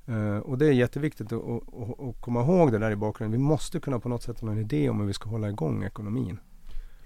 Eh, 0.06 0.38
och 0.38 0.58
det 0.58 0.66
är 0.66 0.72
jätteviktigt 0.72 1.32
att, 1.32 1.42
att, 1.42 2.00
att, 2.00 2.20
komma 2.20 2.40
ihåg 2.40 2.72
det 2.72 2.78
där 2.78 2.90
i 2.90 2.96
bakgrunden. 2.96 3.40
Vi 3.40 3.46
måste 3.46 3.80
kunna 3.80 4.00
på 4.00 4.08
något 4.08 4.22
sätt 4.22 4.40
ha 4.40 4.50
en 4.50 4.58
idé 4.58 4.90
om 4.90 5.00
hur 5.00 5.06
vi 5.06 5.12
ska 5.12 5.30
hålla 5.30 5.48
igång 5.48 5.84
ekonomin. 5.84 6.38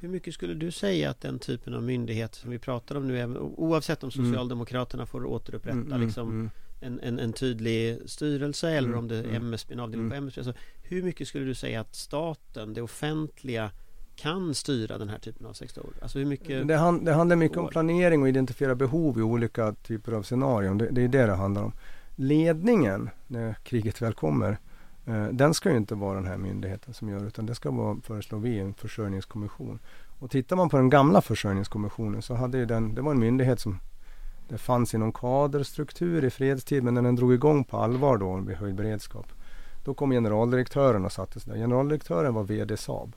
Hur 0.04 0.08
mycket 0.08 0.34
skulle 0.34 0.54
du 0.54 0.70
säga 0.70 1.10
att 1.10 1.20
den 1.20 1.38
typen 1.38 1.74
av 1.74 1.82
myndighet 1.82 2.34
som 2.34 2.50
vi 2.50 2.58
pratar 2.58 2.96
om 2.96 3.08
nu, 3.08 3.38
oavsett 3.38 4.04
om 4.04 4.10
mm. 4.14 4.26
Socialdemokraterna 4.26 5.06
får 5.06 5.26
återupprätta 5.26 5.76
mm, 5.76 5.92
mm, 5.92 6.00
liksom, 6.00 6.28
mm. 6.30 6.50
En, 6.80 7.00
en, 7.00 7.18
en, 7.18 7.32
tydlig 7.32 7.98
styrelse 8.06 8.70
eller 8.70 8.88
mm, 8.88 8.98
om 8.98 9.08
det 9.08 9.16
är 9.16 9.34
MSB, 9.34 9.74
en 9.74 9.80
avdelning 9.80 10.10
på 10.10 10.16
MSB. 10.16 10.40
Alltså, 10.40 10.54
hur 10.82 11.02
mycket 11.02 11.28
skulle 11.28 11.44
du 11.44 11.54
säga 11.54 11.80
att 11.80 11.94
staten, 11.94 12.74
det 12.74 12.82
offentliga 12.82 13.70
kan 14.16 14.54
styra 14.54 14.98
den 14.98 15.08
här 15.08 15.18
typen 15.18 15.46
av 15.46 15.52
sektorer? 15.52 15.94
Alltså 16.02 16.18
hur 16.18 16.26
mycket 16.26 16.68
det, 16.68 16.76
hand, 16.76 17.04
det 17.04 17.12
handlar 17.12 17.36
mycket 17.36 17.58
om 17.58 17.68
planering 17.68 18.22
och 18.22 18.28
identifiera 18.28 18.74
behov 18.74 19.18
i 19.18 19.22
olika 19.22 19.72
typer 19.72 20.12
av 20.12 20.22
scenarion. 20.22 20.78
Det, 20.78 20.88
det 20.90 21.02
är 21.02 21.08
det 21.08 21.26
det 21.26 21.34
handlar 21.34 21.62
om. 21.62 21.72
Ledningen, 22.16 23.10
när 23.26 23.54
kriget 23.54 24.02
väl 24.02 24.12
kommer, 24.12 24.58
Eh, 25.06 25.26
den 25.26 25.54
ska 25.54 25.70
ju 25.70 25.76
inte 25.76 25.94
vara 25.94 26.14
den 26.14 26.26
här 26.26 26.36
myndigheten 26.36 26.94
som 26.94 27.08
gör 27.08 27.26
utan 27.26 27.46
det 27.46 27.54
ska 27.54 27.70
vara, 27.70 27.96
föreslår 28.02 28.38
vi, 28.38 28.58
en 28.58 28.74
försörjningskommission. 28.74 29.78
Och 30.18 30.30
tittar 30.30 30.56
man 30.56 30.68
på 30.68 30.76
den 30.76 30.90
gamla 30.90 31.20
försörjningskommissionen 31.20 32.22
så 32.22 32.34
hade 32.34 32.58
ju 32.58 32.66
den, 32.66 32.94
det 32.94 33.02
var 33.02 33.10
en 33.10 33.18
myndighet 33.18 33.60
som 33.60 33.78
det 34.48 34.58
fanns 34.58 34.94
i 34.94 34.98
någon 34.98 35.12
kaderstruktur 35.12 36.24
i 36.24 36.30
fredstid 36.30 36.84
men 36.84 36.94
när 36.94 37.02
den 37.02 37.16
drog 37.16 37.34
igång 37.34 37.64
på 37.64 37.76
allvar 37.76 38.18
då 38.18 38.36
vid 38.36 38.56
höjd 38.56 38.74
beredskap. 38.74 39.26
Då 39.84 39.94
kom 39.94 40.10
generaldirektören 40.10 41.04
och 41.04 41.12
satte 41.12 41.40
sig 41.40 41.52
där. 41.52 41.60
Generaldirektören 41.60 42.34
var 42.34 42.44
VD 42.44 42.76
Saab. 42.76 43.16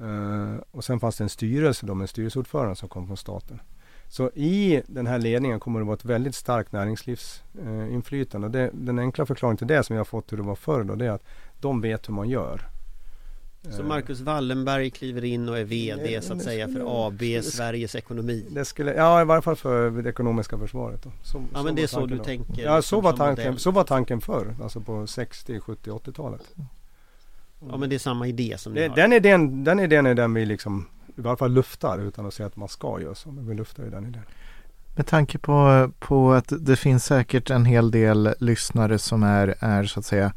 Uh, 0.00 0.56
och 0.70 0.84
sen 0.84 1.00
fanns 1.00 1.16
det 1.16 1.24
en 1.24 1.28
styrelse 1.28 1.86
då 1.86 1.94
med 1.94 2.02
en 2.04 2.08
styrelseordförande 2.08 2.76
som 2.76 2.88
kom 2.88 3.06
från 3.06 3.16
staten. 3.16 3.60
Så 4.10 4.30
i 4.34 4.82
den 4.86 5.06
här 5.06 5.18
ledningen 5.18 5.60
kommer 5.60 5.80
det 5.80 5.86
vara 5.86 5.96
ett 5.96 6.04
väldigt 6.04 6.34
starkt 6.34 6.72
näringslivsinflytande. 6.72 8.46
Eh, 8.46 8.52
det, 8.52 8.70
den 8.72 8.98
enkla 8.98 9.26
förklaringen 9.26 9.56
till 9.56 9.66
det 9.66 9.84
som 9.84 9.96
jag 9.96 10.00
har 10.00 10.04
fått 10.04 10.32
hur 10.32 10.36
det 10.36 10.42
var 10.42 10.54
förr 10.54 10.84
då, 10.84 10.94
det 10.94 11.06
är 11.06 11.10
att 11.10 11.24
de 11.60 11.80
vet 11.80 12.08
hur 12.08 12.14
man 12.14 12.28
gör. 12.28 12.60
Så 13.70 13.82
Marcus 13.82 14.20
Wallenberg 14.20 14.90
kliver 14.90 15.24
in 15.24 15.48
och 15.48 15.58
är 15.58 15.64
VD 15.64 16.22
så 16.22 16.32
att 16.32 16.42
säga 16.42 16.68
för 16.68 17.06
AB 17.06 17.44
Sveriges 17.44 17.94
ekonomi? 17.94 18.46
Det 18.50 18.64
skulle, 18.64 18.94
ja 18.94 19.22
i 19.22 19.24
varje 19.24 19.42
fall 19.42 19.56
för 19.56 19.90
det 19.90 20.10
ekonomiska 20.10 20.58
försvaret. 20.58 21.02
Då. 21.02 21.10
Så, 21.22 21.44
ja 21.54 21.62
men 21.62 21.74
det 21.74 21.82
är 21.82 21.86
så 21.86 22.06
du 22.06 22.16
då. 22.16 22.24
tänker? 22.24 22.62
Ja 22.62 22.82
så 22.82 23.00
var, 23.00 23.12
tanken, 23.12 23.58
så 23.58 23.70
var 23.70 23.84
tanken 23.84 24.20
förr, 24.20 24.56
alltså 24.62 24.80
på 24.80 25.06
60, 25.06 25.60
70, 25.60 25.90
80-talet. 25.90 26.54
Ja 27.68 27.76
men 27.76 27.88
det 27.88 27.94
är 27.94 27.98
samma 27.98 28.26
idé 28.26 28.54
som 28.58 28.72
ni 28.72 28.80
det, 28.80 28.88
har? 28.88 28.96
Den 28.96 29.12
idén, 29.12 29.64
den 29.64 29.80
idén 29.80 30.06
är 30.06 30.14
den 30.14 30.34
vi 30.34 30.46
liksom 30.46 30.86
i 31.16 31.20
varje 31.20 31.36
fall 31.36 31.52
luftar 31.52 31.98
utan 31.98 32.26
att 32.26 32.34
säga 32.34 32.46
att 32.46 32.56
man 32.56 32.68
ska 32.68 33.00
göra 33.00 33.14
så. 33.14 33.30
Men 33.30 33.48
vi 33.48 33.54
luftar 33.54 33.84
ju 33.84 33.90
den 33.90 34.06
idén. 34.06 34.22
Med 34.96 35.06
tanke 35.06 35.38
på, 35.38 35.90
på 35.98 36.32
att 36.32 36.52
det 36.60 36.76
finns 36.76 37.04
säkert 37.04 37.50
en 37.50 37.64
hel 37.64 37.90
del 37.90 38.34
lyssnare 38.38 38.98
som 38.98 39.22
är, 39.22 39.54
är 39.60 39.84
så 39.84 40.00
att 40.00 40.06
säga 40.06 40.32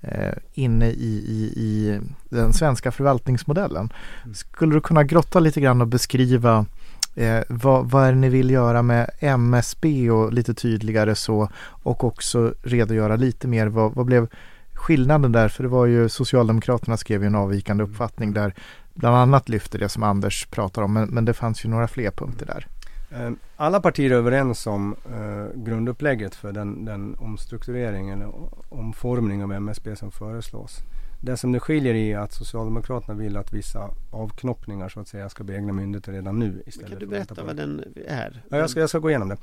eh, 0.00 0.34
inne 0.52 0.90
i, 0.90 1.24
i, 1.28 1.52
i 1.56 2.00
den 2.28 2.52
svenska 2.52 2.92
förvaltningsmodellen. 2.92 3.92
Mm. 4.22 4.34
Skulle 4.34 4.74
du 4.74 4.80
kunna 4.80 5.04
grotta 5.04 5.40
lite 5.40 5.60
grann 5.60 5.80
och 5.80 5.86
beskriva 5.86 6.66
eh, 7.14 7.40
vad, 7.48 7.90
vad 7.90 8.04
är 8.04 8.12
det 8.12 8.18
ni 8.18 8.28
vill 8.28 8.50
göra 8.50 8.82
med 8.82 9.10
MSB 9.20 10.10
och 10.10 10.32
lite 10.32 10.54
tydligare 10.54 11.14
så 11.14 11.48
och 11.66 12.04
också 12.04 12.54
redogöra 12.62 13.16
lite 13.16 13.48
mer 13.48 13.66
vad, 13.66 13.94
vad 13.94 14.06
blev 14.06 14.28
skillnaden 14.72 15.32
där? 15.32 15.48
För 15.48 15.62
det 15.62 15.68
var 15.68 15.86
ju 15.86 16.08
Socialdemokraterna 16.08 16.96
skrev 16.96 17.22
ju 17.22 17.26
en 17.26 17.34
avvikande 17.34 17.84
uppfattning 17.84 18.32
där 18.32 18.54
bland 18.94 19.16
annat 19.16 19.48
lyfter 19.48 19.78
det 19.78 19.88
som 19.88 20.02
Anders 20.02 20.46
pratar 20.46 20.82
om 20.82 20.92
men, 20.92 21.08
men 21.08 21.24
det 21.24 21.34
fanns 21.34 21.64
ju 21.64 21.68
några 21.68 21.88
fler 21.88 22.10
punkter 22.10 22.46
där. 22.46 22.66
Eh, 23.10 23.30
Alla 23.56 23.80
partier 23.80 24.10
är 24.10 24.14
överens 24.14 24.66
om 24.66 24.96
eh, 25.12 25.62
grundupplägget 25.62 26.34
för 26.34 26.52
den, 26.52 26.84
den 26.84 27.14
omstrukturering 27.14 28.10
eller 28.10 28.32
omformning 28.68 29.44
av 29.44 29.52
MSB 29.52 29.96
som 29.96 30.10
föreslås. 30.10 30.78
Det 31.20 31.36
som 31.36 31.52
det 31.52 31.60
skiljer 31.60 31.94
i 31.94 32.12
är 32.12 32.18
att 32.18 32.32
Socialdemokraterna 32.32 33.14
vill 33.14 33.36
att 33.36 33.52
vissa 33.52 33.90
avknoppningar 34.10 34.88
så 34.88 35.00
att 35.00 35.08
säga 35.08 35.28
ska 35.28 35.44
bli 35.44 35.54
egna 35.54 35.72
myndigheter 35.72 36.12
redan 36.12 36.38
nu 36.38 36.62
istället 36.66 36.90
Kan 36.90 36.98
du 36.98 37.06
berätta 37.06 37.44
vad 37.44 37.56
den 37.56 37.84
är? 38.06 38.42
Ja, 38.48 38.56
jag, 38.56 38.70
ska, 38.70 38.80
jag 38.80 38.88
ska 38.88 38.98
gå 38.98 39.10
igenom 39.10 39.28
det. 39.28 39.36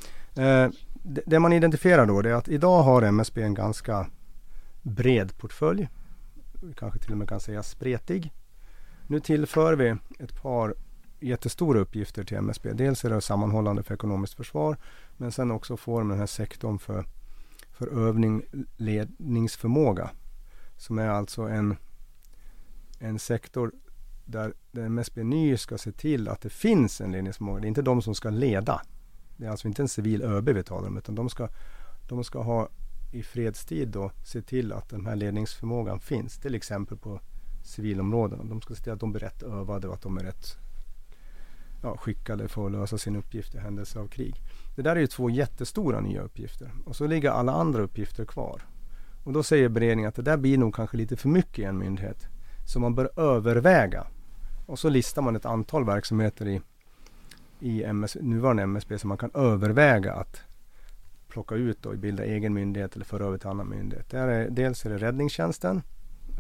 Eh, 0.43 0.69
det. 0.93 1.21
Det 1.25 1.39
man 1.39 1.53
identifierar 1.53 2.05
då 2.05 2.21
det 2.21 2.29
är 2.29 2.33
att 2.33 2.47
idag 2.47 2.83
har 2.83 3.01
MSB 3.01 3.41
en 3.41 3.53
ganska 3.53 4.07
bred 4.81 5.37
portfölj. 5.37 5.89
Vi 6.61 6.73
kanske 6.73 6.99
till 6.99 7.11
och 7.11 7.17
med 7.17 7.29
kan 7.29 7.39
säga 7.39 7.63
spretig. 7.63 8.31
Nu 9.07 9.19
tillför 9.19 9.75
vi 9.75 9.95
ett 10.19 10.41
par 10.41 10.75
jättestora 11.19 11.79
uppgifter 11.79 12.23
till 12.23 12.37
MSB. 12.37 12.73
Dels 12.73 13.05
är 13.05 13.09
det 13.09 13.21
sammanhållande 13.21 13.83
för 13.83 13.93
ekonomiskt 13.93 14.33
försvar 14.33 14.77
men 15.17 15.31
sen 15.31 15.51
också 15.51 15.77
får 15.77 16.01
den 16.01 16.19
här 16.19 16.25
sektorn 16.25 16.79
för, 16.79 17.05
för 17.71 18.07
övning 18.07 18.43
ledningsförmåga. 18.77 20.09
Som 20.77 20.99
är 20.99 21.07
alltså 21.07 21.41
en, 21.41 21.77
en 22.99 23.19
sektor 23.19 23.71
där, 24.25 24.53
där 24.71 24.83
MSB 24.83 25.23
ny 25.23 25.57
ska 25.57 25.77
se 25.77 25.91
till 25.91 26.27
att 26.27 26.41
det 26.41 26.49
finns 26.49 27.01
en 27.01 27.11
ledningsförmåga. 27.11 27.59
Det 27.59 27.65
är 27.65 27.69
inte 27.69 27.81
de 27.81 28.01
som 28.01 28.15
ska 28.15 28.29
leda. 28.29 28.81
Det 29.37 29.45
är 29.45 29.49
alltså 29.49 29.67
inte 29.67 29.81
en 29.81 29.87
civil 29.87 30.21
ÖB 30.21 30.49
vi 30.49 30.63
talar 30.63 30.87
om 30.87 30.97
utan 30.97 31.15
de 31.15 31.29
ska, 31.29 31.49
de 32.09 32.23
ska 32.23 32.41
ha 32.41 32.69
i 33.11 33.23
fredstid 33.23 33.87
då 33.87 34.11
se 34.23 34.41
till 34.41 34.73
att 34.73 34.89
den 34.89 35.05
här 35.05 35.15
ledningsförmågan 35.15 35.99
finns. 35.99 36.37
Till 36.37 36.55
exempel 36.55 36.97
på 36.97 37.19
civilområdena. 37.63 38.43
De 38.43 38.61
ska 38.61 38.75
se 38.75 38.83
till 38.83 38.93
att 38.93 38.99
de 38.99 39.11
blir 39.11 39.21
rätt 39.21 39.43
övade 39.43 39.87
och 39.87 39.93
att 39.93 40.01
de 40.01 40.17
är 40.17 40.23
rätt 40.23 40.57
ja, 41.81 41.97
skickade 41.97 42.47
för 42.47 42.65
att 42.65 42.71
lösa 42.71 42.97
sin 42.97 43.15
uppgift 43.15 43.55
i 43.55 43.57
händelse 43.57 43.99
av 43.99 44.07
krig. 44.07 44.35
Det 44.75 44.81
där 44.81 44.95
är 44.95 44.99
ju 44.99 45.07
två 45.07 45.29
jättestora 45.29 45.99
nya 45.99 46.21
uppgifter. 46.21 46.71
Och 46.85 46.95
så 46.95 47.07
ligger 47.07 47.31
alla 47.31 47.51
andra 47.51 47.81
uppgifter 47.81 48.25
kvar. 48.25 48.61
Och 49.23 49.33
då 49.33 49.43
säger 49.43 49.69
beredningen 49.69 50.09
att 50.09 50.15
det 50.15 50.21
där 50.21 50.37
blir 50.37 50.57
nog 50.57 50.75
kanske 50.75 50.97
lite 50.97 51.17
för 51.17 51.29
mycket 51.29 51.59
i 51.59 51.63
en 51.63 51.77
myndighet. 51.77 52.27
Så 52.67 52.79
man 52.79 52.95
bör 52.95 53.19
överväga. 53.19 54.07
Och 54.65 54.79
så 54.79 54.89
listar 54.89 55.21
man 55.21 55.35
ett 55.35 55.45
antal 55.45 55.85
verksamheter 55.85 56.47
i, 56.47 56.61
i 57.59 57.83
MS, 57.83 58.17
nuvarande 58.21 58.63
MSB 58.63 58.99
som 58.99 59.07
man 59.07 59.17
kan 59.17 59.31
överväga 59.33 60.13
att 60.13 60.41
plocka 61.27 61.55
ut 61.55 61.85
och 61.85 61.97
bilda 61.97 62.25
egen 62.25 62.53
myndighet 62.53 62.95
eller 62.95 63.05
föra 63.05 63.25
över 63.25 63.37
till 63.37 63.47
annan 63.47 63.69
myndighet. 63.69 64.09
Där 64.09 64.27
är, 64.27 64.49
dels 64.49 64.85
är 64.85 64.89
det 64.89 64.97
räddningstjänsten, 64.97 65.81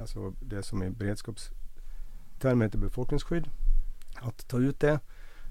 alltså 0.01 0.33
det 0.39 0.63
som 0.63 0.83
i 0.83 0.89
beredskapstermer 0.89 2.65
heter 2.65 2.77
befolkningsskydd. 2.77 3.49
Att 4.15 4.47
ta 4.47 4.57
ut 4.57 4.79
det. 4.79 4.99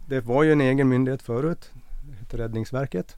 Det 0.07 0.21
var 0.21 0.43
ju 0.43 0.53
en 0.53 0.61
egen 0.61 0.89
myndighet 0.89 1.23
förut, 1.23 1.73
det 2.03 2.17
heter 2.17 2.39
Räddningsverket. 2.39 3.17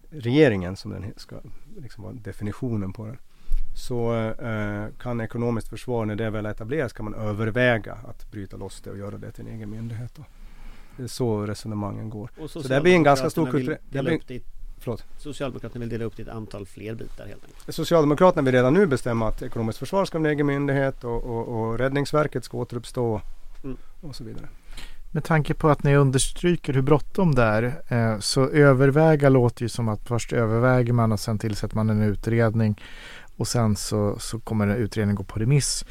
regeringen 0.09 0.75
som 0.75 0.91
den 0.91 1.13
ska 1.17 1.35
liksom 1.77 2.03
vara 2.03 2.13
definitionen 2.13 2.93
på 2.93 3.05
den. 3.05 3.17
Så 3.75 4.13
eh, 4.15 4.87
kan 5.01 5.21
ekonomiskt 5.21 5.67
försvar 5.67 6.05
när 6.05 6.15
det 6.15 6.29
väl 6.29 6.45
etableras 6.45 6.93
kan 6.93 7.03
man 7.05 7.13
överväga 7.13 7.93
att 7.93 8.31
bryta 8.31 8.57
loss 8.57 8.81
det 8.81 8.89
och 8.89 8.97
göra 8.97 9.17
det 9.17 9.31
till 9.31 9.47
en 9.47 9.53
egen 9.55 9.69
myndighet. 9.69 10.15
Då. 10.15 10.23
Det 10.97 11.03
är 11.03 11.07
så 11.07 11.45
resonemangen 11.45 12.09
går. 12.09 12.29
Och 12.39 12.49
Så 12.49 12.61
det 12.61 12.81
blir 12.81 12.95
en 12.95 13.03
ganska 13.03 13.29
stor 13.29 13.45
kulturell- 13.47 13.77
vill 13.89 14.03
det 14.27 14.41
Förlåt. 14.79 15.03
Socialdemokraterna 15.17 15.79
vill 15.79 15.89
dela 15.89 16.05
upp 16.05 16.17
det 16.17 16.23
i 16.23 16.25
ett 16.25 16.31
antal 16.31 16.65
fler 16.65 16.95
bitar 16.95 17.25
helt 17.27 17.43
enkelt. 17.45 17.75
Socialdemokraterna 17.75 18.41
vill 18.41 18.53
redan 18.53 18.73
nu 18.73 18.85
bestämma 18.85 19.27
att 19.27 19.41
ekonomiskt 19.41 19.79
försvar 19.79 20.05
ska 20.05 20.19
bli 20.19 20.29
en 20.29 20.35
egen 20.35 20.45
myndighet 20.45 21.03
och, 21.03 21.23
och, 21.23 21.47
och 21.47 21.79
Räddningsverket 21.79 22.43
ska 22.43 22.57
återuppstå 22.57 23.21
Mm. 23.65 23.77
och 24.01 24.15
så 24.15 24.23
vidare. 24.23 24.47
Med 25.11 25.23
tanke 25.23 25.53
på 25.53 25.69
att 25.69 25.83
ni 25.83 25.95
understryker 25.95 26.73
hur 26.73 26.81
bråttom 26.81 27.35
det 27.35 27.43
är 27.43 27.63
eh, 27.87 28.19
så 28.19 28.49
överväga 28.49 29.29
låter 29.29 29.61
ju 29.63 29.69
som 29.69 29.89
att 29.89 30.07
först 30.07 30.33
överväger 30.33 30.93
man 30.93 31.11
och 31.11 31.19
sen 31.19 31.39
tillsätter 31.39 31.75
man 31.75 31.89
en 31.89 32.01
utredning 32.01 32.81
och 33.37 33.47
sen 33.47 33.75
så, 33.75 34.19
så 34.19 34.39
kommer 34.39 34.67
en 34.67 34.75
utredning 34.75 35.15
gå 35.15 35.23
på 35.23 35.39
remiss 35.39 35.85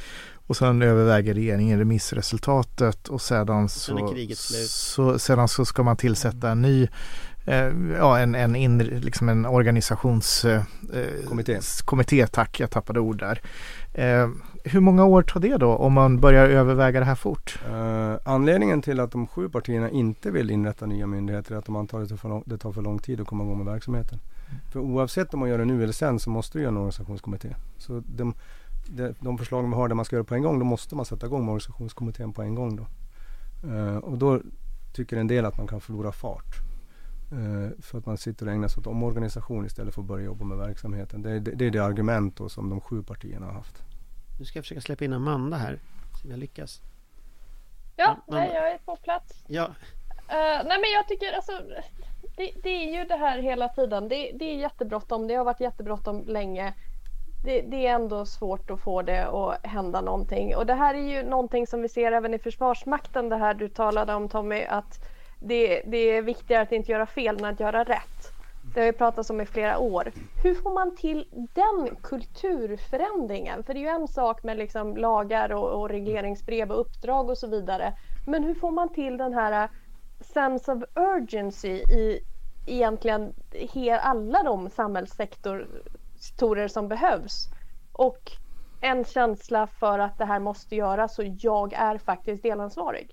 och 0.47 0.57
sen 0.57 0.83
överväger 0.83 1.35
regeringen 1.35 1.79
remissresultatet 1.79 3.09
och 3.09 3.23
sedan 3.23 3.69
sen 3.69 3.99
så, 3.99 4.15
slut. 4.35 4.71
så, 4.71 5.19
sedan 5.19 5.49
så 5.49 5.65
ska 5.65 5.83
man 5.83 5.97
tillsätta 5.97 6.51
en 6.51 6.63
ny 6.63 6.89
ja, 7.99 8.19
en, 8.19 8.35
en, 8.35 8.57
inre, 8.57 8.99
liksom 8.99 9.29
en 9.29 9.47
organisations 9.47 10.45
eh, 10.45 10.63
kommitté, 11.85 12.27
tack, 12.27 12.61
jag 12.61 12.71
tappade 12.71 13.01
ord 13.01 13.19
där. 13.19 13.41
Eh, 13.95 14.29
hur 14.65 14.81
många 14.81 15.05
år 15.05 15.23
tar 15.23 15.41
det 15.41 15.57
då 15.57 15.77
om 15.77 15.93
man 15.93 16.21
börjar 16.21 16.49
överväga 16.49 17.01
det 17.01 17.07
här 17.07 17.15
fort? 17.15 17.59
Eh, 17.69 18.15
anledningen 18.25 18.83
till 18.83 19.01
att 19.01 19.13
de 19.13 19.27
sju 19.27 19.49
partierna 19.49 19.91
inte 19.91 20.31
vill 20.31 20.51
inrätta 20.51 20.87
nya 20.87 21.07
myndigheter 21.07 21.55
är 21.55 21.59
att 21.59 21.67
de 21.67 21.77
antar 21.77 22.01
att 22.03 22.09
det, 22.09 22.17
tar 22.17 22.17
för 22.17 22.29
lång, 22.29 22.43
det 22.47 22.59
tar 22.59 22.73
för 22.73 22.83
lång 22.83 22.99
tid 22.99 23.21
att 23.21 23.27
komma 23.27 23.45
igång 23.45 23.59
med 23.59 23.67
verksamheten. 23.67 24.19
För 24.73 24.81
oavsett 24.81 25.35
om 25.35 25.41
man 25.41 25.49
gör 25.49 25.59
det 25.59 25.65
nu 25.65 25.83
eller 25.83 25.93
sen 25.93 26.19
så 26.19 26.31
måste 26.31 26.59
du 26.59 26.63
göra 26.63 26.71
en 26.71 26.77
organisationskommitté. 26.77 27.55
Så 27.79 28.03
de, 28.07 28.35
de, 28.87 29.15
de 29.21 29.39
förslag 29.39 29.69
vi 29.69 29.75
har 29.75 29.89
där 29.89 29.95
man 29.95 30.05
ska 30.05 30.17
göra 30.17 30.25
på 30.25 30.35
en 30.35 30.43
gång, 30.43 30.59
då 30.59 30.65
måste 30.65 30.95
man 30.95 31.05
sätta 31.05 31.27
igång 31.27 31.45
med 31.45 31.53
organisationskommittén 31.53 32.33
på 32.33 32.43
en 32.43 32.55
gång. 32.55 32.77
Då. 32.77 32.87
Eh, 33.71 33.97
och 33.97 34.19
då 34.19 34.41
tycker 34.93 35.17
en 35.17 35.27
del 35.27 35.45
att 35.45 35.59
man 35.59 35.67
kan 35.67 35.81
förlora 35.81 36.13
fart. 36.13 36.74
Eh, 37.35 37.83
för 37.83 37.99
att 37.99 38.07
man 38.07 38.19
sitter 38.19 38.47
och 38.47 38.53
ägnar 38.53 38.69
sig 38.69 38.81
åt 38.81 38.87
omorganisation 38.87 39.67
istället 39.67 39.95
för 39.95 40.01
att 40.03 40.07
börja 40.09 40.25
jobba 40.25 40.45
med 40.45 40.59
verksamheten. 40.59 41.23
Det, 41.23 41.31
är- 41.31 41.41
det, 41.41 41.51
det 41.51 41.67
är 41.67 41.71
det 41.71 41.79
argument 41.85 42.37
då 42.37 42.49
som 42.49 42.71
de 42.71 42.81
sju 42.81 43.03
partierna 43.03 43.47
har 43.47 43.53
haft. 43.53 43.83
Nu 44.39 44.45
ska 44.45 44.59
jag 44.59 44.65
försöka 44.65 44.81
släppa 44.81 45.05
in 45.05 45.13
Amanda 45.13 45.57
här. 45.57 45.79
Se 46.21 46.25
om 46.25 46.31
jag 46.31 46.39
lyckas. 46.41 46.81
Ja, 47.97 48.05
Ja, 48.27 48.35
nej, 48.35 48.51
jag 48.55 48.71
är 48.71 48.79
på 48.79 48.97
plats. 48.97 49.45
Ja, 49.47 49.71
Eh, 50.29 50.37
nej 50.67 50.79
men 50.81 50.91
jag 50.95 51.09
tycker 51.09 51.33
alltså 51.33 51.53
det, 52.37 52.51
det 52.63 52.69
är 52.69 52.99
ju 52.99 53.05
det 53.05 53.17
här 53.17 53.39
hela 53.39 53.69
tiden. 53.69 54.09
Det, 54.09 54.33
det 54.35 54.45
är 54.45 54.55
jättebråttom. 54.57 55.27
Det 55.29 55.35
har 55.35 55.45
varit 55.45 55.61
jättebråttom 55.61 56.25
länge. 56.27 56.75
Det, 57.45 57.61
det 57.61 57.87
är 57.87 57.95
ändå 57.95 58.27
svårt 58.27 58.71
att 58.71 58.81
få 58.81 59.03
det 59.03 59.27
att 59.27 59.67
hända 59.67 60.01
någonting. 60.01 60.57
Och 60.57 60.67
det 60.67 60.75
här 60.75 60.95
är 60.95 61.09
ju 61.17 61.23
någonting 61.23 61.67
som 61.67 61.83
vi 61.83 61.89
ser 61.89 62.13
även 62.13 62.35
i 62.35 62.39
Försvarsmakten. 62.39 63.29
Det 63.29 63.37
här 63.37 63.55
du 63.55 63.69
talade 63.69 64.15
om 64.15 64.29
Tommy. 64.29 64.63
Att 64.65 64.99
det, 65.45 65.83
det 65.87 65.99
är 65.99 66.23
viktigare 66.23 66.63
att 66.63 66.73
inte 66.73 66.93
göra 66.93 67.07
fel 67.07 67.39
än 67.39 67.45
att 67.45 67.61
göra 67.61 67.85
rätt. 67.85 68.33
Det 68.75 68.81
har 68.81 68.87
ju 68.87 68.93
pratats 68.93 69.31
om 69.31 69.41
i 69.41 69.47
flera 69.47 69.79
år. 69.79 70.13
Hur 70.43 70.55
får 70.55 70.75
man 70.75 70.97
till 70.97 71.27
den 71.55 71.97
kulturförändringen? 72.03 73.65
För 73.65 73.75
det 73.75 73.81
är 73.81 73.83
ju 73.83 74.03
en 74.03 74.09
sak 74.09 74.43
med 74.43 74.57
liksom 74.57 74.97
lagar 74.97 75.53
och, 75.53 75.81
och 75.81 75.89
regleringsbrev 75.89 76.71
och 76.71 76.81
uppdrag 76.81 77.31
och 77.31 77.39
så 77.39 77.47
vidare. 77.47 77.93
Men 78.27 78.45
hur 78.45 78.55
får 78.55 78.71
man 78.71 78.93
till 78.93 79.17
den 79.17 79.35
här 79.35 79.63
äh, 79.63 79.71
sense 80.21 80.73
of 80.73 80.83
urgency 80.95 81.69
i 81.71 82.21
egentligen 82.67 83.35
alla 84.01 84.43
de 84.43 84.71
samhällssektorer 84.71 86.69
som 86.69 86.89
behövs. 86.89 87.49
Och 87.93 88.33
en 88.81 89.05
känsla 89.05 89.67
för 89.67 89.99
att 89.99 90.19
det 90.19 90.25
här 90.25 90.41
måste 90.41 90.77
göras 90.77 91.19
och 91.19 91.25
jag 91.25 91.73
är 91.73 91.99
faktiskt 91.99 92.43
delansvarig. 92.43 93.11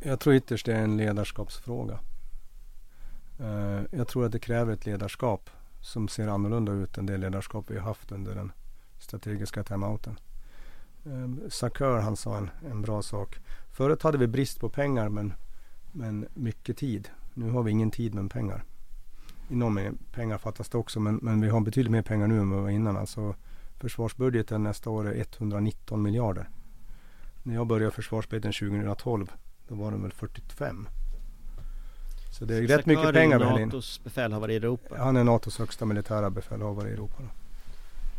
Jag 0.00 0.20
tror 0.20 0.34
ytterst 0.34 0.66
det 0.66 0.74
är 0.74 0.82
en 0.82 0.96
ledarskapsfråga. 0.96 1.98
Eh, 3.38 3.80
jag 3.90 4.08
tror 4.08 4.26
att 4.26 4.32
det 4.32 4.38
kräver 4.38 4.72
ett 4.72 4.86
ledarskap 4.86 5.50
som 5.80 6.08
ser 6.08 6.28
annorlunda 6.28 6.72
ut 6.72 6.98
än 6.98 7.06
det 7.06 7.16
ledarskap 7.16 7.70
vi 7.70 7.78
har 7.78 7.84
haft 7.84 8.12
under 8.12 8.34
den 8.34 8.52
strategiska 8.98 9.64
timeouten. 9.64 10.18
Eh, 11.04 11.48
Sakör 11.48 12.00
han 12.00 12.16
sa 12.16 12.36
en, 12.36 12.50
en 12.70 12.82
bra 12.82 13.02
sak. 13.02 13.38
Förut 13.72 14.02
hade 14.02 14.18
vi 14.18 14.26
brist 14.26 14.60
på 14.60 14.68
pengar 14.68 15.08
men, 15.08 15.32
men 15.92 16.26
mycket 16.34 16.76
tid. 16.76 17.08
Nu 17.34 17.50
har 17.50 17.62
vi 17.62 17.70
ingen 17.70 17.90
tid 17.90 18.14
men 18.14 18.28
pengar. 18.28 18.64
I 19.48 19.54
någon 19.54 19.74
mening, 19.74 19.98
pengar 20.12 20.38
fattas 20.38 20.68
det 20.68 20.78
också 20.78 21.00
men, 21.00 21.16
men 21.16 21.40
vi 21.40 21.48
har 21.48 21.60
betydligt 21.60 21.92
mer 21.92 22.02
pengar 22.02 22.26
nu 22.26 22.38
än 22.38 22.50
vad 22.50 22.58
vi 22.58 22.62
var 22.62 22.70
innan. 22.70 22.96
Alltså, 22.96 23.34
försvarsbudgeten 23.76 24.62
nästa 24.62 24.90
år 24.90 25.08
är 25.08 25.26
119 25.38 26.02
miljarder. 26.02 26.48
När 27.42 27.54
jag 27.54 27.66
började 27.66 27.90
försvarsbudgeten 27.90 28.52
2012 28.52 29.32
då 29.68 29.74
var 29.74 29.90
den 29.90 30.02
väl 30.02 30.12
45. 30.12 30.88
Så 32.38 32.44
det 32.44 32.56
är 32.56 32.62
rätt 32.62 32.86
mycket 32.86 33.12
pengar 33.12 33.38
vi 33.38 33.44
har 33.44 33.58
in. 33.58 33.68
NATOs 33.68 34.00
befälhavare 34.04 34.52
i 34.52 34.56
Europa. 34.56 34.96
Han 34.98 35.16
är 35.16 35.24
NATOs 35.24 35.58
högsta 35.58 35.84
militära 35.84 36.30
befälhavare 36.30 36.88
i 36.88 36.92
Europa. 36.92 37.14
Då. 37.18 37.28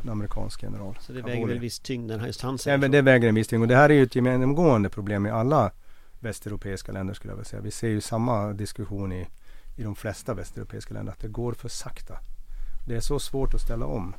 En 0.04 0.10
amerikansk 0.10 0.64
general. 0.64 0.98
Så 1.02 1.14
det 1.14 1.22
väger 1.22 1.48
väl 1.48 1.60
viss 1.60 1.80
tyngd 1.80 2.08
när 2.08 2.28
just 2.28 2.42
han 2.42 2.58
Ja, 2.66 2.78
men 2.78 2.82
så. 2.82 2.92
det 2.92 3.02
väger 3.02 3.30
en 3.30 3.36
viss 3.36 3.48
tyngd 3.48 3.62
och 3.62 3.68
det 3.68 3.76
här 3.76 3.90
är 3.90 3.94
ju 3.94 4.04
ett 4.04 4.16
genomgående 4.16 4.90
problem 4.90 5.26
i 5.26 5.30
alla 5.30 5.72
västeuropeiska 6.20 6.92
länder 6.92 7.14
skulle 7.14 7.32
jag 7.32 7.36
vilja 7.36 7.50
säga. 7.50 7.62
Vi 7.62 7.72
ser 7.72 7.88
ju 7.88 8.02
samma 8.02 8.54
diskussion 8.54 9.12
i, 9.12 9.28
i 9.78 9.84
de 9.84 9.96
flesta 9.96 10.34
västeuropeiska 10.34 10.94
länder 10.94 11.14
att 11.14 11.20
det 11.20 11.28
går 11.28 11.54
för 11.54 11.70
sakta. 11.70 12.18
Det 12.88 12.96
är 12.96 13.00
så 13.02 13.20
svårt 13.20 13.54
att 13.54 13.62
ställa 13.62 13.86
om. 13.86 14.16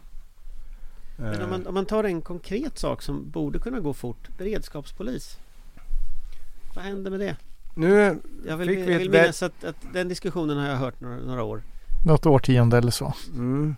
Men 1.16 1.34
om 1.34 1.40
Eh, 1.40 1.48
man, 1.48 1.66
om 1.66 1.74
man 1.74 1.86
tar 1.86 2.04
en 2.04 2.22
konkret 2.22 2.78
sak 2.78 3.02
som 3.02 3.30
borde 3.30 3.58
kunna 3.58 3.80
gå 3.80 3.94
fort. 3.94 4.28
Beredskapspolis. 4.38 5.38
Vad 6.74 6.84
händer 6.84 7.10
med 7.10 7.20
det? 7.20 7.36
Nu 7.74 8.18
Jag 8.46 8.56
vill, 8.56 8.68
Fick 8.68 8.78
vi 8.78 8.92
jag 8.92 8.98
vill 8.98 9.10
minnas 9.10 9.42
att, 9.42 9.64
att 9.64 9.76
den 9.92 10.08
diskussionen 10.08 10.56
har 10.56 10.68
jag 10.68 10.76
hört 10.76 11.00
några, 11.00 11.16
några 11.16 11.42
år. 11.42 11.62
Något 12.06 12.26
årtionde 12.26 12.78
eller 12.78 12.90
så. 12.90 13.14
Mm. 13.34 13.76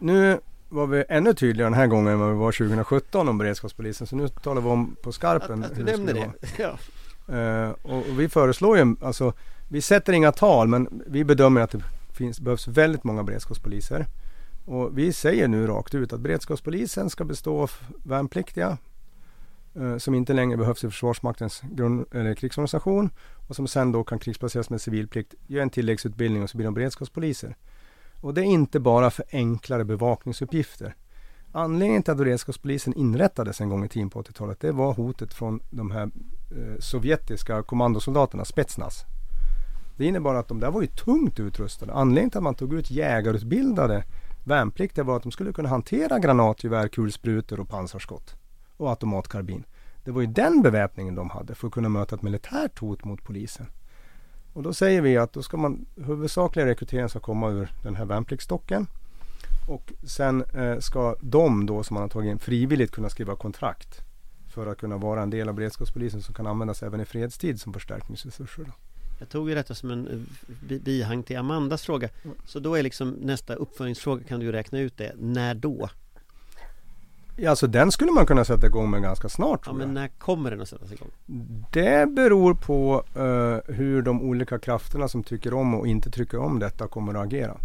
Nu 0.00 0.40
var 0.68 0.86
vi 0.86 1.04
ännu 1.08 1.34
tydligare 1.34 1.70
den 1.70 1.78
här 1.78 1.86
gången 1.86 2.12
än 2.12 2.18
vad 2.18 2.28
vi 2.28 2.38
var 2.38 2.52
2017 2.52 3.28
om 3.28 3.38
beredskapspolisen. 3.38 4.06
Så 4.06 4.16
nu 4.16 4.28
talar 4.28 4.62
vi 4.62 4.68
om 4.68 4.96
på 5.02 5.08
Att, 5.08 5.14
skarpen. 5.14 5.64
att 5.64 5.70
du 5.70 5.76
hur 5.76 5.84
nämner 5.84 6.14
det. 6.14 6.32
Ja. 6.58 6.78
Eh, 7.34 7.70
och, 7.82 7.96
och 7.96 8.20
vi 8.20 8.28
föreslår 8.28 8.78
ju, 8.78 8.96
alltså 9.02 9.32
vi 9.68 9.80
sätter 9.80 10.12
inga 10.12 10.32
tal 10.32 10.68
men 10.68 11.02
vi 11.06 11.24
bedömer 11.24 11.60
att 11.60 11.70
det 11.70 11.82
finns, 12.12 12.40
behövs 12.40 12.68
väldigt 12.68 13.04
många 13.04 13.22
beredskapspoliser. 13.22 14.06
Och 14.64 14.98
vi 14.98 15.12
säger 15.12 15.48
nu 15.48 15.66
rakt 15.66 15.94
ut 15.94 16.12
att 16.12 16.20
beredskapspolisen 16.20 17.10
ska 17.10 17.24
bestå 17.24 17.60
av 17.60 17.70
värnpliktiga 18.02 18.78
Eh, 19.80 19.98
som 19.98 20.14
inte 20.14 20.32
längre 20.32 20.56
behövs 20.56 20.84
i 20.84 20.90
Försvarsmaktens 20.90 21.62
grund, 21.70 22.06
eller 22.12 22.34
krigsorganisation 22.34 23.10
och 23.48 23.56
som 23.56 23.68
sen 23.68 23.92
då 23.92 24.04
kan 24.04 24.18
krigsplaceras 24.18 24.70
med 24.70 24.80
civilplikt, 24.80 25.34
gör 25.46 25.62
en 25.62 25.70
tilläggsutbildning 25.70 26.42
och 26.42 26.50
så 26.50 26.56
blir 26.56 26.64
de 26.64 26.74
beredskapspoliser. 26.74 27.56
Och 28.20 28.34
det 28.34 28.40
är 28.40 28.44
inte 28.44 28.80
bara 28.80 29.10
för 29.10 29.24
enklare 29.32 29.84
bevakningsuppgifter. 29.84 30.94
Anledningen 31.52 32.02
till 32.02 32.12
att 32.12 32.18
beredskapspolisen 32.18 32.94
inrättades 32.94 33.60
en 33.60 33.68
gång 33.68 33.84
i 33.84 33.88
tiden 33.88 34.10
på 34.10 34.22
80-talet, 34.22 34.60
det 34.60 34.72
var 34.72 34.94
hotet 34.94 35.34
från 35.34 35.60
de 35.70 35.90
här 35.90 36.02
eh, 36.02 36.78
sovjetiska 36.78 37.62
kommandosoldaterna, 37.62 38.44
Spetsnaz. 38.44 39.04
Det 39.96 40.06
innebar 40.06 40.34
att 40.34 40.48
de 40.48 40.60
där 40.60 40.70
var 40.70 40.80
ju 40.80 40.86
tungt 40.86 41.40
utrustade. 41.40 41.92
Anledningen 41.92 42.30
till 42.30 42.38
att 42.38 42.44
man 42.44 42.54
tog 42.54 42.74
ut 42.74 42.90
jägarutbildade 42.90 44.04
värnpliktiga 44.44 45.04
var 45.04 45.16
att 45.16 45.22
de 45.22 45.32
skulle 45.32 45.52
kunna 45.52 45.68
hantera 45.68 46.18
granatgevär, 46.18 46.88
kulsprutor 46.88 47.60
och 47.60 47.68
pansarskott. 47.68 48.36
Och 48.78 48.90
automatkarbin. 48.90 49.64
Det 50.04 50.10
var 50.10 50.20
ju 50.20 50.26
den 50.26 50.62
beväpningen 50.62 51.14
de 51.14 51.30
hade 51.30 51.54
för 51.54 51.66
att 51.66 51.72
kunna 51.72 51.88
möta 51.88 52.14
ett 52.16 52.22
militärt 52.22 52.78
hot 52.78 53.04
mot 53.04 53.24
polisen. 53.24 53.66
Och 54.52 54.62
då 54.62 54.72
säger 54.72 55.00
vi 55.00 55.16
att 55.16 55.32
då 55.32 55.42
ska 55.42 55.56
man 55.56 55.86
huvudsakliga 55.96 56.66
rekryteringen 56.66 57.08
ska 57.08 57.20
komma 57.20 57.48
ur 57.48 57.72
den 57.82 57.96
här 57.96 58.04
värnpliktsstocken. 58.04 58.86
Och 59.68 59.92
sen 60.06 60.42
eh, 60.42 60.78
ska 60.78 61.16
de 61.20 61.66
då 61.66 61.82
som 61.82 61.94
man 61.94 62.02
har 62.02 62.08
tagit 62.08 62.30
in 62.30 62.38
frivilligt 62.38 62.90
kunna 62.90 63.08
skriva 63.08 63.36
kontrakt. 63.36 64.00
För 64.48 64.66
att 64.66 64.78
kunna 64.78 64.96
vara 64.96 65.22
en 65.22 65.30
del 65.30 65.48
av 65.48 65.54
beredskapspolisen 65.54 66.22
som 66.22 66.34
kan 66.34 66.46
användas 66.46 66.82
även 66.82 67.00
i 67.00 67.04
fredstid 67.04 67.60
som 67.60 67.72
förstärkningsresurser. 67.72 68.64
Då. 68.64 68.72
Jag 69.18 69.28
tog 69.28 69.48
ju 69.48 69.54
detta 69.54 69.74
som 69.74 69.90
en 69.90 70.08
eh, 70.08 70.18
bi- 70.68 70.80
bihang 70.80 71.22
till 71.22 71.38
Amandas 71.38 71.82
fråga. 71.82 72.08
Mm. 72.24 72.36
Så 72.44 72.60
då 72.60 72.74
är 72.74 72.82
liksom 72.82 73.10
nästa 73.10 73.54
uppföljningsfråga, 73.54 74.24
kan 74.24 74.40
du 74.40 74.52
räkna 74.52 74.80
ut 74.80 74.96
det. 74.96 75.12
När 75.18 75.54
då? 75.54 75.88
Ja, 77.40 77.50
alltså 77.50 77.66
den 77.66 77.92
skulle 77.92 78.12
man 78.12 78.26
kunna 78.26 78.44
sätta 78.44 78.66
igång 78.66 78.90
med 78.90 79.02
ganska 79.02 79.28
snart 79.28 79.60
Ja 79.62 79.64
tror 79.70 79.74
men 79.78 79.86
jag. 79.88 79.94
när 79.94 80.08
kommer 80.08 80.50
den 80.50 80.60
att 80.60 80.68
sättas 80.68 80.92
igång? 80.92 81.08
Det 81.72 82.08
beror 82.10 82.54
på 82.54 83.04
eh, 83.14 83.74
hur 83.74 84.02
de 84.02 84.22
olika 84.22 84.58
krafterna 84.58 85.08
som 85.08 85.22
tycker 85.22 85.54
om 85.54 85.74
och 85.74 85.86
inte 85.86 86.10
tycker 86.10 86.38
om 86.38 86.58
detta 86.58 86.88
kommer 86.88 87.14
att 87.14 87.26
agera. 87.26 87.56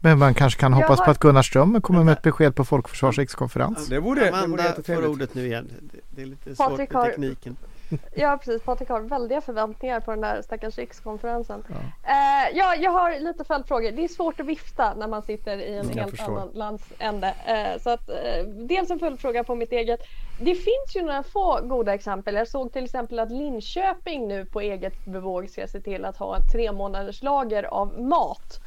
Men 0.00 0.18
man 0.18 0.34
kanske 0.34 0.60
kan 0.60 0.72
Jag 0.72 0.78
hoppas 0.78 0.98
har- 0.98 1.04
på 1.04 1.10
att 1.10 1.18
Gunnar 1.18 1.42
Ström 1.42 1.80
kommer 1.80 2.04
med 2.04 2.12
ett 2.12 2.22
besked 2.22 2.54
på 2.54 2.64
Folkförsvars 2.64 3.18
rikskonferens. 3.18 3.86
Det 3.88 3.98
vore, 4.00 4.20
det 4.20 4.30
vore 4.30 4.42
Amanda 4.44 4.82
får 4.86 5.06
ordet 5.08 5.34
nu 5.34 5.46
igen. 5.46 5.70
Det, 5.80 5.98
det 6.10 6.22
är 6.22 6.26
lite 6.26 6.54
Patrik 6.54 6.56
svårt 6.56 6.78
med 6.92 7.02
har- 7.02 7.08
tekniken. 7.10 7.56
Ja 8.14 8.36
precis, 8.36 8.62
Patrik 8.62 8.88
har 8.88 9.00
väldiga 9.00 9.40
förväntningar 9.40 10.00
på 10.00 10.10
den 10.10 10.20
där 10.20 10.42
stackars 10.42 10.78
rikskonferensen. 10.78 11.64
Eh, 12.02 12.56
ja, 12.56 12.74
jag 12.74 12.90
har 12.90 13.20
lite 13.20 13.44
följdfrågor. 13.44 13.90
Det 13.90 14.04
är 14.04 14.08
svårt 14.08 14.40
att 14.40 14.46
vifta 14.46 14.94
när 14.94 15.08
man 15.08 15.22
sitter 15.22 15.56
i 15.58 15.74
en 15.78 15.84
Mm, 15.84 15.96
jag 15.96 16.04
helt 16.04 16.16
förstår. 16.16 16.32
annan 16.32 16.50
landsände. 16.54 17.34
Eh, 17.46 17.80
så 17.82 17.90
att, 17.90 18.08
eh, 18.08 18.44
dels 18.46 18.90
en 18.90 18.98
följdfråga 18.98 19.44
på 19.44 19.54
mitt 19.54 19.72
eget. 19.72 20.00
Det 20.40 20.54
finns 20.54 20.96
ju 20.96 21.02
några 21.02 21.22
få 21.22 21.60
goda 21.62 21.94
exempel. 21.94 22.34
Jag 22.34 22.48
såg 22.48 22.72
till 22.72 22.84
exempel 22.84 23.18
att 23.18 23.30
Linköping 23.30 24.28
nu 24.28 24.44
på 24.44 24.60
eget 24.60 25.04
bevåg 25.04 25.50
ska 25.50 25.66
se 25.66 25.80
till 25.80 26.04
att 26.04 26.16
ha 26.16 26.36
ett 26.36 26.52
tre 26.52 26.72
månaders 26.72 27.22
lager 27.22 27.62
av 27.62 28.00
mat 28.00 28.60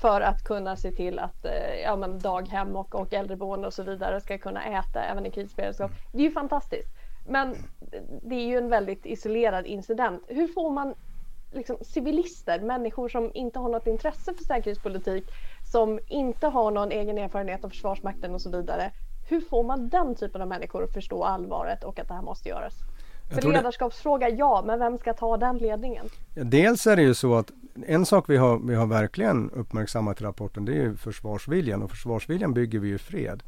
för 0.00 0.20
att 0.20 0.44
kunna 0.44 0.76
se 0.76 0.90
till 0.92 1.18
att 1.18 1.44
eh, 1.44 1.80
ja, 1.84 1.96
men 1.96 2.18
daghem 2.18 2.76
och, 2.76 2.94
och 2.94 3.14
äldreboende 3.14 3.66
och 3.66 3.74
så 3.74 3.82
vidare 3.82 4.20
ska 4.20 4.38
kunna 4.38 4.64
äta 4.64 5.02
även 5.02 5.26
i 5.26 5.30
krisberedskap. 5.30 5.90
Det 6.12 6.18
är 6.18 6.22
ju 6.22 6.30
fantastiskt. 6.30 6.95
Men 7.28 7.56
det 8.22 8.34
är 8.34 8.46
ju 8.46 8.56
en 8.56 8.68
väldigt 8.68 9.06
isolerad 9.06 9.66
incident. 9.66 10.22
Hur 10.28 10.46
får 10.48 10.70
man 10.70 10.94
liksom, 11.52 11.76
civilister, 11.80 12.60
människor 12.60 13.08
som 13.08 13.30
inte 13.34 13.58
har 13.58 13.68
något 13.68 13.86
intresse 13.86 14.34
för 14.34 14.44
säkerhetspolitik, 14.44 15.24
som 15.72 15.98
inte 16.08 16.46
har 16.46 16.70
någon 16.70 16.92
egen 16.92 17.18
erfarenhet 17.18 17.64
av 17.64 17.68
Försvarsmakten 17.68 18.34
och 18.34 18.40
så 18.40 18.50
vidare. 18.50 18.92
Hur 19.28 19.40
får 19.40 19.64
man 19.64 19.88
den 19.88 20.14
typen 20.14 20.42
av 20.42 20.48
människor 20.48 20.84
att 20.84 20.92
förstå 20.92 21.24
allvaret 21.24 21.84
och 21.84 21.98
att 21.98 22.08
det 22.08 22.14
här 22.14 22.22
måste 22.22 22.48
göras? 22.48 22.74
För 23.30 23.40
tror 23.40 23.52
det- 23.52 23.58
ledarskapsfråga, 23.58 24.28
ja, 24.28 24.62
men 24.66 24.78
vem 24.78 24.98
ska 24.98 25.14
ta 25.14 25.36
den 25.36 25.58
ledningen? 25.58 26.06
Dels 26.34 26.86
är 26.86 26.96
det 26.96 27.02
ju 27.02 27.14
så 27.14 27.34
att 27.34 27.52
en 27.86 28.06
sak 28.06 28.24
vi 28.28 28.36
har, 28.36 28.58
vi 28.58 28.74
har 28.74 28.86
verkligen 28.86 29.50
uppmärksammat 29.50 30.20
i 30.20 30.24
rapporten 30.24 30.64
det 30.64 30.72
är 30.72 30.82
ju 30.82 30.96
försvarsviljan 30.96 31.82
och 31.82 31.90
försvarsviljan 31.90 32.54
bygger 32.54 32.78
vi 32.78 32.88
ju 32.88 32.98
fred. 32.98 33.42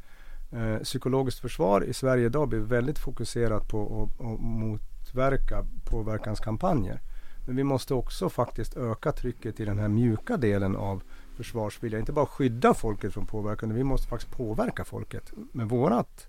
Eh, 0.51 0.79
psykologiskt 0.79 1.39
försvar 1.39 1.83
i 1.83 1.93
Sverige 1.93 2.25
idag 2.25 2.49
blir 2.49 2.59
väldigt 2.59 2.99
fokuserat 2.99 3.67
på 3.67 4.09
att, 4.19 4.39
motverka 4.39 5.65
påverkanskampanjer. 5.85 7.01
Men 7.47 7.55
vi 7.55 7.63
måste 7.63 7.93
också 7.93 8.29
faktiskt 8.29 8.77
öka 8.77 9.11
trycket 9.11 9.59
i 9.59 9.65
den 9.65 9.79
här 9.79 9.87
mjuka 9.87 10.37
delen 10.37 10.75
av 10.75 11.01
försvarsvilja. 11.37 11.99
Inte 11.99 12.11
bara 12.11 12.25
skydda 12.25 12.73
folket 12.73 13.13
från 13.13 13.25
påverkan, 13.25 13.69
utan 13.69 13.77
vi 13.77 13.83
måste 13.83 14.07
faktiskt 14.07 14.31
påverka 14.31 14.85
folket 14.85 15.33
med 15.51 15.69
vårat, 15.69 16.27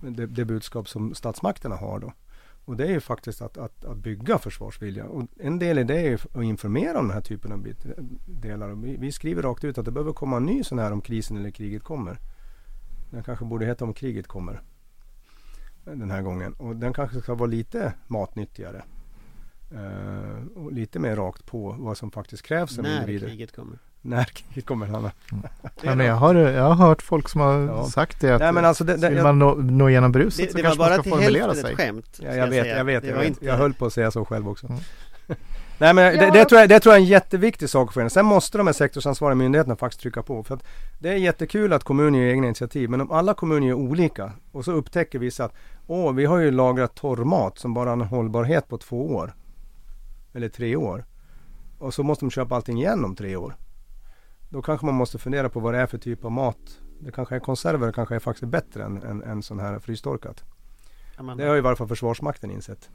det, 0.00 0.26
det 0.26 0.44
budskap 0.44 0.88
som 0.88 1.14
statsmakterna 1.14 1.76
har 1.76 1.98
då. 1.98 2.12
Och 2.64 2.76
det 2.76 2.84
är 2.84 2.90
ju 2.90 3.00
faktiskt 3.00 3.42
att, 3.42 3.58
att, 3.58 3.84
att 3.84 3.96
bygga 3.96 4.38
försvarsvilja. 4.38 5.04
Och 5.04 5.28
en 5.36 5.58
del 5.58 5.78
i 5.78 5.84
det 5.84 5.98
är 5.98 6.08
ju 6.08 6.14
att 6.14 6.44
informera 6.44 6.98
om 6.98 7.06
den 7.06 7.14
här 7.14 7.20
typen 7.20 7.52
av 7.52 7.58
bit, 7.58 7.86
eh, 7.86 8.04
delar. 8.26 8.68
Vi, 8.68 8.96
vi 8.96 9.12
skriver 9.12 9.42
rakt 9.42 9.64
ut 9.64 9.78
att 9.78 9.84
det 9.84 9.90
behöver 9.90 10.12
komma 10.12 10.36
en 10.36 10.46
ny 10.46 10.64
sån 10.64 10.78
här 10.78 10.92
om 10.92 11.00
krisen 11.00 11.36
eller 11.36 11.50
kriget 11.50 11.82
kommer. 11.82 12.18
Den 13.10 13.22
kanske 13.22 13.44
borde 13.44 13.66
heta 13.66 13.84
om 13.84 13.94
kriget 13.94 14.26
kommer. 14.26 14.60
Den 15.84 16.10
här 16.10 16.22
gången. 16.22 16.52
Och 16.52 16.76
den 16.76 16.92
kanske 16.92 17.20
ska 17.20 17.34
vara 17.34 17.46
lite 17.50 17.92
matnyttigare. 18.06 18.82
Eh, 19.74 20.58
och 20.58 20.72
lite 20.72 20.98
mer 20.98 21.16
rakt 21.16 21.46
på 21.46 21.76
vad 21.78 21.96
som 21.96 22.10
faktiskt 22.10 22.42
krävs 22.42 22.78
av 22.78 22.84
När 22.84 23.00
individer. 23.00 23.28
kriget 23.28 23.56
kommer. 23.56 23.78
När 24.02 24.24
kriget 24.24 24.66
kommer. 24.66 24.86
Hanna. 24.86 25.12
Ja, 25.82 25.94
men 25.94 26.06
jag, 26.06 26.14
har, 26.14 26.34
jag 26.34 26.62
har 26.64 26.86
hört 26.86 27.02
folk 27.02 27.28
som 27.28 27.40
har 27.40 27.60
Ja. 27.60 27.84
sagt 27.86 28.20
det. 28.20 28.34
Att 28.34 28.40
Nej, 28.40 28.52
men 28.52 28.64
alltså 28.64 28.84
det- 28.84 28.96
det- 28.96 29.08
vill 29.08 29.16
jag- 29.16 29.24
man 29.24 29.38
nå, 29.38 29.54
nå 29.54 29.88
igenom 29.90 30.12
bruset 30.12 30.44
Det, 30.46 30.50
så 30.50 30.56
det 30.56 30.62
var 30.62 30.68
kanske 30.68 30.78
man 30.80 30.88
bara 30.88 30.94
ska 30.94 31.02
till 31.02 31.12
formulera 31.12 31.42
hälften 31.46 31.62
sig. 31.64 31.72
ett 31.72 31.76
skämt. 31.78 32.20
Ja, 32.22 32.30
ska 32.30 32.36
jag 32.36 32.46
vet, 32.46 32.66
jag 32.66 32.84
vet, 32.84 33.02
Det 33.02 33.08
jag, 33.08 33.14
var 33.14 33.20
vet. 33.22 33.28
inte- 33.28 33.46
jag 33.46 33.56
höll 33.56 33.74
på 33.74 33.86
att 33.86 33.92
säga 33.92 34.10
så 34.10 34.24
själv 34.24 34.48
också. 34.48 34.66
Mm. 34.66 34.80
Nej 35.80 35.94
men 35.94 36.18
det, 36.18 36.30
det, 36.30 36.44
tror 36.44 36.60
jag, 36.60 36.68
det 36.68 36.80
tror 36.80 36.94
jag 36.94 37.00
är 37.00 37.04
en 37.04 37.08
jätteviktig 37.08 37.70
sak 37.70 37.92
för 37.92 38.00
en. 38.00 38.10
Sen 38.10 38.26
måste 38.26 38.58
de 38.58 38.66
här 38.66 38.74
sektorsansvariga 38.74 39.34
myndigheterna 39.34 39.76
faktiskt 39.76 40.00
trycka 40.00 40.22
på. 40.22 40.44
För 40.44 40.54
att 40.54 40.64
det 40.98 41.08
är 41.08 41.16
jättekul 41.16 41.72
att 41.72 41.84
kommuner 41.84 42.18
gör 42.18 42.28
egna 42.28 42.46
initiativ. 42.46 42.90
Men 42.90 43.00
om 43.00 43.10
alla 43.10 43.34
kommuner 43.34 43.68
är 43.68 43.74
olika 43.74 44.32
och 44.52 44.64
så 44.64 44.72
upptäcker 44.72 45.18
vissa 45.18 45.44
att 45.44 45.54
Åh, 45.86 46.12
vi 46.12 46.24
har 46.24 46.38
ju 46.38 46.50
lagrat 46.50 46.94
torrmat 46.94 47.58
som 47.58 47.74
bara 47.74 47.88
har 47.88 47.96
en 47.96 48.00
hållbarhet 48.00 48.68
på 48.68 48.78
två 48.78 49.14
år. 49.14 49.34
Eller 50.32 50.48
tre 50.48 50.76
år. 50.76 51.04
Och 51.78 51.94
så 51.94 52.02
måste 52.02 52.24
de 52.24 52.30
köpa 52.30 52.54
allting 52.54 52.78
igen 52.78 53.04
om 53.04 53.16
tre 53.16 53.36
år. 53.36 53.56
Då 54.48 54.62
kanske 54.62 54.86
man 54.86 54.94
måste 54.94 55.18
fundera 55.18 55.48
på 55.48 55.60
vad 55.60 55.74
det 55.74 55.80
är 55.80 55.86
för 55.86 55.98
typ 55.98 56.24
av 56.24 56.32
mat. 56.32 56.80
Det 57.00 57.12
kanske 57.12 57.34
är 57.34 57.40
konserver, 57.40 57.86
det 57.86 57.92
kanske 57.92 58.14
är 58.14 58.18
faktiskt 58.18 58.50
bättre 58.50 58.84
än, 58.84 59.02
än, 59.02 59.22
än 59.22 59.42
sån 59.42 59.58
här 59.58 59.78
frystorkat. 59.78 60.44
Amanda. 61.16 61.44
Det 61.44 61.48
har 61.48 61.54
ju 61.54 61.58
i 61.58 61.62
varje 61.62 61.76
fall 61.76 61.88
Försvarsmakten 61.88 62.50
insett. 62.50 62.90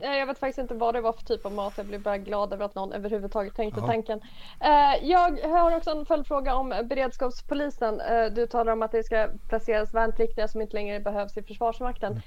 Ja, 0.00 0.14
jag 0.16 0.26
vet 0.26 0.38
faktiskt 0.38 0.58
inte 0.58 0.74
vad 0.74 0.94
det 0.94 1.00
var 1.00 1.12
för 1.12 1.24
typ 1.24 1.46
av 1.46 1.52
mat. 1.52 1.72
Jag 1.76 1.86
blev 1.86 2.02
bara 2.02 2.18
glad 2.18 2.52
över 2.52 2.64
att 2.64 2.74
någon 2.74 2.92
överhuvudtaget 2.92 3.54
tänkte 3.54 3.80
Ja. 3.80 3.86
tanken. 3.86 4.20
Eh, 4.60 5.08
jag 5.08 5.38
har 5.48 5.76
också 5.76 5.90
en 5.90 6.06
följdfråga 6.06 6.54
om 6.54 6.68
beredskapspolisen. 6.84 8.00
Eh, 8.00 8.26
du 8.26 8.46
talar 8.46 8.72
om 8.72 8.82
att 8.82 8.92
det 8.92 9.02
ska 9.02 9.28
placeras 9.48 9.94
värnpliktiga 9.94 10.48
som 10.48 10.60
inte 10.60 10.74
längre 10.76 11.00
behövs 11.00 11.36
i 11.36 11.42
Försvarsmakten. 11.42 12.20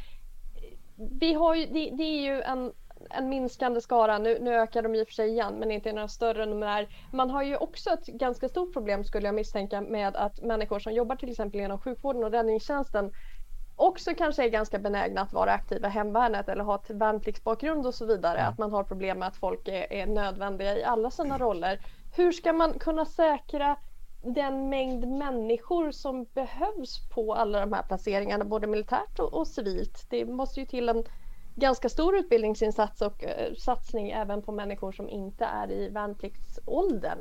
Vi 1.19 1.33
har 1.33 1.55
ju, 1.55 1.65
det, 1.65 1.89
det 1.97 2.03
är 2.03 2.21
ju 2.21 2.41
en, 2.41 2.71
en 3.09 3.29
minskande 3.29 3.81
skara. 3.81 4.17
Nu, 4.17 4.37
nu 4.41 4.55
ökar 4.55 4.81
de 4.81 4.95
i 4.95 5.03
och 5.03 5.07
för 5.07 5.13
sig 5.13 5.29
igen, 5.29 5.53
men 5.59 5.71
inte 5.71 5.89
i 5.89 5.93
några 5.93 6.07
större 6.07 6.45
numär. 6.45 6.87
Man 7.11 7.29
har 7.29 7.43
ju 7.43 7.57
också 7.57 7.89
ett 7.89 8.05
ganska 8.05 8.49
stort 8.49 8.73
problem 8.73 9.03
skulle 9.03 9.27
jag 9.27 9.35
misstänka 9.35 9.81
med 9.81 10.15
att 10.15 10.41
människor 10.41 10.79
som 10.79 10.93
jobbar 10.93 11.15
till 11.15 11.29
exempel 11.31 11.59
inom 11.61 11.79
sjukvården 11.79 12.23
och 12.23 12.31
räddningstjänsten 12.31 13.11
också 13.75 14.13
kanske 14.17 14.43
är 14.43 14.49
ganska 14.49 14.79
benägna 14.79 15.21
att 15.21 15.33
vara 15.33 15.53
aktiva 15.53 15.87
i 15.87 15.91
hemvärnet 15.91 16.49
eller 16.49 16.63
ha 16.63 16.75
ett 16.75 16.89
värnpliktsbakgrund 16.89 17.85
och 17.87 17.95
så 17.95 18.05
vidare. 18.05 18.45
Att 18.45 18.57
man 18.57 18.71
har 18.71 18.83
problem 18.83 19.19
med 19.19 19.27
att 19.27 19.37
folk 19.37 19.67
är, 19.67 19.93
är 19.93 20.07
nödvändiga 20.07 20.77
i 20.77 20.83
alla 20.83 21.11
sina 21.11 21.37
roller. 21.37 21.79
Hur 22.15 22.31
ska 22.31 22.53
man 22.53 22.79
kunna 22.79 23.05
säkra 23.05 23.77
den 24.21 24.69
mängd 24.69 25.07
människor 25.07 25.91
som 25.91 26.25
behövs 26.33 27.09
på 27.09 27.33
alla 27.33 27.59
de 27.59 27.73
här 27.73 27.83
placeringarna, 27.83 28.45
både 28.45 28.67
militärt 28.67 29.19
och, 29.19 29.33
och 29.33 29.47
civilt? 29.47 30.05
Det 30.09 30.25
måste 30.25 30.59
ju 30.59 30.65
till 30.65 30.89
en 30.89 31.03
ganska 31.55 31.89
stor 31.89 32.15
utbildningsinsats 32.17 33.01
och 33.01 33.23
eh, 33.23 33.53
satsning 33.53 34.11
även 34.11 34.41
på 34.41 34.51
människor 34.51 34.91
som 34.91 35.09
inte 35.09 35.45
är 35.45 35.71
i 35.71 35.89
värnpliktsåldern. 35.89 37.19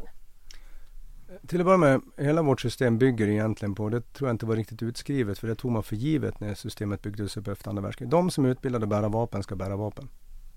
Till 1.46 1.60
att 1.60 1.66
börja 1.66 1.78
med, 1.78 2.00
hela 2.16 2.42
vårt 2.42 2.60
system 2.60 2.98
bygger 2.98 3.28
egentligen 3.28 3.74
på, 3.74 3.88
det 3.88 4.12
tror 4.12 4.28
jag 4.28 4.34
inte 4.34 4.46
var 4.46 4.56
riktigt 4.56 4.82
utskrivet, 4.82 5.38
för 5.38 5.48
det 5.48 5.54
tog 5.54 5.72
man 5.72 5.82
för 5.82 5.96
givet 5.96 6.40
när 6.40 6.54
systemet 6.54 7.02
byggdes 7.02 7.36
upp 7.36 7.48
efter 7.48 7.68
andra 7.68 7.82
världskriget. 7.82 8.10
De 8.10 8.30
som 8.30 8.44
är 8.44 8.48
utbildade 8.48 8.84
att 8.84 8.90
bära 8.90 9.08
vapen 9.08 9.42
ska 9.42 9.56
bära 9.56 9.76
vapen. 9.76 10.08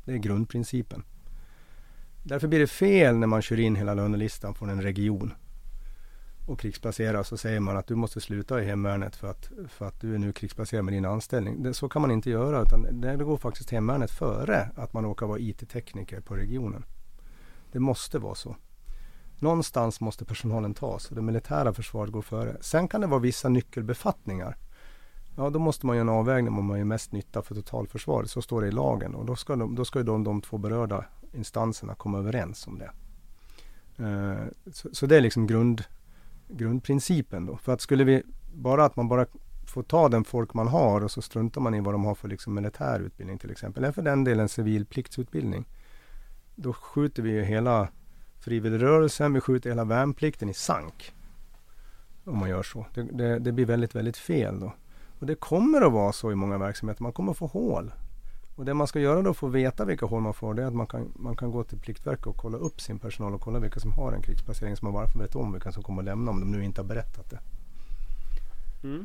Det 0.06 0.14
är 0.14 0.18
grundprincipen. 0.18 1.04
Därför 2.24 2.48
blir 2.48 2.60
det 2.60 2.68
fel 2.68 3.16
när 3.16 3.28
man 3.28 3.42
kör 3.42 3.60
in 3.60 3.76
hela 3.76 3.94
lönelistan 3.94 4.56
från 4.56 4.70
en 4.70 4.82
region 4.82 5.34
och 6.48 6.60
krigsplacerar 6.60 7.24
så 7.24 7.38
säger 7.38 7.60
man 7.60 7.78
att 7.78 7.88
du 7.88 7.96
måste 7.96 8.22
sluta 8.22 8.62
i 8.62 8.66
hemvärnet 8.66 9.16
för 9.16 9.28
att, 9.28 9.52
för 9.70 9.88
att 9.88 10.02
du 10.02 10.16
är 10.16 10.18
nu 10.18 10.34
krigsplacerad 10.34 10.86
med 10.86 10.94
din 10.94 11.06
anställning. 11.06 11.64
Det, 11.64 11.74
så 11.74 11.90
kan 11.90 12.02
man 12.02 12.12
inte 12.12 12.30
göra 12.30 12.62
utan 12.62 13.02
det 13.02 13.16
går 13.16 13.38
faktiskt 13.38 13.70
hemvärnet 13.70 14.12
före 14.12 14.70
att 14.76 14.94
man 14.94 15.04
råkar 15.04 15.26
vara 15.26 15.40
IT-tekniker 15.40 16.22
på 16.22 16.36
regionen. 16.36 16.86
Det 17.72 17.80
måste 17.80 18.20
vara 18.20 18.36
så. 18.36 18.56
Någonstans 19.40 20.02
måste 20.02 20.26
personalen 20.26 20.74
tas 20.74 21.10
och 21.10 21.16
det 21.16 21.22
militära 21.22 21.74
försvaret 21.74 22.12
går 22.12 22.22
före. 22.22 22.58
Sen 22.62 22.88
kan 22.88 23.02
det 23.02 23.08
vara 23.08 23.20
vissa 23.20 23.50
nyckelbefattningar. 23.50 24.58
Ja, 25.36 25.50
då 25.50 25.60
måste 25.60 25.86
man 25.86 25.96
göra 25.96 26.02
en 26.02 26.10
avvägning 26.10 26.54
om 26.54 26.66
man 26.66 26.78
gör 26.78 26.86
mest 26.86 27.12
nytta 27.12 27.42
för 27.42 27.56
totalförsvaret. 27.56 28.30
Så 28.30 28.42
står 28.42 28.62
det 28.62 28.68
i 28.68 28.72
lagen 28.72 29.16
och 29.16 29.26
då 29.26 29.36
ska, 29.36 29.56
de, 29.56 29.76
då 29.76 29.86
ska 29.86 30.00
ju 30.00 30.06
de, 30.06 30.24
de 30.24 30.42
två 30.42 30.58
berörda 30.58 31.06
instanserna 31.34 31.96
komma 31.96 32.18
överens 32.18 32.68
om 32.68 32.80
det. 32.80 32.92
Eh, 34.04 34.72
så, 34.72 34.90
så 34.92 35.06
det 35.06 35.18
är 35.18 35.22
liksom 35.22 35.48
grund, 35.48 35.84
grundprincipen 36.48 37.46
då. 37.46 37.58
För 37.58 37.74
att 37.74 37.82
skulle 37.82 38.04
vi 38.04 38.24
bara 38.54 38.86
att 38.86 38.96
man 38.96 39.08
bara 39.08 39.26
får 39.68 39.84
ta 39.84 40.10
den 40.10 40.24
folk 40.24 40.54
man 40.54 40.68
har 40.68 41.04
och 41.04 41.12
så 41.12 41.22
struntar 41.22 41.62
man 41.62 41.74
i 41.74 41.80
vad 41.80 41.94
de 41.94 42.06
har 42.06 42.16
för 42.16 42.28
liksom 42.28 42.54
militär 42.54 43.00
utbildning 43.00 43.38
till 43.38 43.52
exempel. 43.52 43.84
Eller 43.84 43.94
för 43.94 44.02
den 44.02 44.24
delen 44.24 44.50
civilpliktsutbildning. 44.50 45.66
Då 46.56 46.74
skjuter 46.74 47.24
vi 47.24 47.32
ju 47.32 47.44
hela 47.44 47.88
frivilligrörelsen, 48.46 49.34
vi 49.34 49.42
skjuter 49.42 49.70
hela 49.70 49.84
värnplikten 49.84 50.50
i 50.50 50.54
sank. 50.54 51.14
Om 52.26 52.38
man 52.38 52.50
gör 52.50 52.64
så. 52.64 52.86
Det, 52.94 53.04
det, 53.04 53.40
det 53.40 53.52
blir 53.52 53.66
väldigt, 53.66 53.96
väldigt 53.96 54.18
fel 54.18 54.60
då. 54.60 54.74
Och 55.20 55.26
det 55.26 55.36
kommer 55.36 55.82
att 55.82 55.92
vara 55.92 56.12
så 56.12 56.32
i 56.32 56.36
många 56.36 56.58
verksamheter. 56.58 57.04
Man 57.04 57.14
kommer 57.14 57.32
att 57.32 57.38
få 57.38 57.48
hål. 57.48 57.92
Och 58.56 58.66
det 58.66 58.74
man 58.74 58.88
ska 58.88 59.00
göra 59.00 59.22
då 59.22 59.34
för 59.34 59.48
att 59.48 59.54
veta 59.54 59.86
vilka 59.86 60.06
hål 60.06 60.22
man 60.22 60.34
får 60.34 60.54
det 60.54 60.64
är 60.64 60.68
att 60.68 60.74
man 60.74 60.88
kan, 60.88 61.12
man 61.16 61.36
kan 61.36 61.52
gå 61.52 61.64
till 61.64 61.80
Pliktverket 61.80 62.26
och 62.26 62.38
kolla 62.38 62.58
upp 62.58 62.82
sin 62.82 63.00
personal 63.00 63.34
och 63.34 63.42
kolla 63.42 63.60
vilka 63.60 63.80
som 63.80 63.92
har 63.92 64.12
en 64.12 64.22
krigsplacering 64.22 64.76
så 64.76 64.86
man 64.86 64.94
bara 64.94 65.08
får 65.08 65.20
veta 65.20 65.40
om 65.40 65.54
vilka 65.54 65.72
som 65.72 65.84
kommer 65.84 66.02
att 66.02 66.06
lämna 66.06 66.32
om 66.32 66.40
de 66.40 66.52
nu 66.52 66.64
inte 66.64 66.82
har 66.82 66.88
berättat 66.88 67.30
det. 67.30 67.40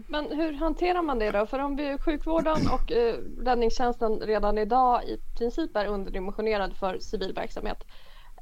Men 0.09 0.25
hur 0.31 0.53
hanterar 0.53 1.03
man 1.03 1.19
det 1.19 1.31
då? 1.31 1.47
För 1.47 1.59
om 1.59 1.77
vi, 1.77 1.99
sjukvården 1.99 2.59
och 2.73 2.93
eh, 2.93 3.15
räddningstjänsten 3.41 4.21
redan 4.21 4.59
idag 4.59 5.05
i 5.05 5.19
princip 5.39 5.77
är 5.77 5.87
underdimensionerad 5.87 6.77
för 6.77 6.99
civil 6.99 7.33
verksamhet. 7.35 7.85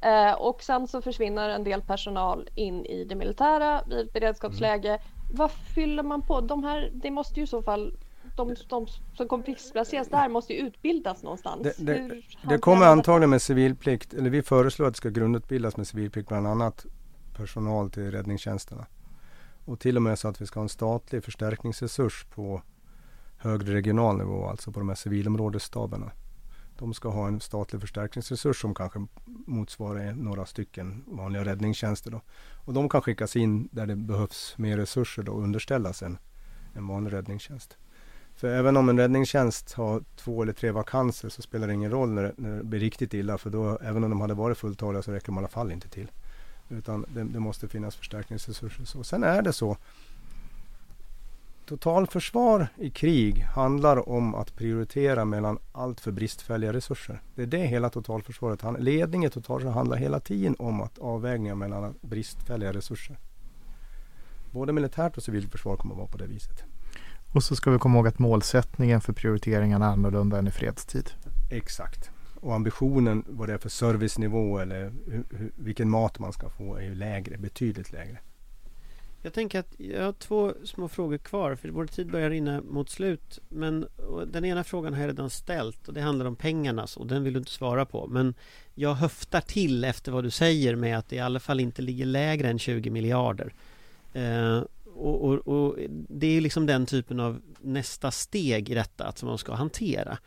Eh, 0.01 0.33
och 0.33 0.63
sen 0.63 0.87
så 0.87 1.01
försvinner 1.01 1.49
en 1.49 1.63
del 1.63 1.81
personal 1.81 2.49
in 2.55 2.85
i 2.85 3.03
det 3.03 3.15
militära 3.15 3.83
vid 3.87 3.99
ett 3.99 4.13
beredskapsläge. 4.13 4.99
Vad 5.33 5.51
fyller 5.51 6.03
man 6.03 6.21
på? 6.21 6.41
De 6.41 6.63
här, 6.63 6.91
det 6.93 7.11
måste 7.11 7.39
ju 7.39 7.43
i 7.43 7.47
så 7.47 7.61
fall 7.61 7.97
de, 8.35 8.55
de 8.69 8.87
som 9.17 9.27
kommer 9.27 9.43
krigsplaceras 9.43 10.07
där 10.07 10.29
måste 10.29 10.53
ju 10.53 10.59
utbildas 10.59 11.23
någonstans. 11.23 11.77
Det, 11.77 11.85
det, 11.85 12.21
det 12.49 12.57
kommer 12.57 12.85
antagligen 12.85 13.29
med 13.29 13.41
civilplikt, 13.41 14.13
eller 14.13 14.29
vi 14.29 14.41
föreslår 14.41 14.87
att 14.87 14.93
det 14.93 14.97
ska 14.97 15.09
grundutbildas 15.09 15.77
med 15.77 15.87
civilplikt 15.87 16.27
bland 16.29 16.47
annat 16.47 16.85
personal 17.35 17.89
till 17.89 18.11
räddningstjänsterna. 18.11 18.85
Och 19.65 19.79
till 19.79 19.95
och 19.95 20.01
med 20.01 20.19
så 20.19 20.27
att 20.27 20.41
vi 20.41 20.45
ska 20.45 20.59
ha 20.59 20.63
en 20.63 20.69
statlig 20.69 21.23
förstärkningsresurs 21.23 22.25
på 22.35 22.61
högre 23.37 23.73
regional 23.73 24.17
nivå, 24.17 24.47
alltså 24.47 24.71
på 24.71 24.79
de 24.79 24.89
här 24.89 24.95
civilområdesstaberna. 24.95 26.11
De 26.79 26.93
ska 26.93 27.09
ha 27.09 27.27
en 27.27 27.41
statlig 27.41 27.81
förstärkningsresurs 27.81 28.61
som 28.61 28.75
kanske 28.75 29.05
motsvarar 29.25 30.13
några 30.13 30.45
stycken 30.45 31.03
vanliga 31.07 31.45
räddningstjänster. 31.45 32.11
Då. 32.11 32.21
Och 32.65 32.73
de 32.73 32.89
kan 32.89 33.01
skickas 33.01 33.35
in 33.35 33.69
där 33.71 33.85
det 33.85 33.95
behövs 33.95 34.57
mer 34.57 34.77
resurser 34.77 35.23
då 35.23 35.31
och 35.31 35.43
underställas 35.43 36.03
en, 36.03 36.17
en 36.73 36.87
vanlig 36.87 37.13
räddningstjänst. 37.13 37.77
För 38.35 38.47
även 38.47 38.77
om 38.77 38.89
en 38.89 38.99
räddningstjänst 38.99 39.73
har 39.73 40.03
två 40.15 40.43
eller 40.43 40.53
tre 40.53 40.71
vakanser 40.71 41.29
så 41.29 41.41
spelar 41.41 41.67
det 41.67 41.73
ingen 41.73 41.91
roll 41.91 42.09
när 42.09 42.23
det, 42.23 42.33
när 42.37 42.57
det 42.57 42.63
blir 42.63 42.79
riktigt 42.79 43.13
illa 43.13 43.37
för 43.37 43.49
då, 43.49 43.77
även 43.81 44.03
om 44.03 44.09
de 44.09 44.21
hade 44.21 44.33
varit 44.33 44.57
fulltaliga 44.57 45.01
så 45.01 45.11
räcker 45.11 45.25
de 45.25 45.35
i 45.35 45.37
alla 45.37 45.47
fall 45.47 45.71
inte 45.71 45.89
till. 45.89 46.11
Utan 46.69 47.05
det, 47.13 47.23
det 47.23 47.39
måste 47.39 47.67
finnas 47.67 47.95
förstärkningsresurser. 47.95 48.85
Så 48.85 49.03
sen 49.03 49.23
är 49.23 49.41
det 49.41 49.53
så. 49.53 49.77
Totalförsvar 51.69 52.67
i 52.77 52.89
krig 52.89 53.39
handlar 53.39 54.09
om 54.09 54.35
att 54.35 54.55
prioritera 54.55 55.25
mellan 55.25 55.59
allt 55.71 55.99
för 55.99 56.11
bristfälliga 56.11 56.73
resurser. 56.73 57.21
Det 57.35 57.41
är 57.41 57.47
det 57.47 57.57
hela 57.57 57.89
totalförsvaret 57.89 58.61
handlar 58.61 58.81
Ledning 58.81 59.25
i 59.25 59.29
totalförsvar 59.29 59.71
handlar 59.71 59.97
hela 59.97 60.19
tiden 60.19 60.55
om 60.59 60.81
att 60.81 60.99
avvägningar 60.99 61.55
mellan 61.55 61.95
bristfälliga 62.01 62.73
resurser. 62.73 63.19
Både 64.51 64.73
militärt 64.73 65.17
och 65.17 65.23
civilt 65.23 65.51
försvar 65.51 65.77
kommer 65.77 65.93
att 65.93 65.97
vara 65.97 66.07
på 66.07 66.17
det 66.17 66.27
viset. 66.27 66.63
Och 67.33 67.43
så 67.43 67.55
ska 67.55 67.71
vi 67.71 67.79
komma 67.79 67.97
ihåg 67.97 68.07
att 68.07 68.19
målsättningen 68.19 69.01
för 69.01 69.13
prioriteringarna 69.13 69.85
är 69.85 69.91
annorlunda 69.91 70.37
än 70.37 70.47
i 70.47 70.51
fredstid. 70.51 71.11
Exakt. 71.49 72.11
Och 72.41 72.55
ambitionen 72.55 73.25
vad 73.27 73.49
det 73.49 73.53
är 73.53 73.57
för 73.57 73.69
servicenivå 73.69 74.59
eller 74.59 74.93
hur, 75.05 75.25
hur, 75.29 75.51
vilken 75.55 75.89
mat 75.89 76.19
man 76.19 76.33
ska 76.33 76.49
få 76.49 76.75
är 76.75 76.83
ju 76.83 76.95
lägre, 76.95 77.37
betydligt 77.37 77.91
lägre. 77.91 78.17
Jag 79.21 79.33
tänker 79.33 79.59
att 79.59 79.73
jag 79.77 80.03
har 80.03 80.11
två 80.11 80.53
små 80.63 80.87
frågor 80.87 81.17
kvar 81.17 81.55
för 81.55 81.69
vår 81.69 81.85
tid 81.85 82.11
börjar 82.11 82.29
rinna 82.29 82.61
mot 82.61 82.89
slut. 82.89 83.39
Men 83.49 83.87
den 84.27 84.45
ena 84.45 84.63
frågan 84.63 84.93
har 84.93 85.01
jag 85.01 85.07
redan 85.07 85.29
ställt 85.29 85.87
och 85.87 85.93
det 85.93 86.01
handlar 86.01 86.25
om 86.25 86.35
pengarna 86.35 86.87
och 86.97 87.07
den 87.07 87.23
vill 87.23 87.33
du 87.33 87.39
inte 87.39 87.51
svara 87.51 87.85
på. 87.85 88.07
Men 88.07 88.33
jag 88.75 88.93
höftar 88.93 89.41
till 89.41 89.83
efter 89.83 90.11
vad 90.11 90.23
du 90.23 90.29
säger 90.29 90.75
med 90.75 90.97
att 90.97 91.09
det 91.09 91.15
i 91.15 91.19
alla 91.19 91.39
fall 91.39 91.59
inte 91.59 91.81
ligger 91.81 92.05
lägre 92.05 92.49
än 92.49 92.59
20 92.59 92.89
miljarder. 92.89 93.53
Eh, 94.13 94.63
och, 94.95 95.23
och, 95.23 95.47
och 95.47 95.77
det 96.09 96.27
är 96.27 96.41
liksom 96.41 96.65
den 96.65 96.85
typen 96.85 97.19
av 97.19 97.41
nästa 97.61 98.11
steg 98.11 98.69
i 98.69 98.73
detta 98.73 99.05
att 99.05 99.17
som 99.17 99.29
man 99.29 99.37
ska 99.37 99.53
hantera. 99.53 100.17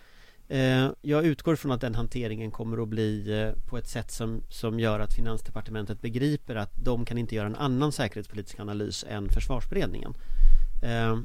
Eh, 0.53 0.91
jag 1.03 1.25
utgår 1.25 1.57
från 1.57 1.73
att 1.73 1.81
den 1.81 1.95
hanteringen 1.95 2.51
kommer 2.51 2.83
att 2.83 2.89
bli 2.89 3.41
eh, 3.41 3.65
på 3.69 3.79
ett 3.79 3.89
sätt 3.89 4.11
som, 4.11 4.43
som 4.49 4.81
gör 4.81 5.01
att 5.01 5.15
Finansdepartementet 5.15 6.01
begriper 6.01 6.55
att 6.55 6.71
de 6.85 7.05
kan 7.05 7.19
inte 7.19 7.35
göra 7.35 7.47
en 7.47 7.57
annan 7.57 7.93
säkerhetspolitisk 7.93 8.61
analys 8.61 9.05
än 9.09 9.29
försvarsberedningen. 9.29 10.15
Eh, 10.83 11.19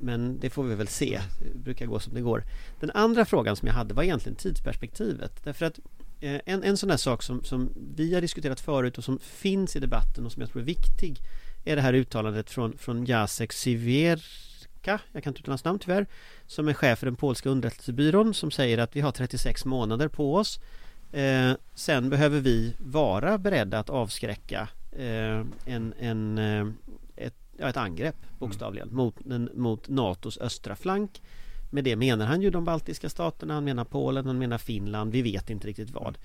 men 0.00 0.38
det 0.40 0.50
får 0.50 0.62
vi 0.64 0.74
väl 0.74 0.88
se, 0.88 1.20
det 1.38 1.58
brukar 1.58 1.86
gå 1.86 1.98
som 1.98 2.14
det 2.14 2.20
går. 2.20 2.44
Den 2.80 2.90
andra 2.90 3.24
frågan 3.24 3.56
som 3.56 3.68
jag 3.68 3.74
hade 3.74 3.94
var 3.94 4.02
egentligen 4.02 4.36
tidsperspektivet. 4.36 5.44
Därför 5.44 5.66
att 5.66 5.78
en, 6.20 6.62
en 6.62 6.76
sån 6.76 6.88
där 6.88 6.96
sak 6.96 7.22
som, 7.22 7.44
som 7.44 7.72
vi 7.96 8.14
har 8.14 8.20
diskuterat 8.20 8.60
förut 8.60 8.98
och 8.98 9.04
som 9.04 9.18
finns 9.18 9.76
i 9.76 9.80
debatten 9.80 10.26
och 10.26 10.32
som 10.32 10.42
jag 10.42 10.50
tror 10.50 10.62
är 10.62 10.66
viktig 10.66 11.18
är 11.64 11.76
det 11.76 11.82
här 11.82 11.92
uttalandet 11.92 12.50
från, 12.50 12.78
från 12.78 13.04
Jacek 13.04 13.52
Siewierka, 14.82 15.00
jag 15.12 15.22
kan 15.22 15.30
inte 15.30 15.40
uttala 15.40 15.52
hans 15.52 15.64
namn 15.64 15.78
tyvärr, 15.78 16.06
som 16.46 16.68
är 16.68 16.74
chef 16.74 16.98
för 16.98 17.06
den 17.06 17.16
polska 17.16 17.48
underrättelsebyrån 17.48 18.34
som 18.34 18.50
säger 18.50 18.78
att 18.78 18.96
vi 18.96 19.00
har 19.00 19.12
36 19.12 19.64
månader 19.64 20.08
på 20.08 20.34
oss. 20.34 20.60
Eh, 21.12 21.52
sen 21.74 22.10
behöver 22.10 22.40
vi 22.40 22.74
vara 22.78 23.38
beredda 23.38 23.78
att 23.78 23.90
avskräcka 23.90 24.68
eh, 24.92 25.44
en, 25.66 25.94
en, 25.98 26.38
eh, 26.38 26.66
ett, 27.16 27.34
ja, 27.58 27.68
ett 27.68 27.76
angrepp 27.76 28.16
bokstavligen 28.38 28.88
mm. 28.88 28.96
mot, 28.96 29.26
en, 29.30 29.50
mot 29.54 29.88
NATOs 29.88 30.38
östra 30.38 30.76
flank. 30.76 31.22
Med 31.70 31.84
det 31.84 31.96
menar 31.96 32.26
han 32.26 32.42
ju 32.42 32.50
de 32.50 32.64
baltiska 32.64 33.08
staterna, 33.08 33.54
han 33.54 33.64
menar 33.64 33.84
Polen, 33.84 34.26
han 34.26 34.38
menar 34.38 34.58
Finland, 34.58 35.12
vi 35.12 35.22
vet 35.22 35.50
inte 35.50 35.66
riktigt 35.66 35.90
vad. 35.90 36.18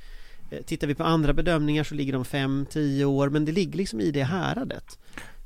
Eh, 0.52 0.64
tittar 0.64 0.88
vi 0.88 0.96
på 0.96 1.04
andra 1.04 1.34
bedömningar 1.34 1.84
så 1.84 1.96
ligger 1.96 2.14
de 2.14 2.24
5-10 2.24 3.04
år 3.04 3.30
men 3.30 3.46
det 3.46 3.52
ligger 3.52 3.78
liksom 3.78 4.00
i 4.00 4.12
det 4.12 4.24
häradet. 4.24 5.00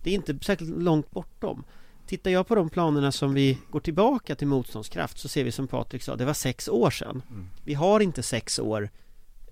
Det 0.04 0.10
är 0.10 0.14
inte 0.14 0.40
särskilt 0.42 0.82
långt 0.82 1.12
bortom. 1.12 1.64
Tittar 2.06 2.32
jag 2.32 2.48
på 2.48 2.56
de 2.56 2.70
planerna 2.70 3.12
som 3.12 3.34
vi 3.34 3.58
går 3.72 3.80
tillbaka 3.80 4.36
till 4.36 4.48
motståndskraft 4.48 5.18
så 5.18 5.28
ser 5.28 5.44
vi 5.44 5.52
som 5.52 5.68
Patrik 5.68 6.04
sa, 6.04 6.16
det 6.16 6.26
var 6.26 6.34
sex 6.34 6.68
år 6.68 6.90
sedan. 6.90 7.24
Mm. 7.30 7.50
Vi 7.64 7.74
har 7.74 8.00
inte 8.00 8.24
sex 8.24 8.60
år 8.60 8.90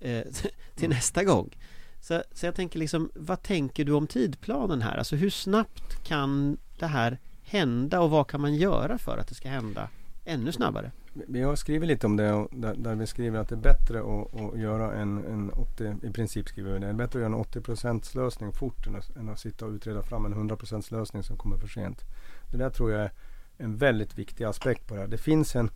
eh, 0.00 0.22
till 0.74 0.88
nästa 0.88 1.24
gång. 1.24 1.56
Så, 2.00 2.22
så 2.32 2.46
jag 2.46 2.54
tänker 2.54 2.78
liksom, 2.78 3.10
vad 3.14 3.42
tänker 3.42 3.84
du 3.84 3.92
om 3.92 4.06
tidplanen 4.06 4.82
här? 4.82 4.96
Alltså 4.96 5.16
hur 5.16 5.30
snabbt 5.30 6.04
kan 6.04 6.58
det 6.78 6.86
här 6.86 7.18
hända 7.42 8.00
och 8.00 8.10
vad 8.10 8.26
kan 8.26 8.40
man 8.40 8.54
göra 8.54 8.98
för 8.98 9.18
att 9.18 9.28
det 9.28 9.34
ska 9.34 9.48
hända 9.48 9.88
ännu 10.24 10.52
snabbare? 10.52 10.90
Vi 11.12 11.42
har 11.42 11.56
skrivit 11.56 11.88
lite 11.88 12.06
om 12.06 12.16
det 12.16 12.46
där, 12.50 12.74
där 12.74 12.94
vi 12.94 13.06
skriver 13.06 13.38
att 13.38 13.48
det 13.48 13.54
är 13.54 13.60
bättre 13.60 14.00
att, 14.00 14.40
att 14.40 14.60
göra 14.60 14.94
en, 14.94 15.24
en 15.24 15.50
80, 15.50 15.96
i 16.02 16.10
princip 16.10 16.48
skriver 16.48 16.72
vi 16.72 16.78
det, 16.78 16.86
det 16.86 16.90
är 16.90 16.94
bättre 16.94 17.18
att 17.18 17.22
göra 17.22 17.26
en 17.26 17.34
80 17.34 18.16
lösning 18.18 18.52
fort 18.52 18.86
än 18.86 18.96
att, 18.96 19.16
än 19.16 19.28
att 19.28 19.40
sitta 19.40 19.66
och 19.66 19.72
utreda 19.72 20.02
fram 20.02 20.26
en 20.26 20.32
100 20.32 20.56
lösning 20.90 21.22
som 21.22 21.36
kommer 21.36 21.56
för 21.56 21.68
sent. 21.68 22.04
Det 22.50 22.56
där 22.56 22.70
tror 22.70 22.92
jag 22.92 23.00
är 23.02 23.12
en 23.56 23.76
väldigt 23.76 24.18
viktig 24.18 24.44
aspekt 24.44 24.86
på 24.86 24.94
det 24.94 25.00
här. 25.00 25.08
Det 25.08 25.18
finns 25.18 25.56
en 25.56 25.70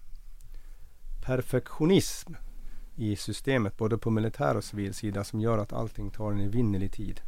perfektionism 1.24 2.34
i 2.96 3.16
systemet 3.16 3.76
både 3.76 3.98
på 3.98 4.10
militär 4.10 4.56
och 4.56 4.64
civil 4.64 4.94
sida 4.94 5.24
som 5.24 5.40
gör 5.40 5.58
att 5.58 5.72
allting 5.72 6.10
tar 6.10 6.32
en 6.32 6.40
evinnerlig 6.40 6.92
tid. 6.92 7.20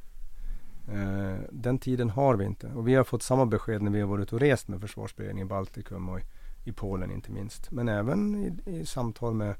Eh, 0.92 1.38
den 1.50 1.78
tiden 1.78 2.10
har 2.10 2.34
vi 2.36 2.44
inte 2.44 2.66
och 2.66 2.88
vi 2.88 2.94
har 2.94 3.04
fått 3.04 3.22
samma 3.22 3.46
besked 3.46 3.82
när 3.82 3.90
vi 3.90 4.00
har 4.00 4.08
varit 4.08 4.32
och 4.32 4.40
rest 4.40 4.68
med 4.68 4.80
försvarsberedningen 4.80 5.46
i 5.46 5.48
Baltikum 5.48 6.08
och 6.08 6.18
i, 6.18 6.22
i 6.64 6.72
Polen 6.72 7.10
inte 7.10 7.32
minst. 7.32 7.70
Men 7.70 7.88
även 7.88 8.36
i, 8.36 8.70
i 8.70 8.86
samtal 8.86 9.34
med, 9.34 9.54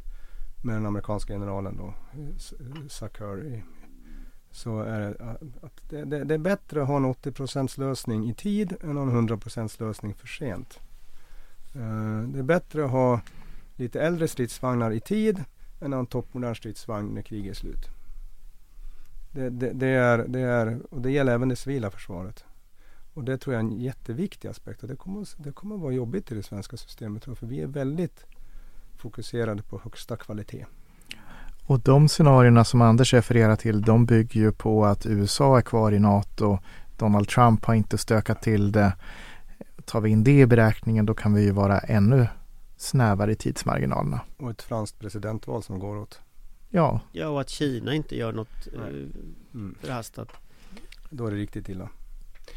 med 0.64 0.74
den 0.74 0.86
amerikanska 0.86 1.32
generalen 1.32 1.76
då, 1.76 1.94
eh, 2.12 2.28
eh, 2.28 2.86
Sakur. 2.88 3.62
Så 4.56 4.80
är 4.80 5.00
det 5.00 5.36
att 5.62 5.82
det, 5.88 6.04
det, 6.04 6.24
det, 6.24 6.34
är 6.34 6.38
bättre 6.38 6.82
att 6.82 6.88
ha 6.88 6.96
en 6.96 7.04
80 7.04 7.80
lösning 7.80 8.30
i 8.30 8.34
tid 8.34 8.76
än 8.82 8.96
en 8.96 9.08
100 9.08 9.38
lösning 9.78 10.14
för 10.14 10.26
sent. 10.26 10.80
Uh, 11.76 12.22
det 12.22 12.38
är 12.38 12.42
bättre 12.42 12.84
att 12.84 12.90
ha 12.90 13.20
lite 13.76 14.00
äldre 14.00 14.28
stridsvagnar 14.28 14.90
i 14.90 15.00
tid 15.00 15.44
än 15.80 15.92
en 15.92 16.06
toppmodern 16.06 16.54
stridsvagn 16.54 17.14
när 17.14 17.22
kriget 17.22 17.50
är 17.50 17.54
slut. 17.54 17.88
Det, 19.30 19.50
det, 19.50 19.72
det, 19.72 19.86
är, 19.86 20.18
det, 20.18 20.40
är, 20.40 20.80
och 20.90 21.00
det 21.00 21.10
gäller 21.10 21.32
även 21.32 21.48
det 21.48 21.56
civila 21.56 21.90
försvaret. 21.90 22.44
Och 23.14 23.24
det 23.24 23.38
tror 23.38 23.54
jag 23.54 23.64
är 23.64 23.68
en 23.68 23.80
jätteviktig 23.80 24.48
aspekt. 24.48 24.82
Och 24.82 24.88
det 24.88 24.96
kommer, 24.96 25.28
det 25.36 25.52
kommer 25.52 25.74
att 25.74 25.80
vara 25.80 25.92
jobbigt 25.92 26.32
i 26.32 26.34
det 26.34 26.42
svenska 26.42 26.76
systemet. 26.76 27.24
För 27.24 27.46
vi 27.46 27.60
är 27.60 27.66
väldigt 27.66 28.24
fokuserade 28.96 29.62
på 29.62 29.80
högsta 29.84 30.16
kvalitet. 30.16 30.66
Och 31.66 31.80
de 31.80 32.08
scenarierna 32.08 32.64
som 32.64 32.82
Anders 32.82 33.14
refererar 33.14 33.56
till, 33.56 33.82
de 33.82 34.06
bygger 34.06 34.40
ju 34.40 34.52
på 34.52 34.84
att 34.84 35.06
USA 35.06 35.58
är 35.58 35.62
kvar 35.62 35.92
i 35.92 35.98
NATO. 35.98 36.58
Donald 36.96 37.28
Trump 37.28 37.64
har 37.64 37.74
inte 37.74 37.98
stökat 37.98 38.42
till 38.42 38.72
det. 38.72 38.92
Tar 39.84 40.00
vi 40.00 40.10
in 40.10 40.24
det 40.24 40.40
i 40.40 40.46
beräkningen, 40.46 41.06
då 41.06 41.14
kan 41.14 41.34
vi 41.34 41.42
ju 41.42 41.50
vara 41.50 41.78
ännu 41.78 42.26
snävare 42.76 43.32
i 43.32 43.34
tidsmarginalerna. 43.34 44.20
Och 44.36 44.50
ett 44.50 44.62
franskt 44.62 44.98
presidentval 44.98 45.62
som 45.62 45.78
går 45.78 45.96
åt. 45.96 46.20
Ja. 46.68 47.00
Ja, 47.12 47.28
och 47.28 47.40
att 47.40 47.48
Kina 47.48 47.94
inte 47.94 48.16
gör 48.16 48.32
något 48.32 48.68
eh, 48.74 48.82
mm. 49.54 49.74
förhastat. 49.80 50.28
Då 51.10 51.26
är 51.26 51.30
det 51.30 51.36
riktigt 51.36 51.68
illa. 51.68 51.88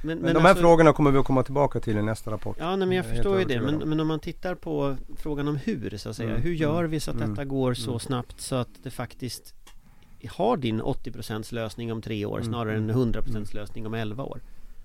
Men, 0.02 0.18
men, 0.18 0.26
men 0.26 0.34
de 0.34 0.40
här 0.40 0.50
alltså, 0.50 0.62
frågorna 0.62 0.94
kommer 0.94 1.12
vi 1.12 1.18
att 1.18 1.26
komma 1.26 1.44
tillbaka 1.44 1.80
till 1.80 1.98
i 1.98 2.02
nästa 2.02 2.32
rapport. 2.32 2.58
Ja, 2.60 2.76
nej, 2.76 2.88
men 2.88 2.98
jag, 2.98 3.06
jag 3.06 3.12
förstår 3.12 3.40
ju 3.40 3.46
det. 3.46 3.62
Men, 3.62 3.76
men, 3.90 4.00
om 4.00 4.08
man 4.08 4.20
tittar 4.20 4.56
på 4.56 4.96
frågan 5.18 5.48
om 5.48 5.56
hur, 5.56 5.98
så 5.98 6.10
att 6.10 6.16
säga. 6.16 6.30
Mm, 6.30 6.42
hur 6.42 6.54
gör 6.54 6.84
vi 6.84 7.00
så 7.00 7.12
att 7.12 7.18
mm, 7.18 7.30
detta 7.30 7.46
går 7.46 7.74
så 7.74 7.92
mm. 7.92 8.00
snabbt 8.00 8.42
så 8.42 8.56
att 8.56 8.70
det 8.84 8.90
faktiskt 8.90 9.56
har 10.28 10.58
din 10.58 10.82
80% 10.82 11.54
lösning 11.54 11.92
om 11.92 12.02
tre 12.02 12.26
år 12.26 12.38
mm, 12.38 12.50
snarare 12.50 12.78
än 12.78 12.92
100% 12.92 13.30
mm. 13.30 13.44
lösning 13.54 13.88
om 13.88 13.94
11 13.94 14.24
år? 14.24 14.42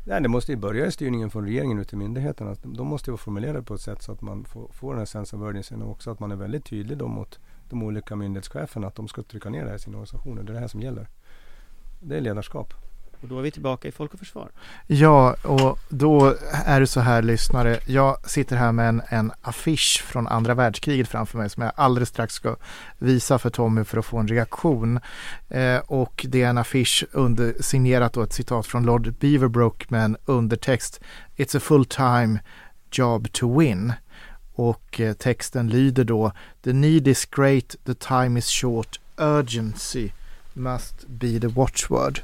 Nej, 0.07 0.23
det 0.23 0.29
måste 0.29 0.53
ju 0.53 0.59
börja 0.59 0.87
i 0.87 0.91
styrningen 0.91 1.31
från 1.31 1.45
regeringen 1.45 1.79
ut 1.79 1.89
till 1.89 1.99
myndigheterna. 1.99 2.57
De 2.63 2.87
måste 2.87 3.11
ju 3.11 3.13
vara 3.13 3.19
formulerade 3.19 3.63
på 3.63 3.75
ett 3.75 3.81
sätt 3.81 4.03
så 4.03 4.13
att 4.13 4.21
man 4.21 4.45
får, 4.45 4.69
får 4.73 4.91
den 4.91 4.99
här 4.99 5.07
sense 5.07 5.37
of 5.37 5.43
urgency 5.43 5.75
och 5.75 5.91
också 5.91 6.11
att 6.11 6.21
man 6.21 6.33
är 6.33 6.37
väldigt 6.37 6.65
tydlig 6.65 6.99
då 6.99 7.09
mot 7.09 7.39
de 7.71 7.83
olika 7.83 8.17
myndighetscheferna 8.17 8.87
att 8.87 8.95
de 8.95 9.09
ska 9.09 9.23
trycka 9.23 9.51
ner 9.51 9.63
det 9.65 9.69
här 9.69 9.77
i 9.77 9.81
sina 9.81 9.97
organisationer. 9.97 10.43
Det 10.43 10.53
är 10.53 10.55
det 10.55 10.61
här 10.61 10.69
som 10.69 10.81
gäller. 10.81 11.09
Det 12.01 12.17
är 12.17 12.21
ledarskap. 12.21 12.75
Och 13.25 13.31
då 13.31 13.39
är 13.39 13.43
vi 13.43 13.51
tillbaka 13.51 13.89
i 13.89 13.93
Folk 13.93 14.12
och 14.12 14.18
Försvar. 14.18 14.51
Ja, 14.87 15.35
och 15.43 15.79
då 15.89 16.37
är 16.64 16.81
det 16.81 16.87
så 16.87 17.01
här 17.01 17.22
lyssnare. 17.22 17.79
Jag 17.87 18.31
sitter 18.31 18.57
här 18.57 18.72
med 18.72 18.89
en, 18.89 19.03
en 19.09 19.33
affisch 19.43 20.03
från 20.07 20.27
andra 20.27 20.55
världskriget 20.55 21.09
framför 21.09 21.39
mig 21.39 21.51
som 21.51 21.62
jag 21.62 21.72
alldeles 21.77 22.09
strax 22.09 22.35
ska 22.35 22.57
visa 22.99 23.39
för 23.39 23.51
Tommy 23.51 23.85
för 23.85 23.99
att 23.99 24.05
få 24.05 24.18
en 24.18 24.29
reaktion. 24.29 25.01
Eh, 25.49 25.79
och 25.79 26.27
det 26.29 26.43
är 26.43 26.49
en 26.49 26.59
affisch 26.59 27.05
under, 27.12 27.55
signerat 27.61 28.12
då 28.12 28.22
ett 28.22 28.33
citat 28.33 28.66
från 28.66 28.87
Lord 28.87 29.14
Beaverbrook 29.14 29.91
med 29.91 30.05
en 30.05 30.16
undertext 30.25 31.01
It's 31.37 31.57
a 31.57 31.61
full 31.61 31.85
time 31.85 32.39
job 32.93 33.33
to 33.33 33.59
win. 33.59 33.93
Och 34.55 35.01
eh, 35.01 35.12
texten 35.12 35.68
lyder 35.68 36.05
då 36.05 36.33
The 36.62 36.72
need 36.72 37.09
is 37.09 37.25
great, 37.25 37.77
the 37.85 37.95
time 37.95 38.39
is 38.39 38.47
short, 38.47 39.01
urgency 39.16 40.11
must 40.53 41.09
be 41.09 41.41
the 41.41 41.49
watchword. 41.49 42.20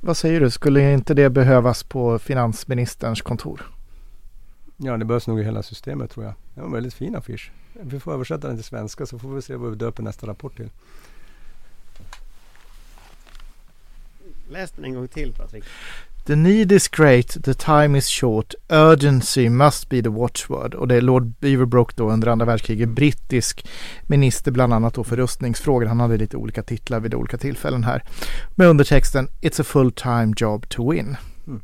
Vad 0.00 0.16
säger 0.16 0.40
du, 0.40 0.50
skulle 0.50 0.92
inte 0.92 1.14
det 1.14 1.30
behövas 1.30 1.82
på 1.82 2.18
finansministerns 2.18 3.22
kontor? 3.22 3.62
Ja, 4.76 4.96
det 4.96 5.04
behövs 5.04 5.26
nog 5.26 5.40
i 5.40 5.44
hela 5.44 5.62
systemet 5.62 6.10
tror 6.10 6.24
jag. 6.24 6.34
Det 6.54 6.60
var 6.60 6.66
en 6.66 6.72
väldigt 6.72 6.94
fin 6.94 7.16
affisch. 7.16 7.52
Vi 7.72 8.00
får 8.00 8.12
översätta 8.12 8.48
den 8.48 8.56
till 8.56 8.64
svenska 8.64 9.06
så 9.06 9.18
får 9.18 9.34
vi 9.34 9.42
se 9.42 9.56
vad 9.56 9.70
vi 9.70 9.76
döper 9.76 10.02
nästa 10.02 10.26
rapport 10.26 10.56
till. 10.56 10.70
Läs 14.50 14.70
den 14.70 14.84
en 14.84 14.94
gång 14.94 15.08
till 15.08 15.32
Patrik. 15.32 15.64
The 16.28 16.36
need 16.36 16.72
is 16.72 16.88
great, 16.88 17.44
the 17.44 17.54
time 17.54 17.98
is 17.98 18.08
short, 18.08 18.54
urgency 18.68 19.48
must 19.48 19.88
be 19.88 20.02
the 20.02 20.08
watchword. 20.08 20.74
Och 20.74 20.88
det 20.88 20.94
är 20.94 21.00
Lord 21.00 21.32
Beaverbrook 21.40 21.96
då 21.96 22.10
under 22.10 22.28
andra 22.28 22.46
världskriget, 22.46 22.88
brittisk 22.88 23.68
minister 24.02 24.50
bland 24.50 24.72
annat 24.72 24.94
då 24.94 25.04
för 25.04 25.16
rustningsfrågor. 25.16 25.86
Han 25.86 26.00
hade 26.00 26.16
lite 26.16 26.36
olika 26.36 26.62
titlar 26.62 27.00
vid 27.00 27.14
olika 27.14 27.38
tillfällen 27.38 27.84
här. 27.84 28.02
Med 28.54 28.68
undertexten 28.68 29.28
It's 29.40 29.60
a 29.60 29.64
full 29.64 29.92
time 29.92 30.34
job 30.36 30.68
to 30.68 30.90
win. 30.90 31.16
Mm. 31.46 31.62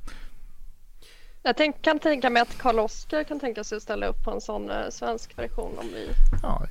Jag 1.43 1.57
tänk, 1.57 1.83
kan 1.83 1.99
tänka 1.99 2.31
mig 2.31 2.43
att 2.43 2.59
Karl 2.59 2.79
Oskar 2.79 3.25
kan 3.25 3.41
tänka 3.41 3.65
sig 3.65 3.77
att 3.77 3.83
ställa 3.83 4.07
upp 4.07 4.25
på 4.25 4.31
en 4.31 4.41
sån 4.41 4.71
eh, 4.71 4.77
svensk 4.91 5.39
version 5.39 5.79
om 5.79 5.87
vi 5.95 6.09
ja, 6.43 6.67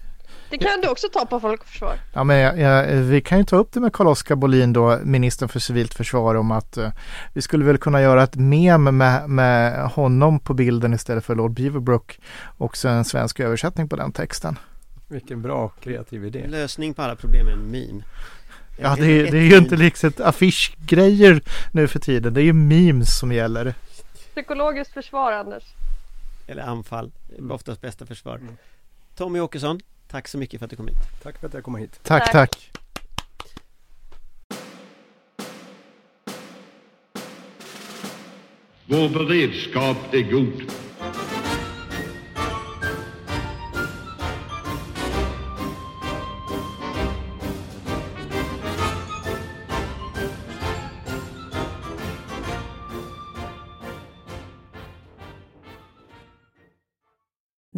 det 0.49 0.57
kan 0.57 0.81
du 0.81 0.89
också 0.89 1.07
ta 1.13 1.25
på 1.25 1.39
Folk 1.39 1.61
och 1.61 1.67
Försvar. 1.67 1.97
Ja, 2.13 2.23
men 2.23 2.59
ja, 2.59 2.83
vi 3.01 3.21
kan 3.21 3.37
ju 3.37 3.43
ta 3.43 3.55
upp 3.55 3.71
det 3.71 3.79
med 3.79 3.93
Carl-Oskar 3.93 4.35
Bolin 4.35 4.73
då, 4.73 4.99
ministern 5.03 5.49
för 5.49 5.59
civilt 5.59 5.93
försvar 5.93 6.35
om 6.35 6.51
att 6.51 6.77
uh, 6.77 6.89
vi 7.33 7.41
skulle 7.41 7.65
väl 7.65 7.77
kunna 7.77 8.01
göra 8.01 8.23
ett 8.23 8.35
mem 8.35 8.97
med, 8.97 9.29
med 9.29 9.91
honom 9.91 10.39
på 10.39 10.53
bilden 10.53 10.93
istället 10.93 11.25
för 11.25 11.35
Lord 11.35 11.51
Beaverbrook. 11.51 12.19
Också 12.57 12.87
en 12.87 13.05
svensk 13.05 13.39
översättning 13.39 13.89
på 13.89 13.95
den 13.95 14.11
texten. 14.11 14.59
Vilken 15.07 15.41
bra 15.41 15.69
kreativ 15.69 16.25
idé. 16.25 16.47
Lösning 16.47 16.93
på 16.93 17.01
alla 17.01 17.15
problem 17.15 17.47
är 17.47 17.51
en 17.51 17.71
meme. 17.71 18.03
Ja, 18.77 18.95
det 18.95 19.05
är, 19.05 19.31
det 19.31 19.37
är 19.37 19.43
ju 19.43 19.57
inte 19.57 19.75
liksom 19.75 20.11
affischgrejer 20.17 21.41
nu 21.71 21.87
för 21.87 21.99
tiden. 21.99 22.33
Det 22.33 22.41
är 22.41 22.45
ju 22.45 22.53
memes 22.53 23.19
som 23.19 23.31
gäller. 23.31 23.73
Psykologiskt 24.31 24.93
försvar, 24.93 25.31
Anders. 25.31 25.63
Eller 26.47 26.63
anfall. 26.63 27.11
Oftast 27.49 27.81
bästa 27.81 28.05
försvar. 28.05 28.35
Mm. 28.35 28.57
Tommy 29.15 29.39
Åkesson, 29.39 29.79
Tack 30.13 30.27
så 30.27 30.37
mycket 30.37 30.59
för 30.59 30.65
att 30.65 30.69
du 30.69 30.75
kom 30.75 30.87
hit. 30.87 30.97
Tack 31.23 31.39
för 31.39 31.47
att 31.47 31.53
jag 31.53 31.63
kom 31.63 31.75
hit. 31.75 31.99
Tack, 32.03 32.31
tack. 32.31 32.31
tack. 32.31 32.71
Vår 38.85 39.09
beredskap 39.09 39.97
är 40.13 40.31
god. 40.31 40.71